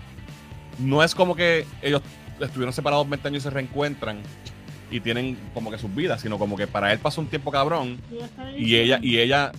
[0.78, 2.02] no es como que ellos
[2.40, 4.20] estuvieron separados 20 años y se reencuentran
[4.90, 8.00] y tienen como que sus vidas, sino como que para él pasó un tiempo cabrón
[8.56, 9.52] y ella y ella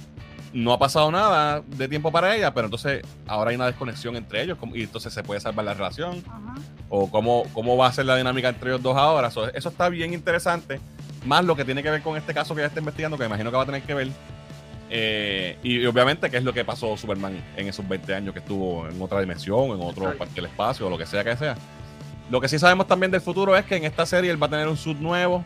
[0.54, 4.42] no ha pasado nada de tiempo para ella, pero entonces ahora hay una desconexión entre
[4.44, 6.56] ellos como- y entonces se puede salvar la relación Ajá.
[6.90, 9.30] o cómo, cómo va a ser la dinámica entre ellos dos ahora.
[9.32, 10.80] So, eso está bien interesante.
[11.26, 13.28] Más lo que tiene que ver con este caso que ella está investigando, que me
[13.28, 14.08] imagino que va a tener que ver.
[14.90, 18.88] Eh, y, obviamente, qué es lo que pasó Superman en esos 20 años que estuvo
[18.88, 20.18] en otra dimensión, en otro Exacto.
[20.18, 21.56] parte del espacio, o lo que sea que sea.
[22.32, 24.50] Lo que sí sabemos también del futuro es que en esta serie él va a
[24.50, 25.44] tener un suit nuevo,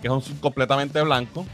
[0.00, 1.44] que es un suit completamente blanco,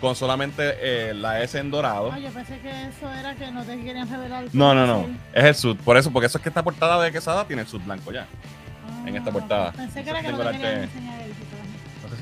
[0.00, 2.10] con solamente eh, la S en dorado.
[2.12, 4.44] Ah, yo pensé que eso era que no te querían revelar.
[4.52, 5.00] No, no, no.
[5.32, 5.80] es Es el suit.
[5.80, 8.22] Por eso, porque eso es que esta portada de Quesada tiene el suit blanco ya.
[8.22, 9.08] él.
[9.08, 9.72] en esta Ah, portada.
[9.72, 11.32] Pensé que era que no te el querían arte- enseñar el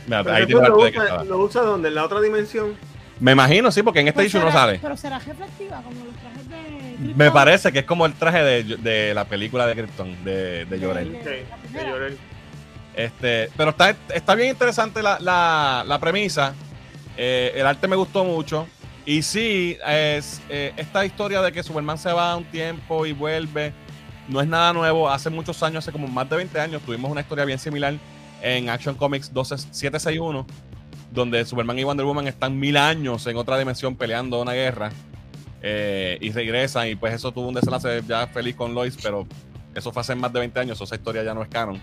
[0.06, 2.74] mira, ahí tiene el lo, usa, lo usa donde, en la otra dimensión.
[3.20, 4.78] Me imagino, sí, porque en este issue no será- sale.
[4.82, 6.96] Pero será reflectiva, como los trajes de.
[6.98, 7.32] Me Krypton.
[7.32, 11.12] parece que es como el traje de, de la película de Krypton, de, de Jor-El.
[11.12, 11.90] De- la de.
[11.90, 12.18] Jor-El.
[12.96, 16.54] Este, pero está, está bien interesante la, la- la premisa.
[17.16, 18.66] Eh, el arte me gustó mucho.
[19.06, 23.72] Y sí, es, eh, esta historia de que Superman se va un tiempo y vuelve,
[24.28, 25.10] no es nada nuevo.
[25.10, 27.94] Hace muchos años, hace como más de 20 años, tuvimos una historia bien similar
[28.40, 30.46] en Action Comics 12 761,
[31.12, 34.90] donde Superman y Wonder Woman están mil años en otra dimensión peleando una guerra.
[35.66, 39.26] eh, y regresan, y pues eso tuvo un desenlace ya feliz con Lois, pero
[39.74, 41.80] eso fue hace más de 20 años, esa historia ya no es canon.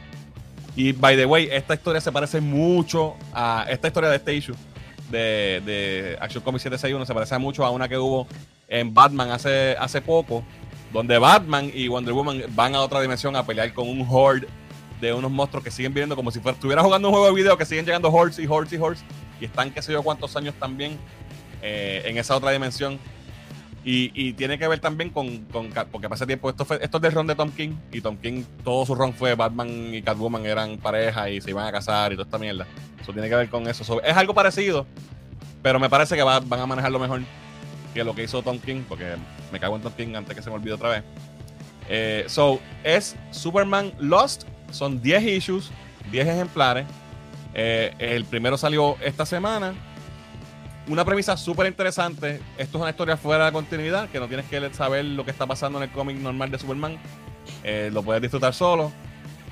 [0.75, 4.55] Y by the way, esta historia se parece mucho a esta historia de este issue
[5.11, 8.27] de, de Action Comics 761, se parece mucho a una que hubo
[8.67, 10.43] en Batman hace, hace poco,
[10.93, 14.47] donde Batman y Wonder Woman van a otra dimensión a pelear con un horde
[14.99, 17.57] de unos monstruos que siguen viendo como si fuera, estuviera jugando un juego de video
[17.57, 19.03] que siguen llegando hordes y hordes y hordes
[19.41, 20.97] y están qué sé yo cuántos años también
[21.61, 22.99] eh, en esa otra dimensión.
[23.83, 27.01] Y, y tiene que ver también con, con porque ese tiempo esto fue esto es
[27.01, 30.45] del ron de Tom King y Tom King todo su ron fue Batman y Catwoman
[30.45, 32.67] eran pareja y se iban a casar y toda esta mierda.
[33.01, 33.83] Eso tiene que ver con eso.
[33.83, 34.85] So, es algo parecido,
[35.63, 37.21] pero me parece que va- van a manejarlo mejor
[37.95, 39.15] que lo que hizo Tom King, porque
[39.51, 41.03] me cago en Tom King antes que se me olvide otra vez.
[41.89, 45.71] Eh, so, es Superman Lost, son 10 issues,
[46.11, 46.85] 10 ejemplares.
[47.55, 49.73] Eh, el primero salió esta semana.
[50.91, 52.41] Una premisa súper interesante.
[52.57, 55.47] Esto es una historia fuera de continuidad, que no tienes que saber lo que está
[55.47, 56.97] pasando en el cómic normal de Superman.
[57.63, 58.91] Eh, lo puedes disfrutar solo.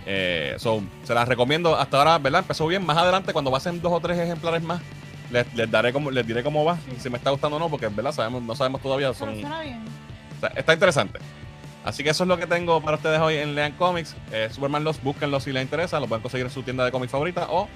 [0.06, 2.42] Eh, so, se las recomiendo hasta ahora, ¿verdad?
[2.42, 2.86] Empezó bien.
[2.86, 4.82] Más adelante, cuando pasen dos o tres ejemplares más,
[5.32, 7.88] les, les daré como, les diré cómo va, si me está gustando o no, porque
[7.88, 8.12] ¿verdad?
[8.12, 9.14] Sabemos, no sabemos todavía.
[9.14, 9.86] Son, Pero suena bien.
[10.36, 11.20] o sea, está interesante.
[11.86, 14.14] Así que eso es lo que tengo para ustedes hoy en Lean Comics.
[14.34, 16.02] Eh, Superman los, búsquenlo si les interesa.
[16.02, 17.70] Lo pueden conseguir en su tienda de cómics favorita o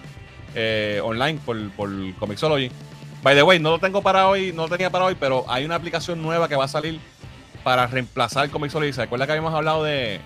[0.53, 2.69] eh, online por, por Comixology.
[3.23, 5.63] By the way, no lo tengo para hoy, no lo tenía para hoy, pero hay
[5.63, 6.99] una aplicación nueva que va a salir
[7.63, 8.91] para reemplazar Comixology.
[8.91, 10.19] ¿Se acuerda que habíamos hablado de,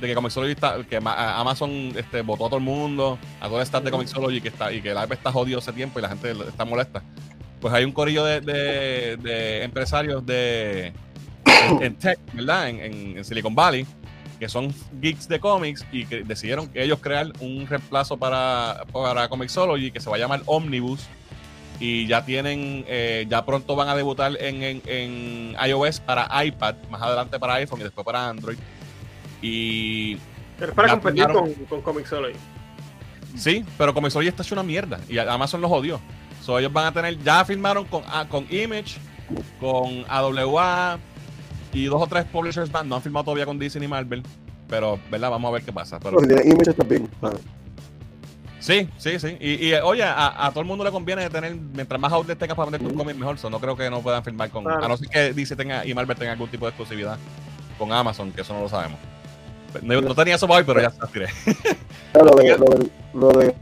[0.00, 3.58] de que Comixology está, que Ma- Amazon este, votó a todo el mundo, a todo
[3.58, 6.02] el staff de Comixology que está, y que la app está jodido hace tiempo y
[6.02, 7.00] la gente está molesta?
[7.60, 10.92] Pues hay un corillo de, de- de empresarios de
[11.46, 12.68] en, en tech, ¿verdad?
[12.68, 13.86] En, en- en Silicon Valley,
[14.40, 19.28] que son geeks de cómics y que decidieron que ellos crear un reemplazo para, para
[19.28, 21.06] Comixology que se va a llamar Omnibus.
[21.84, 26.76] Y ya tienen, eh, ya pronto van a debutar en, en- en iOS para iPad,
[26.88, 28.56] más adelante para iPhone y después para Android.
[29.40, 30.16] Y
[30.58, 32.36] Pero es para competir con, con Comixology.
[33.36, 36.00] Sí, pero Comixology está hecho una mierda y Amazon los odió.
[36.40, 38.98] So, ellos van a tener, ya firmaron con, ah, con Image,
[39.58, 40.98] con AWA
[41.72, 42.84] y dos o tres publishers más.
[42.86, 44.22] No han firmado todavía con Disney ni Marvel,
[44.68, 45.30] pero, ¿verdad?
[45.30, 45.98] Vamos a ver qué pasa.
[45.98, 47.08] Pero, Pero image está bien.
[47.20, 47.38] Vale.
[48.62, 49.36] Sí, sí, sí.
[49.40, 52.56] Y, y, oye, a, a todo el mundo le conviene tener, mientras más outlets tengas
[52.56, 53.38] para vender tus cómics, mejor.
[53.38, 54.84] So, no creo que no puedan firmar con, Claro.
[54.84, 57.18] a no ser que Disney tenga y Marvel tenga algún tipo de exclusividad
[57.78, 58.98] con Amazon, que eso no lo sabemos.
[59.82, 61.26] No, no tenía eso hoy, pero ya se las tiré.
[62.14, 63.54] Lo de, lo de, lo de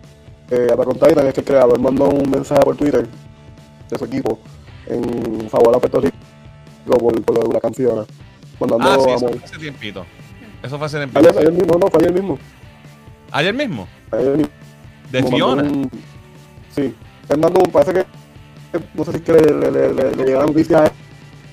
[0.51, 3.07] eh, Titan es que el creador mandó un mensaje por Twitter
[3.89, 4.41] de su equipo
[4.87, 6.17] en favor a Puerto Rico
[6.85, 8.07] por, por lo de una canción.
[8.59, 10.05] Mandando Ah, sí, eso fue hace tiempito.
[10.63, 11.21] Eso fue hace tiempito.
[11.21, 12.39] Ayer, ayer mismo, no, fue ayer mismo.
[13.31, 14.53] Ayer mismo, Ayer mismo.
[15.11, 15.63] De Fiona.
[15.63, 15.91] un-
[16.75, 16.95] sí,
[17.29, 18.07] él mandó un, parece que,
[18.95, 20.93] no sé si es que le, le, le, le, le llegó la noticia a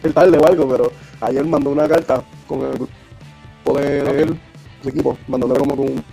[0.03, 4.39] él tarde o algo, pero ayer mandó una carta con el grupo de, de él,
[4.83, 6.03] su equipo, mandándole como con un,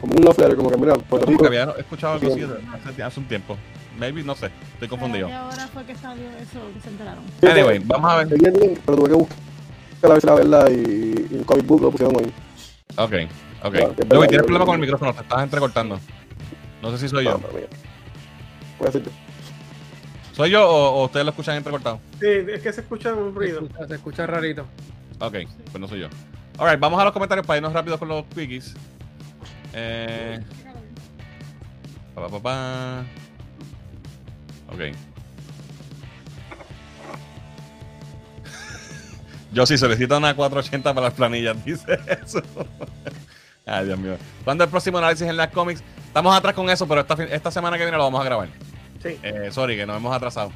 [0.00, 2.42] como un love como que mira, Puerto Como que Rico, había escuchado algo así
[2.88, 3.56] hace, hace un tiempo.
[3.98, 5.26] Maybe, no sé, estoy confundido.
[5.28, 7.24] ¿Qué hora fue que salió eso que se enteraron?
[7.42, 8.28] Anyway, vamos a ver.
[8.28, 9.38] Seguí el link, pero tuve que buscar
[10.04, 10.74] a ver si la verdad y,
[11.30, 12.32] y el comic book lo pusieron ahí.
[12.96, 13.12] Ok,
[13.64, 13.72] ok.
[13.72, 16.00] Verdad, tienes problema con el micrófono, te estás entrecortando.
[16.82, 17.38] No sé si soy yo.
[17.38, 17.62] Voy
[18.80, 19.10] a decirte.
[20.32, 22.00] ¿Soy yo o, o ustedes lo escuchan entrecortado?
[22.18, 23.60] Sí, es que se escucha un Se ruido.
[23.62, 24.62] escucha, se escucha rarito.
[25.18, 25.34] Ok,
[25.70, 26.08] pues no soy yo.
[26.58, 28.74] Alright, vamos a los comentarios para irnos rápido con los quickies.
[29.74, 30.40] Eh.
[32.14, 33.04] Pa, pa, pa, pa.
[34.72, 34.80] Ok.
[39.52, 42.42] Yo sí solicito una 480 para las planillas, dice eso.
[43.66, 44.16] Ay, Dios mío.
[44.44, 45.82] ¿Cuándo el próximo análisis en las cómics?
[46.10, 48.48] Estamos atrás con eso, pero esta, esta semana que viene lo vamos a grabar.
[49.00, 50.50] Sí, Eh, sorry, que nos hemos atrasado.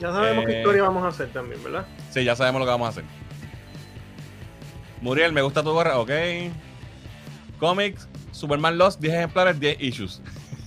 [0.00, 1.86] ya sabemos Eh, qué historia vamos a hacer también, ¿verdad?
[2.10, 3.04] Sí, ya sabemos lo que vamos a hacer.
[5.00, 5.98] Muriel, me gusta tu gorra.
[5.98, 6.10] Ok.
[7.60, 10.20] Comics, Superman Lost, 10 ejemplares, 10 issues.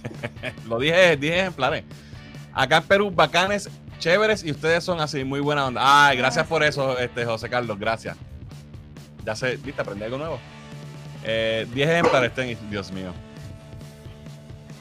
[0.68, 1.84] lo dije, 10 ejemplares.
[2.54, 5.82] Acá en Perú, bacanes, chéveres y ustedes son así, muy buena onda.
[6.08, 8.16] Ay, gracias por eso, este, José Carlos, gracias.
[9.26, 10.40] Ya sé, viste, aprendí algo nuevo.
[11.26, 13.12] Eh, 10 ejemplares, ten- Dios mío.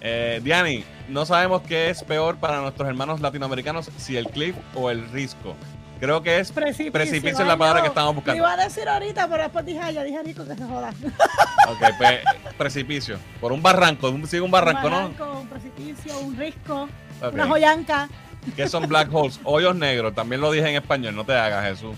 [0.01, 4.91] Eh, Diani, no sabemos qué es peor para nuestros hermanos latinoamericanos, si el cliff o
[4.91, 5.57] el risco.
[6.01, 6.93] Creo que es Precipicio.
[6.93, 7.83] Precipicio es la palabra no.
[7.83, 8.37] que estamos Lo buscando.
[8.39, 10.93] iba a decir ahorita, pero después dije, ay, ya dije rico que se joda.
[11.69, 12.21] Ok, pues,
[12.57, 13.19] precipicio.
[13.41, 15.41] Por un barranco, un- sigue un barranco, un ¿no?
[15.41, 16.89] un precipicio, un risco,
[17.33, 18.09] una joyanca.
[18.57, 19.39] ¿Qué son black holes?
[19.45, 20.15] Hoyos negros.
[20.15, 21.95] También lo dije en español, no te hagas, Jesús.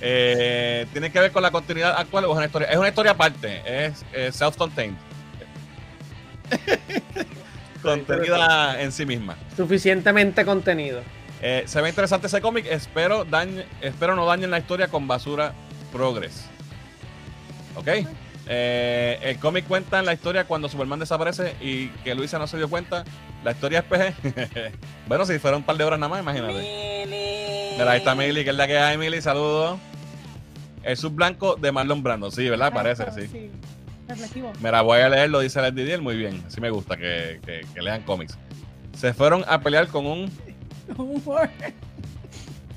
[0.00, 2.68] Eh, ¿Tiene que ver con la continuidad actual o es una historia?
[2.68, 4.96] Es una historia aparte, es eh, self-contained.
[7.82, 9.36] Contenida en sí misma.
[9.56, 11.00] Suficientemente contenido.
[11.40, 12.66] Eh, se ve interesante ese cómic.
[12.70, 15.52] Espero, dañe- espero no dañen la historia con basura
[15.92, 16.44] progress.
[17.74, 17.88] ¿Ok?
[18.48, 22.56] Eh, el cómic cuenta en la historia cuando Superman desaparece y que Luisa no se
[22.56, 23.04] dio cuenta.
[23.42, 24.72] La historia es PG.
[25.08, 26.54] bueno, si fueron un par de horas nada más, imagínate.
[26.54, 27.72] Mili.
[27.78, 29.20] Mira, ahí está Milly, que es la que hay, Milly.
[29.20, 29.78] Saludos.
[30.84, 32.30] El sub blanco de Marlon Brando.
[32.30, 32.72] Sí, ¿verdad?
[32.72, 33.50] Parece, sí.
[34.12, 34.52] Reflexivo.
[34.60, 36.00] Mira, voy a leerlo, dice el Didier.
[36.00, 36.42] Muy bien.
[36.46, 38.36] Así me gusta que, que- que lean cómics.
[38.96, 40.30] Se fueron a pelear con un.
[40.96, 41.50] Un whore.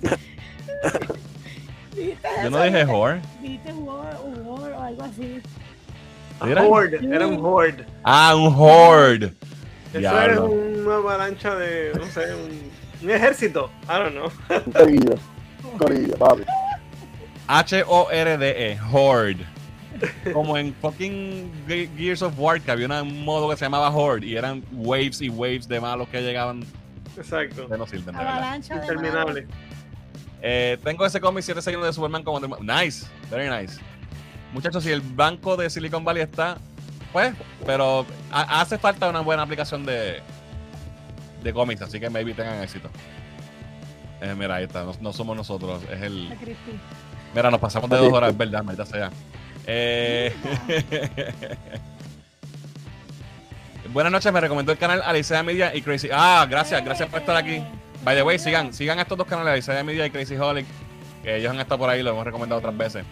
[1.96, 3.22] ¿Viste Yo no dije whore.
[3.42, 5.42] ¿Viste whore, o algo así?
[6.40, 6.64] A Mira.
[6.64, 7.86] horde, era un horde.
[8.04, 9.28] Ah, un horde.
[9.28, 9.34] Eso
[9.94, 10.46] es Diablo.
[10.48, 12.72] una avalancha de, no sé, un,
[13.02, 13.72] un ejército.
[13.86, 14.30] I don't know.
[14.66, 15.16] Un corillo,
[15.72, 16.44] un corillo, papi.
[17.48, 18.72] H-O-R-D-E.
[18.74, 19.46] E, Horde.
[20.34, 24.26] Como en fucking Ge- Gears of War, que había un modo que se llamaba Horde
[24.28, 26.64] y eran waves y waves de malos que llegaban.
[27.18, 27.68] Exacto.
[27.68, 28.16] De no sirven,
[28.82, 29.48] Interminable.
[30.42, 33.80] Eh, tengo ese cómic 7 seguidos de Superman como de- Nice, very nice.
[34.54, 36.58] Muchachos, si el banco de Silicon Valley está
[37.12, 37.34] pues,
[37.66, 40.22] pero ha- hace falta una buena aplicación de,
[41.42, 42.90] de cómics, así que maybe tengan éxito.
[44.22, 46.30] Eh, mira, ahí está, no, no somos nosotros, es el...
[47.34, 49.12] Mira, nos pasamos de dos horas, es verdad, maldita sea.
[49.68, 50.34] Eh,
[53.92, 56.10] Buenas noches, me recomendó el canal Alicea Media y Crazy.
[56.12, 57.64] Ah, gracias, gracias por estar aquí.
[58.04, 60.66] By the way, sigan, sigan estos dos canales, Alicea Media y Crazy Holic,
[61.24, 63.06] que ellos han estado por ahí, lo hemos recomendado otras veces.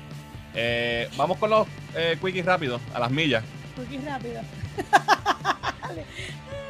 [0.56, 3.44] Eh, vamos con los eh, quickies rápidos, a las millas.
[3.76, 4.42] Porque es rápido.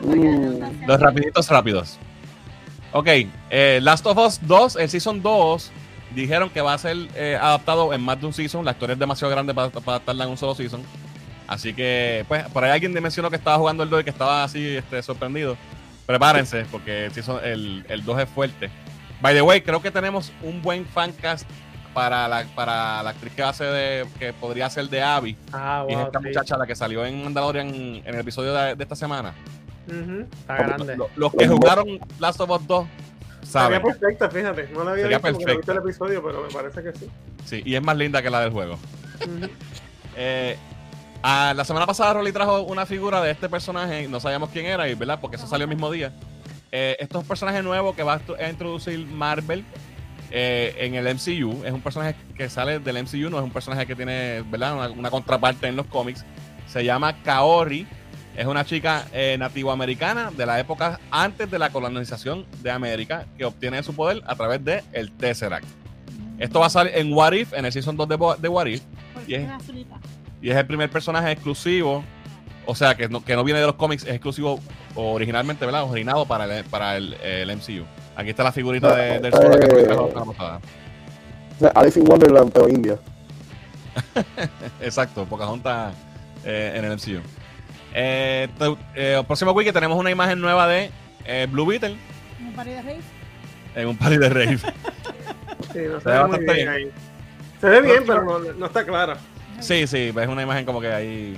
[0.01, 1.97] Mm, Los rapiditos rápidos.
[2.91, 3.07] Ok,
[3.49, 5.71] eh, Last of Us 2, el Season 2,
[6.15, 8.63] dijeron que va a ser eh, adaptado en más de un season.
[8.65, 10.81] La historia es demasiado grande para, para adaptarla en un solo season.
[11.47, 14.43] Así que, pues, por ahí alguien mencionó que estaba jugando el 2 y que estaba
[14.43, 15.57] así este, sorprendido.
[16.05, 18.69] Prepárense, porque el, season- el, el 2 es fuerte.
[19.21, 21.47] By the way, creo que tenemos un buen fancast
[21.93, 25.37] para la, para la actriz que hace de, que podría ser de Abby.
[25.51, 26.25] Ah, y es wow, esta sí.
[26.27, 29.33] muchacha, la que salió en Mandalorian en el episodio de, de esta semana.
[29.87, 30.95] Está grande.
[30.97, 32.87] Los, los que jugaron Last of Us 2
[33.61, 34.69] Sería perfecta, fíjate.
[34.73, 37.09] No la había Sería visto no el episodio, pero me parece que sí.
[37.45, 38.77] Sí, y es más linda que la del juego.
[40.15, 40.57] Eh,
[41.23, 44.87] ah, la semana pasada Rolly trajo una figura de este personaje, no sabíamos quién era,
[44.87, 45.19] y ¿verdad?
[45.19, 46.13] Porque eso salió el mismo día.
[46.71, 49.65] Eh, esto es un personaje nuevo que va a a introducir Marvel
[50.29, 51.63] eh, en el MCU.
[51.65, 54.75] Es un personaje que sale del MCU, no es un personaje que tiene ¿verdad?
[54.75, 56.25] Una, una contraparte en los cómics.
[56.67, 57.87] Se llama Kaori.
[58.35, 63.45] Es una chica eh, nativoamericana de la época antes de la colonización de América que
[63.45, 65.65] obtiene su poder a través de el Tesseract.
[66.39, 68.65] Esto va a salir en What If, en el Season 2 de, Bo- de What
[68.65, 68.81] If.
[69.27, 69.47] Y es-.
[70.41, 72.03] Y es el primer personaje exclusivo.
[72.65, 74.59] O sea, que no, que no viene de los cómics, es exclusivo
[74.95, 75.83] originalmente, ¿verdad?
[75.83, 77.83] Originado para el, para el, el MCU.
[78.15, 79.37] Aquí está la figurita de, del que
[79.81, 79.85] Eh.
[80.25, 80.59] pasada.
[81.55, 82.97] o sea, Alice in Wonderland, pero India.
[84.81, 85.93] Exacto, Pocahontas
[86.45, 87.21] eh, en el MCU.
[87.93, 90.89] Eh, te- eh, el próximo week tenemos una imagen nueva de
[91.25, 91.95] eh, Blue Beetle
[92.45, 93.03] Un par de reyes.
[93.75, 94.57] en un party de rave.
[95.71, 96.69] Sí, no se Se ve bastante bien bien.
[96.69, 96.91] ahí.
[97.61, 99.17] Se ve bien, pero no, no está clara.
[99.59, 101.35] Sí, sí, es una imagen como que ahí.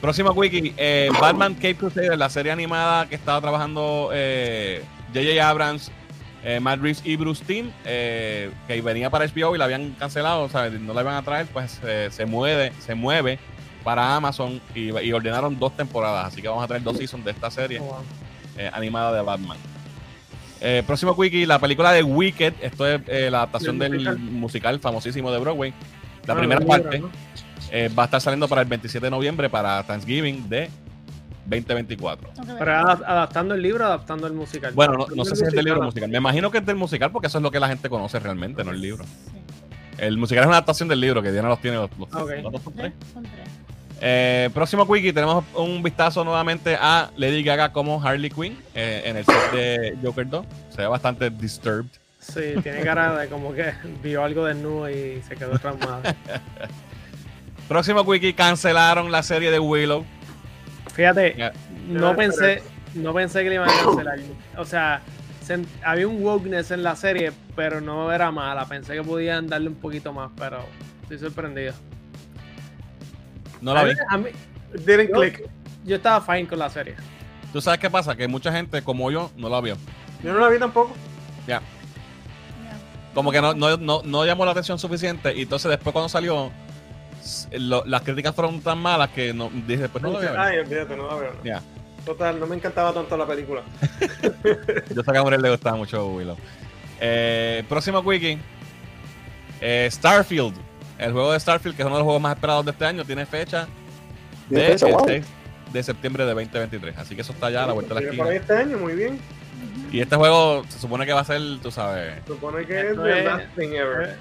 [0.00, 4.82] Próximo wiki, eh, Batman Cape Crusader, la serie animada que estaba trabajando eh,
[5.14, 5.48] J.J.
[5.48, 5.90] Abrams,
[6.42, 10.42] eh, Matt Reeves y Bruce Timm, eh, que venía para HBO y la habían cancelado,
[10.42, 13.38] o sea, no la iban a traer, pues eh, se mueve, se mueve
[13.84, 17.30] para Amazon y, y ordenaron dos temporadas, así que vamos a tener dos seasons de
[17.30, 17.96] esta serie Oh, wow.
[18.56, 19.58] eh, animada de Batman.
[20.60, 24.18] Eh, próximo wiki, la película de Wicked, esto es eh, la adaptación Del musical.
[24.18, 25.72] musical famosísimo de Broadway.
[26.26, 27.02] La Ah, primera parte
[27.70, 30.68] eh, va a estar saliendo para el 27 de noviembre para Thanksgiving de
[31.46, 32.28] 2024.
[32.28, 32.58] Tengo que ver.
[32.58, 34.72] Pero adap- adaptando el libro, adaptando el musical.
[34.74, 35.86] Bueno, no, no sé si es del libro musical.
[35.86, 36.10] musical.
[36.10, 38.62] Me imagino que es del musical porque eso es lo que la gente conoce realmente,
[38.62, 39.04] no el libro.
[39.04, 39.10] Sí.
[39.98, 42.30] El musical es una adaptación del libro que Diana los tiene los, los- Ok.
[42.42, 42.92] los dos son tres.
[42.98, 43.48] Tres, Son tres.
[44.02, 49.16] Eh, próximo wiki tenemos un vistazo nuevamente a Lady Gaga como Harley Quinn eh, en
[49.18, 50.46] el set de Joker 2.
[50.70, 51.90] Se ve bastante disturbed.
[52.18, 53.72] Sí, tiene cara de como que
[54.02, 56.02] vio algo desnudo y se quedó traumado.
[57.68, 60.04] Próximo wiki cancelaron la serie de Willow.
[60.94, 61.52] Fíjate,
[61.88, 62.62] no pensé,
[62.94, 64.18] no pensé que le iban a cancelar.
[64.56, 65.00] O sea,
[65.44, 68.64] se- había un wokeness en la serie, pero no era mala.
[68.66, 70.64] Pensé que podían darle un poquito más, pero
[71.02, 71.72] estoy sorprendido.
[73.60, 73.90] No la A vi.
[73.92, 74.30] mí- a mí-
[74.72, 75.48] Didn't Yo- click.
[75.84, 76.94] yo estaba fine con la serie.
[77.52, 78.14] ¿Tú sabes qué pasa?
[78.16, 79.76] Que mucha gente como yo no la vio.
[80.22, 80.92] Yo no la vi tampoco.
[81.46, 81.60] Ya.
[82.64, 82.78] Ya.
[83.14, 85.34] Como que no, no, no, no llamó la atención suficiente.
[85.34, 86.50] Y entonces después cuando salió,
[87.52, 90.40] lo- las críticas fueron tan malas que no, dije, pues no lo voy a ver.
[90.40, 91.32] Ay, olvídate, no la veo.
[91.42, 91.60] Ya.
[92.06, 93.62] Total, no me encantaba tanto la película.
[94.94, 96.36] Yo sé que a Morel le gustaba mucho Willow.
[97.00, 98.38] Eh, próximo wiki.
[99.60, 100.54] Eh, Starfield.
[101.00, 103.04] El juego de Starfield, que es uno de los juegos más esperados de este año,
[103.04, 103.66] tiene fecha
[104.48, 104.86] ¿Tiene de fecha?
[104.88, 105.04] el Wow.
[105.06, 105.24] 6
[105.72, 106.98] de septiembre de 2023.
[106.98, 108.30] Así que eso está ya a la vuelta de la esquina.
[108.34, 109.18] este año, muy bien.
[109.92, 113.18] Y este juego se supone que va a ser, tú sabes, Supone que es the
[113.18, 114.10] es- last thing ever.
[114.10, 114.16] Eh,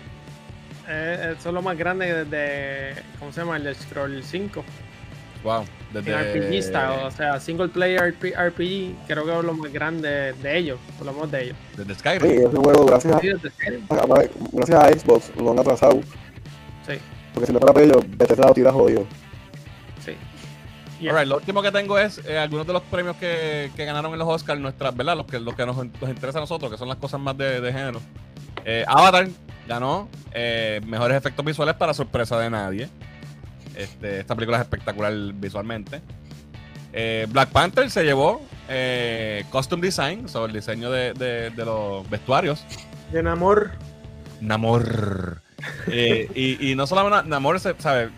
[0.87, 3.57] eh, eso es lo más grande de, ¿cómo se llama?
[3.57, 4.63] El de Scroll 5.
[5.43, 5.61] wow.
[5.61, 9.71] En Desde, RPG style, o sea, single player RP- RPG, creo que es lo más
[9.73, 11.57] grande de ellos, por lo menos de ellos.
[11.75, 12.31] desde Sí, Skyrim.
[12.47, 13.51] ese juego, gracias a, Sí, desde
[14.51, 15.99] gracias a Xbox, lo han atrasado.
[16.89, 16.99] Sí,
[17.33, 19.05] Porque si no fuera por ellos, Bethesda lo tira jodido.
[20.03, 20.15] sí.
[21.07, 24.19] Alright, lo último que tengo es eh, algunos de los premios que, que ganaron en
[24.19, 25.15] los Oscars, nuestras, ¿verdad?
[25.15, 27.61] Los que, los que nos, nos interesa a nosotros, que son las cosas más de,
[27.61, 28.01] de género.
[28.65, 29.29] Eh, Avatar
[29.65, 32.89] ganó eh, mejores efectos visuales para sorpresa de nadie.
[33.75, 36.01] Este, esta película es espectacular visualmente.
[36.91, 42.09] Eh, Black Panther se llevó eh, Costume Design, sobre el diseño de, de- de los
[42.09, 42.65] vestuarios.
[43.13, 43.71] De Namor.
[44.41, 45.41] Namor.
[45.87, 48.09] Eh, y, y no solamente Namor, se- ¿sabe?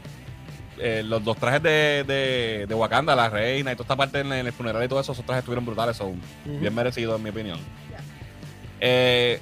[0.79, 4.31] eh, los dos trajes de, de, de Wakanda, la reina y toda esta parte en,
[4.31, 7.59] el funeral y todo eso, esos trajes estuvieron brutales, son bien merecidos en mi opinión.
[8.79, 9.39] Eh,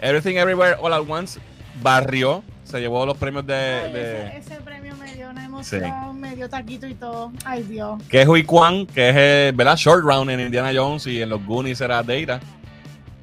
[0.00, 1.40] Everything Everywhere All at Once
[1.82, 6.20] barrió, se llevó los premios de, Ay, de- ese, ese premio me dio una emoción,
[6.20, 7.32] me dio taquito y todo.
[7.44, 8.02] Ay, Dios.
[8.08, 9.76] que es Hui Kwan, que es ¿verdad?
[9.76, 12.40] Short Round en Indiana Jones y en los Goonies era Data.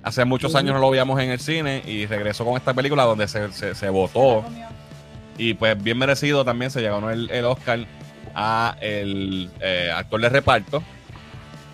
[0.06, 3.28] Hace muchos años no lo veíamos en el cine y regresó con esta película donde
[3.28, 4.46] se, se, se votó.
[5.38, 7.80] Y pues bien merecido también se ganó el, el Oscar
[8.34, 10.84] a el eh, actor de reparto.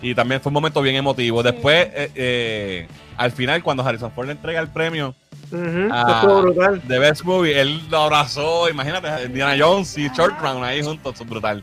[0.00, 1.44] Y también fue un momento bien emotivo.
[1.44, 5.14] Después, eh, eh, al final, cuando Harrison Ford le entrega el premio
[5.52, 6.80] estuvo brutal.
[6.86, 8.68] de Best Movie, él lo abrazó.
[8.68, 11.62] Imagínate, Indiana Jones y Short Round ahí juntos, brutal.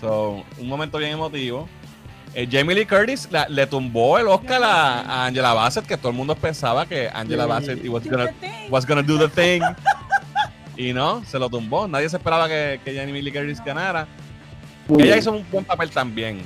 [0.00, 1.68] So, un momento bien emotivo.
[2.34, 6.10] Eh, Jamie Lee Curtis la- le tumbó el Oscar a, a Angela Bassett, que todo
[6.10, 7.46] el mundo pensaba que Angela.
[7.46, 8.30] Bassett was gonna,
[8.70, 9.60] was gonna do the thing.
[10.76, 11.88] y no, se lo tumbó.
[11.88, 14.06] Nadie se esperaba que, que Jamie Lee Curtis ganara.
[14.86, 15.18] Muy Ella bien.
[15.18, 16.40] hizo un buen papel también.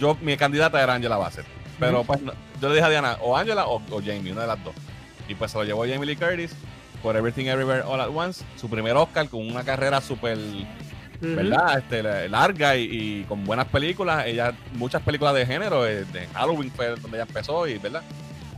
[0.00, 1.44] Yo, mi candidata era Angela Bassett.
[1.78, 4.46] Pero pues no- yo le dije a Diana, o Angela o, o Jamie, una de
[4.46, 4.74] las dos.
[5.28, 6.52] Y pues se lo llevó Jamie Lee Curtis
[7.02, 8.42] por Everything Everywhere All at Once.
[8.56, 10.38] Su primer Oscar con una carrera súper,
[11.20, 11.78] ¿verdad?
[11.78, 12.84] Este, la- larga y,
[13.20, 14.26] y con buenas películas.
[14.26, 18.02] Ella, muchas películas de género, eh, de Halloween fue donde ella empezó y, ¿verdad?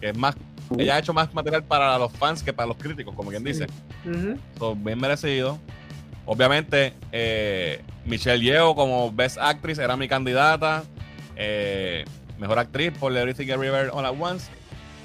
[0.01, 0.35] Que es más,
[0.79, 3.67] ella ha hecho más material para los fans que para los críticos, como quien dice.
[4.05, 4.37] Ujú.
[4.59, 5.59] So, bien merecido.
[6.27, 10.85] Obviamente, eh, Michelle Yeoh como Best Actress era mi candidata.
[11.37, 12.05] Eh,
[12.39, 14.51] mejor actriz por Everything Everywhere All at Once.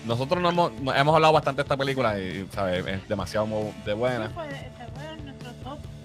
[0.06, 2.86] Nosotros no hemos, no- hemos hablado bastante de esta película y ¿sabes?
[2.86, 3.48] es demasiado
[3.86, 4.28] de buena.
[4.28, 4.44] Nuestro
[4.86, 5.13] top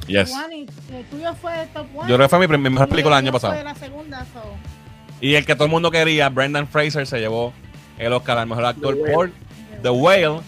[0.09, 0.33] Yes.
[0.33, 2.09] one y el tuyo fue top one.
[2.09, 3.55] Yo creo que fue mi, mi mejor película del el año pasado.
[3.55, 4.43] Fue la segunda, so.
[5.21, 7.53] Y el que todo el mundo quería, Brendan Fraser, se llevó
[7.99, 9.31] el Oscar al mejor actor The por
[9.83, 10.41] The Whale.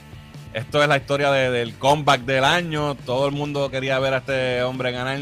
[0.54, 2.94] Esto es la historia de- del comeback del año.
[2.94, 5.18] Todo el mundo quería ver a este hombre ganar.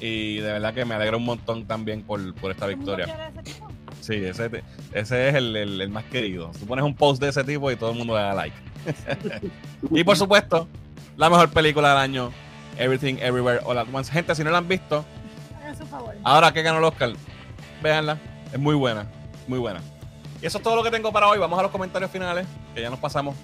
[0.00, 2.96] Y de verdad que me alegra un montón también por, por esta ¿Todo el mundo
[2.96, 3.30] victoria.
[3.34, 3.68] ese tipo?
[4.00, 4.62] Sí, ese,
[4.92, 6.50] ese es el, el- el más querido.
[6.58, 8.56] Tú pones un post de ese tipo y todo el mundo le da like.
[9.90, 10.68] y por supuesto,
[11.16, 12.30] la mejor película del año,
[12.78, 14.10] Everything Everywhere All at Once.
[14.10, 15.04] Gente, si no la han visto,
[15.60, 16.14] Hagan su favor.
[16.24, 17.12] ahora que ganó el Oscar,
[17.82, 18.18] véanla.
[18.52, 19.06] Es muy buena,
[19.48, 19.80] muy buena.
[20.42, 21.38] Y eso es todo lo que tengo para hoy.
[21.38, 23.34] Vamos a los comentarios finales, que ya nos pasamos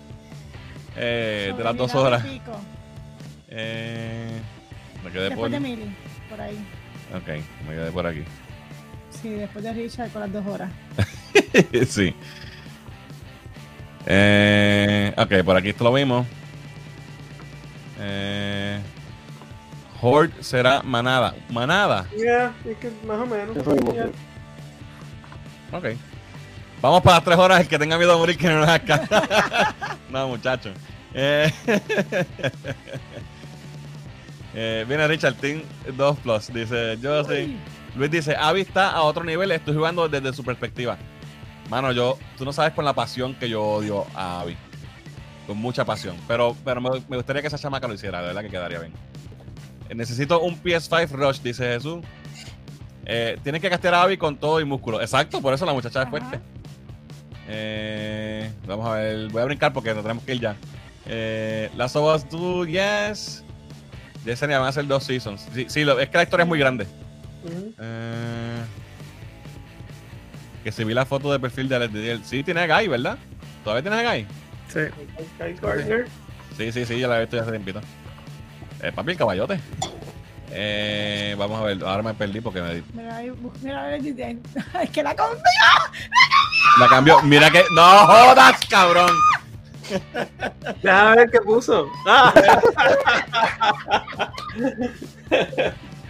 [0.96, 2.22] eh, de las dos horas.
[3.48, 4.40] Eh,
[5.04, 5.50] me quedé por...
[5.50, 5.96] Después de Mili,
[6.30, 6.64] por ahí.
[7.14, 7.28] Ok,
[7.68, 8.24] me quedé por aquí.
[9.10, 10.70] Sí, después de Richard con las dos horas.
[11.88, 12.14] sí.
[14.06, 16.26] Eh, ok, por aquí esto lo vimos.
[18.00, 18.61] Eh,
[20.02, 21.32] Horde será manada.
[21.48, 22.06] Manada.
[22.18, 23.56] Ya, es que más o menos.
[23.56, 24.12] Sí.
[25.70, 25.84] Ok.
[26.80, 27.60] Vamos para las tres horas.
[27.60, 29.96] El que tenga miedo a morir, que no nos haga.
[30.10, 30.76] no, muchachos.
[31.14, 31.52] Eh,
[34.54, 35.62] eh, viene Richard Team
[35.96, 36.52] 2 Plus.
[36.52, 37.56] Dice: Yo sí.
[37.94, 39.52] Luis dice: Avi está a otro nivel.
[39.52, 40.98] Estoy jugando desde su perspectiva.
[41.70, 44.56] Mano, yo, tú no sabes con la pasión que yo odio a Avi.
[45.46, 46.16] Con mucha pasión.
[46.26, 49.11] Pero, pero me, me gustaría que esa chamaca lo hiciera, de verdad que quedaría bien.
[49.94, 52.05] Necesito un PS5 Rush, dice Jesús.
[53.05, 55.01] Eh, tienes que castear a Abby con todo y músculo.
[55.01, 56.10] Exacto, por eso la muchacha es Ajá.
[56.10, 56.40] fuerte.
[57.48, 60.56] Eh, vamos a ver, voy a brincar porque nos tenemos que ir ya.
[61.06, 63.44] Eh, Last of Us 2, yes.
[64.24, 65.48] Yesenia van a ser dos seasons.
[65.52, 66.86] Sí, sí, lo- es que la historia es muy grande.
[67.81, 68.62] Eh,
[70.62, 72.20] que si vi la foto de perfil de Alex Didier.
[72.23, 73.19] Sí, tiene a Guy, ¿verdad?
[73.64, 74.27] ¿Todavía tienes a Guy?
[74.69, 74.81] Sí.
[76.56, 77.81] Sí, sí, sí, ya la he visto ya hace tiempito.
[78.82, 79.60] Eh, papi, el caballote.
[80.50, 83.22] Eh, vamos a ver, ahora me perdí porque me, Mira,
[83.62, 84.36] mira, a ver, dice,
[84.82, 85.40] es que la compré.
[86.78, 87.22] la cambió.
[87.22, 87.64] Mira que.
[87.74, 89.10] ¡No jodas, cabrón!
[90.82, 91.86] Déjame ver qué puso.
[92.06, 92.32] Ah,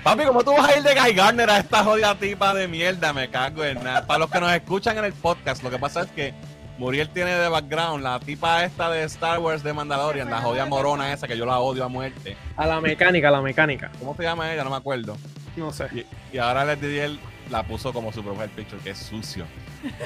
[0.03, 3.13] Papi, ¿cómo tú vas a ir de Guy Gardner a esta jodida tipa de mierda?
[3.13, 4.05] Me cago en nada.
[4.05, 6.35] Para los que nos escuchan en el podcast, lo que pasa es que
[6.83, 11.13] Muriel tiene de background la tipa esta de Star Wars de Mandalorian, la jodida morona
[11.13, 12.37] esa que yo la odio a muerte.
[12.57, 13.93] A la mecánica, a la mecánica.
[14.01, 14.65] ¿Cómo se llama ella?
[14.65, 15.17] No me acuerdo.
[15.55, 15.87] No sé.
[15.95, 17.13] Y, y ahora Alex Didier
[17.51, 19.45] la puso como su profile picture, que es sucio.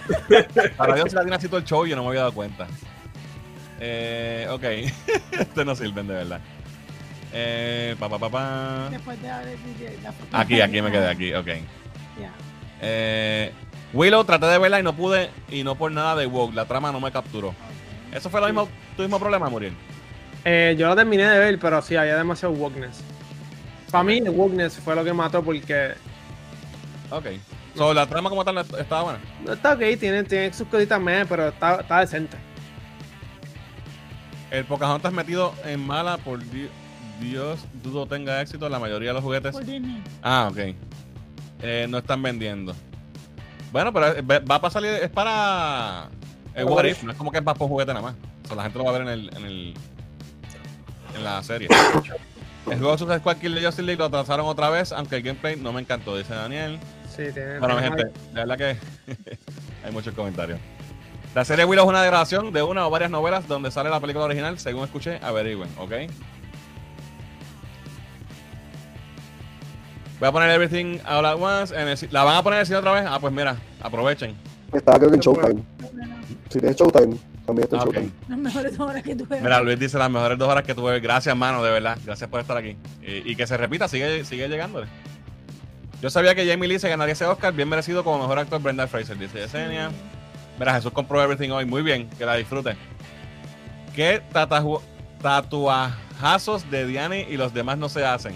[0.77, 2.66] Para Dios, si la tiene así todo el show, yo no me había dado cuenta.
[3.81, 4.65] Eh, ok.
[5.40, 6.40] Este no sirven de verdad.
[7.32, 8.89] Eh, pa, pa, pa, pa.
[8.90, 10.36] Después de haber dice, la foto.
[10.36, 11.47] Aquí, aquí me quedé, aquí, ok.
[12.20, 12.32] Ya.
[12.82, 13.51] Eh,
[13.97, 16.93] Willow, traté de verla y no pude, y no por nada de woke, la trama
[16.93, 17.55] no me capturó.
[18.12, 19.73] ¿Eso fue lo mismo, tu mismo problema, Muriel?
[20.44, 23.01] Eh, yo la terminé de ver, pero sí, había demasiado wokeness.
[23.90, 25.94] Para mí, el wokeness fue lo que mató porque
[27.10, 27.27] Ok.
[27.77, 29.18] So, la trama como tal estaba buena.
[29.44, 32.36] no está ok, tiene, tiene sus cositas meh, pero está, está decente.
[34.51, 36.70] El Pocahontas metido en mala por Di-
[37.20, 38.68] Dios dudo tenga éxito.
[38.68, 39.52] La mayoría de los juguetes.
[39.52, 40.02] Por Disney.
[40.23, 40.59] Ah, ok.
[41.62, 42.74] Eh, no están vendiendo.
[43.72, 44.90] Bueno, pero eh, va para salir.
[44.90, 46.09] Es para.
[46.55, 48.14] eh, What If, No es como que es más por juguete nada más.
[48.44, 49.36] O sea, la gente lo va a ver en el.
[49.36, 49.74] En, el,
[51.16, 51.68] en la serie.
[52.70, 55.56] El juego Suicide Squad Kill the Justice League lo atrasaron otra vez, aunque el gameplay
[55.56, 56.78] no me encantó, dice Daniel.
[57.09, 57.59] Sí, tiene.
[57.60, 58.76] Bueno, mi gente, de verdad que
[59.84, 60.59] hay muchos comentarios.
[61.34, 64.24] La serie Willow es una grabación de una o varias novelas donde sale la película
[64.24, 65.93] original, según escuché, averigüen, ¿ok?
[70.18, 71.74] Voy a poner Everything All At Once.
[71.78, 73.05] En el ¿La van a poner en el cine otra vez?
[73.06, 74.34] Ah, pues mira, aprovechen.
[74.72, 75.20] Está creo que en.
[75.20, 75.62] Showtime.
[76.48, 77.84] Si tienes Showtime, también está en Ah.
[77.84, 78.10] Showtime.
[78.28, 79.40] Las mejores horas que tuve.
[79.40, 80.98] Mira, Luis dice las mejores dos horas que tuve.
[81.01, 81.98] Gracias, mano, de verdad.
[82.05, 82.76] Gracias por estar aquí.
[83.02, 84.86] Y, y que se repita, sigue, sigue llegándole.
[86.01, 88.86] Yo sabía que Jamie Lee se ganaría ese Oscar, bien merecido como mejor actor Brenda
[88.86, 89.90] Fraser, dice Yesenia.
[90.59, 91.64] Mira, Jesús compró Everything hoy.
[91.66, 92.76] Muy bien, que la disfrute.
[93.94, 94.22] ¿Qué
[95.22, 98.34] tatuajazos de Diani y los demás no se hacen?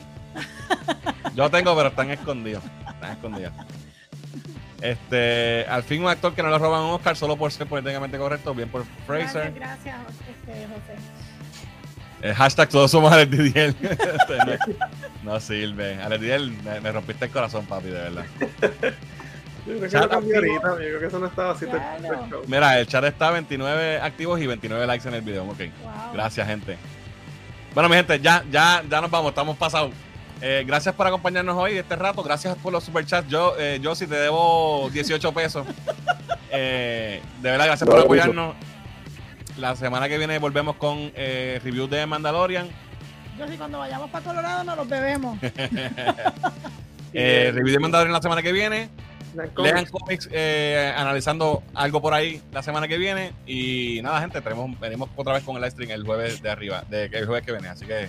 [1.34, 2.62] Yo tengo, pero están escondidos.
[2.88, 3.52] Están escondidos.
[4.80, 8.16] Este, al fin un actor que no le roban un Oscar solo por ser políticamente
[8.16, 9.52] correcto, bien por Fraser.
[9.52, 9.96] Gracias, gracias
[10.28, 11.20] este, José.
[12.22, 13.74] El hashtag todos somos Alex Didier.
[13.82, 14.36] Este,
[15.24, 16.00] no, no sirve.
[16.02, 18.24] Alex Didier, me, me rompiste el corazón, papi, de verdad.
[19.66, 20.54] Yo creo que Chat lo cambié activo.
[20.54, 21.66] ahorita, yo creo que eso no estaba así.
[21.66, 22.02] Claro.
[22.02, 22.42] todo el show.
[22.46, 25.44] Mira, el chat está 29 activos y 29 likes en el video.
[25.44, 25.58] Ok.
[25.58, 25.92] Wow.
[26.14, 26.78] Gracias, gente.
[27.74, 29.92] Bueno, mi gente, ya, ya, ya nos vamos, estamos pasados.
[30.42, 32.22] Eh, gracias por acompañarnos hoy este rato.
[32.22, 33.28] Gracias por los superchats.
[33.28, 35.66] Yo, eh, yo sí te debo 18 pesos.
[36.52, 38.04] Eh, de verdad, gracias No, por no, no.
[38.06, 38.56] apoyarnos.
[39.56, 42.68] La semana que viene volvemos con eh, review de Mandalorian.
[43.38, 45.38] Yo sí, cuando vayamos para Colorado nos los bebemos.
[47.12, 48.88] Eh, review de Mandalorian la semana que viene.
[49.58, 53.32] Lean cómics eh, analizando algo por ahí la semana que viene.
[53.46, 56.82] Y nada, gente, tenemos, venimos otra vez con el live stream el jueves de arriba,
[56.90, 57.68] de, el jueves que viene.
[57.68, 58.08] Así que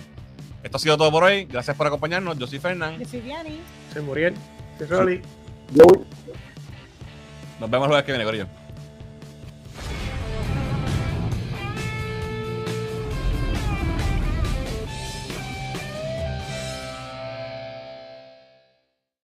[0.62, 1.44] esto ha sido todo por hoy.
[1.44, 2.38] Gracias por acompañarnos.
[2.38, 2.98] Yo soy Fernán.
[2.98, 3.60] Yo soy Diani.
[3.92, 4.34] Soy Muriel.
[4.78, 5.22] Soy Rolly.
[5.72, 5.84] Yo,
[7.60, 8.46] Nos vemos el jueves que viene, Corillo.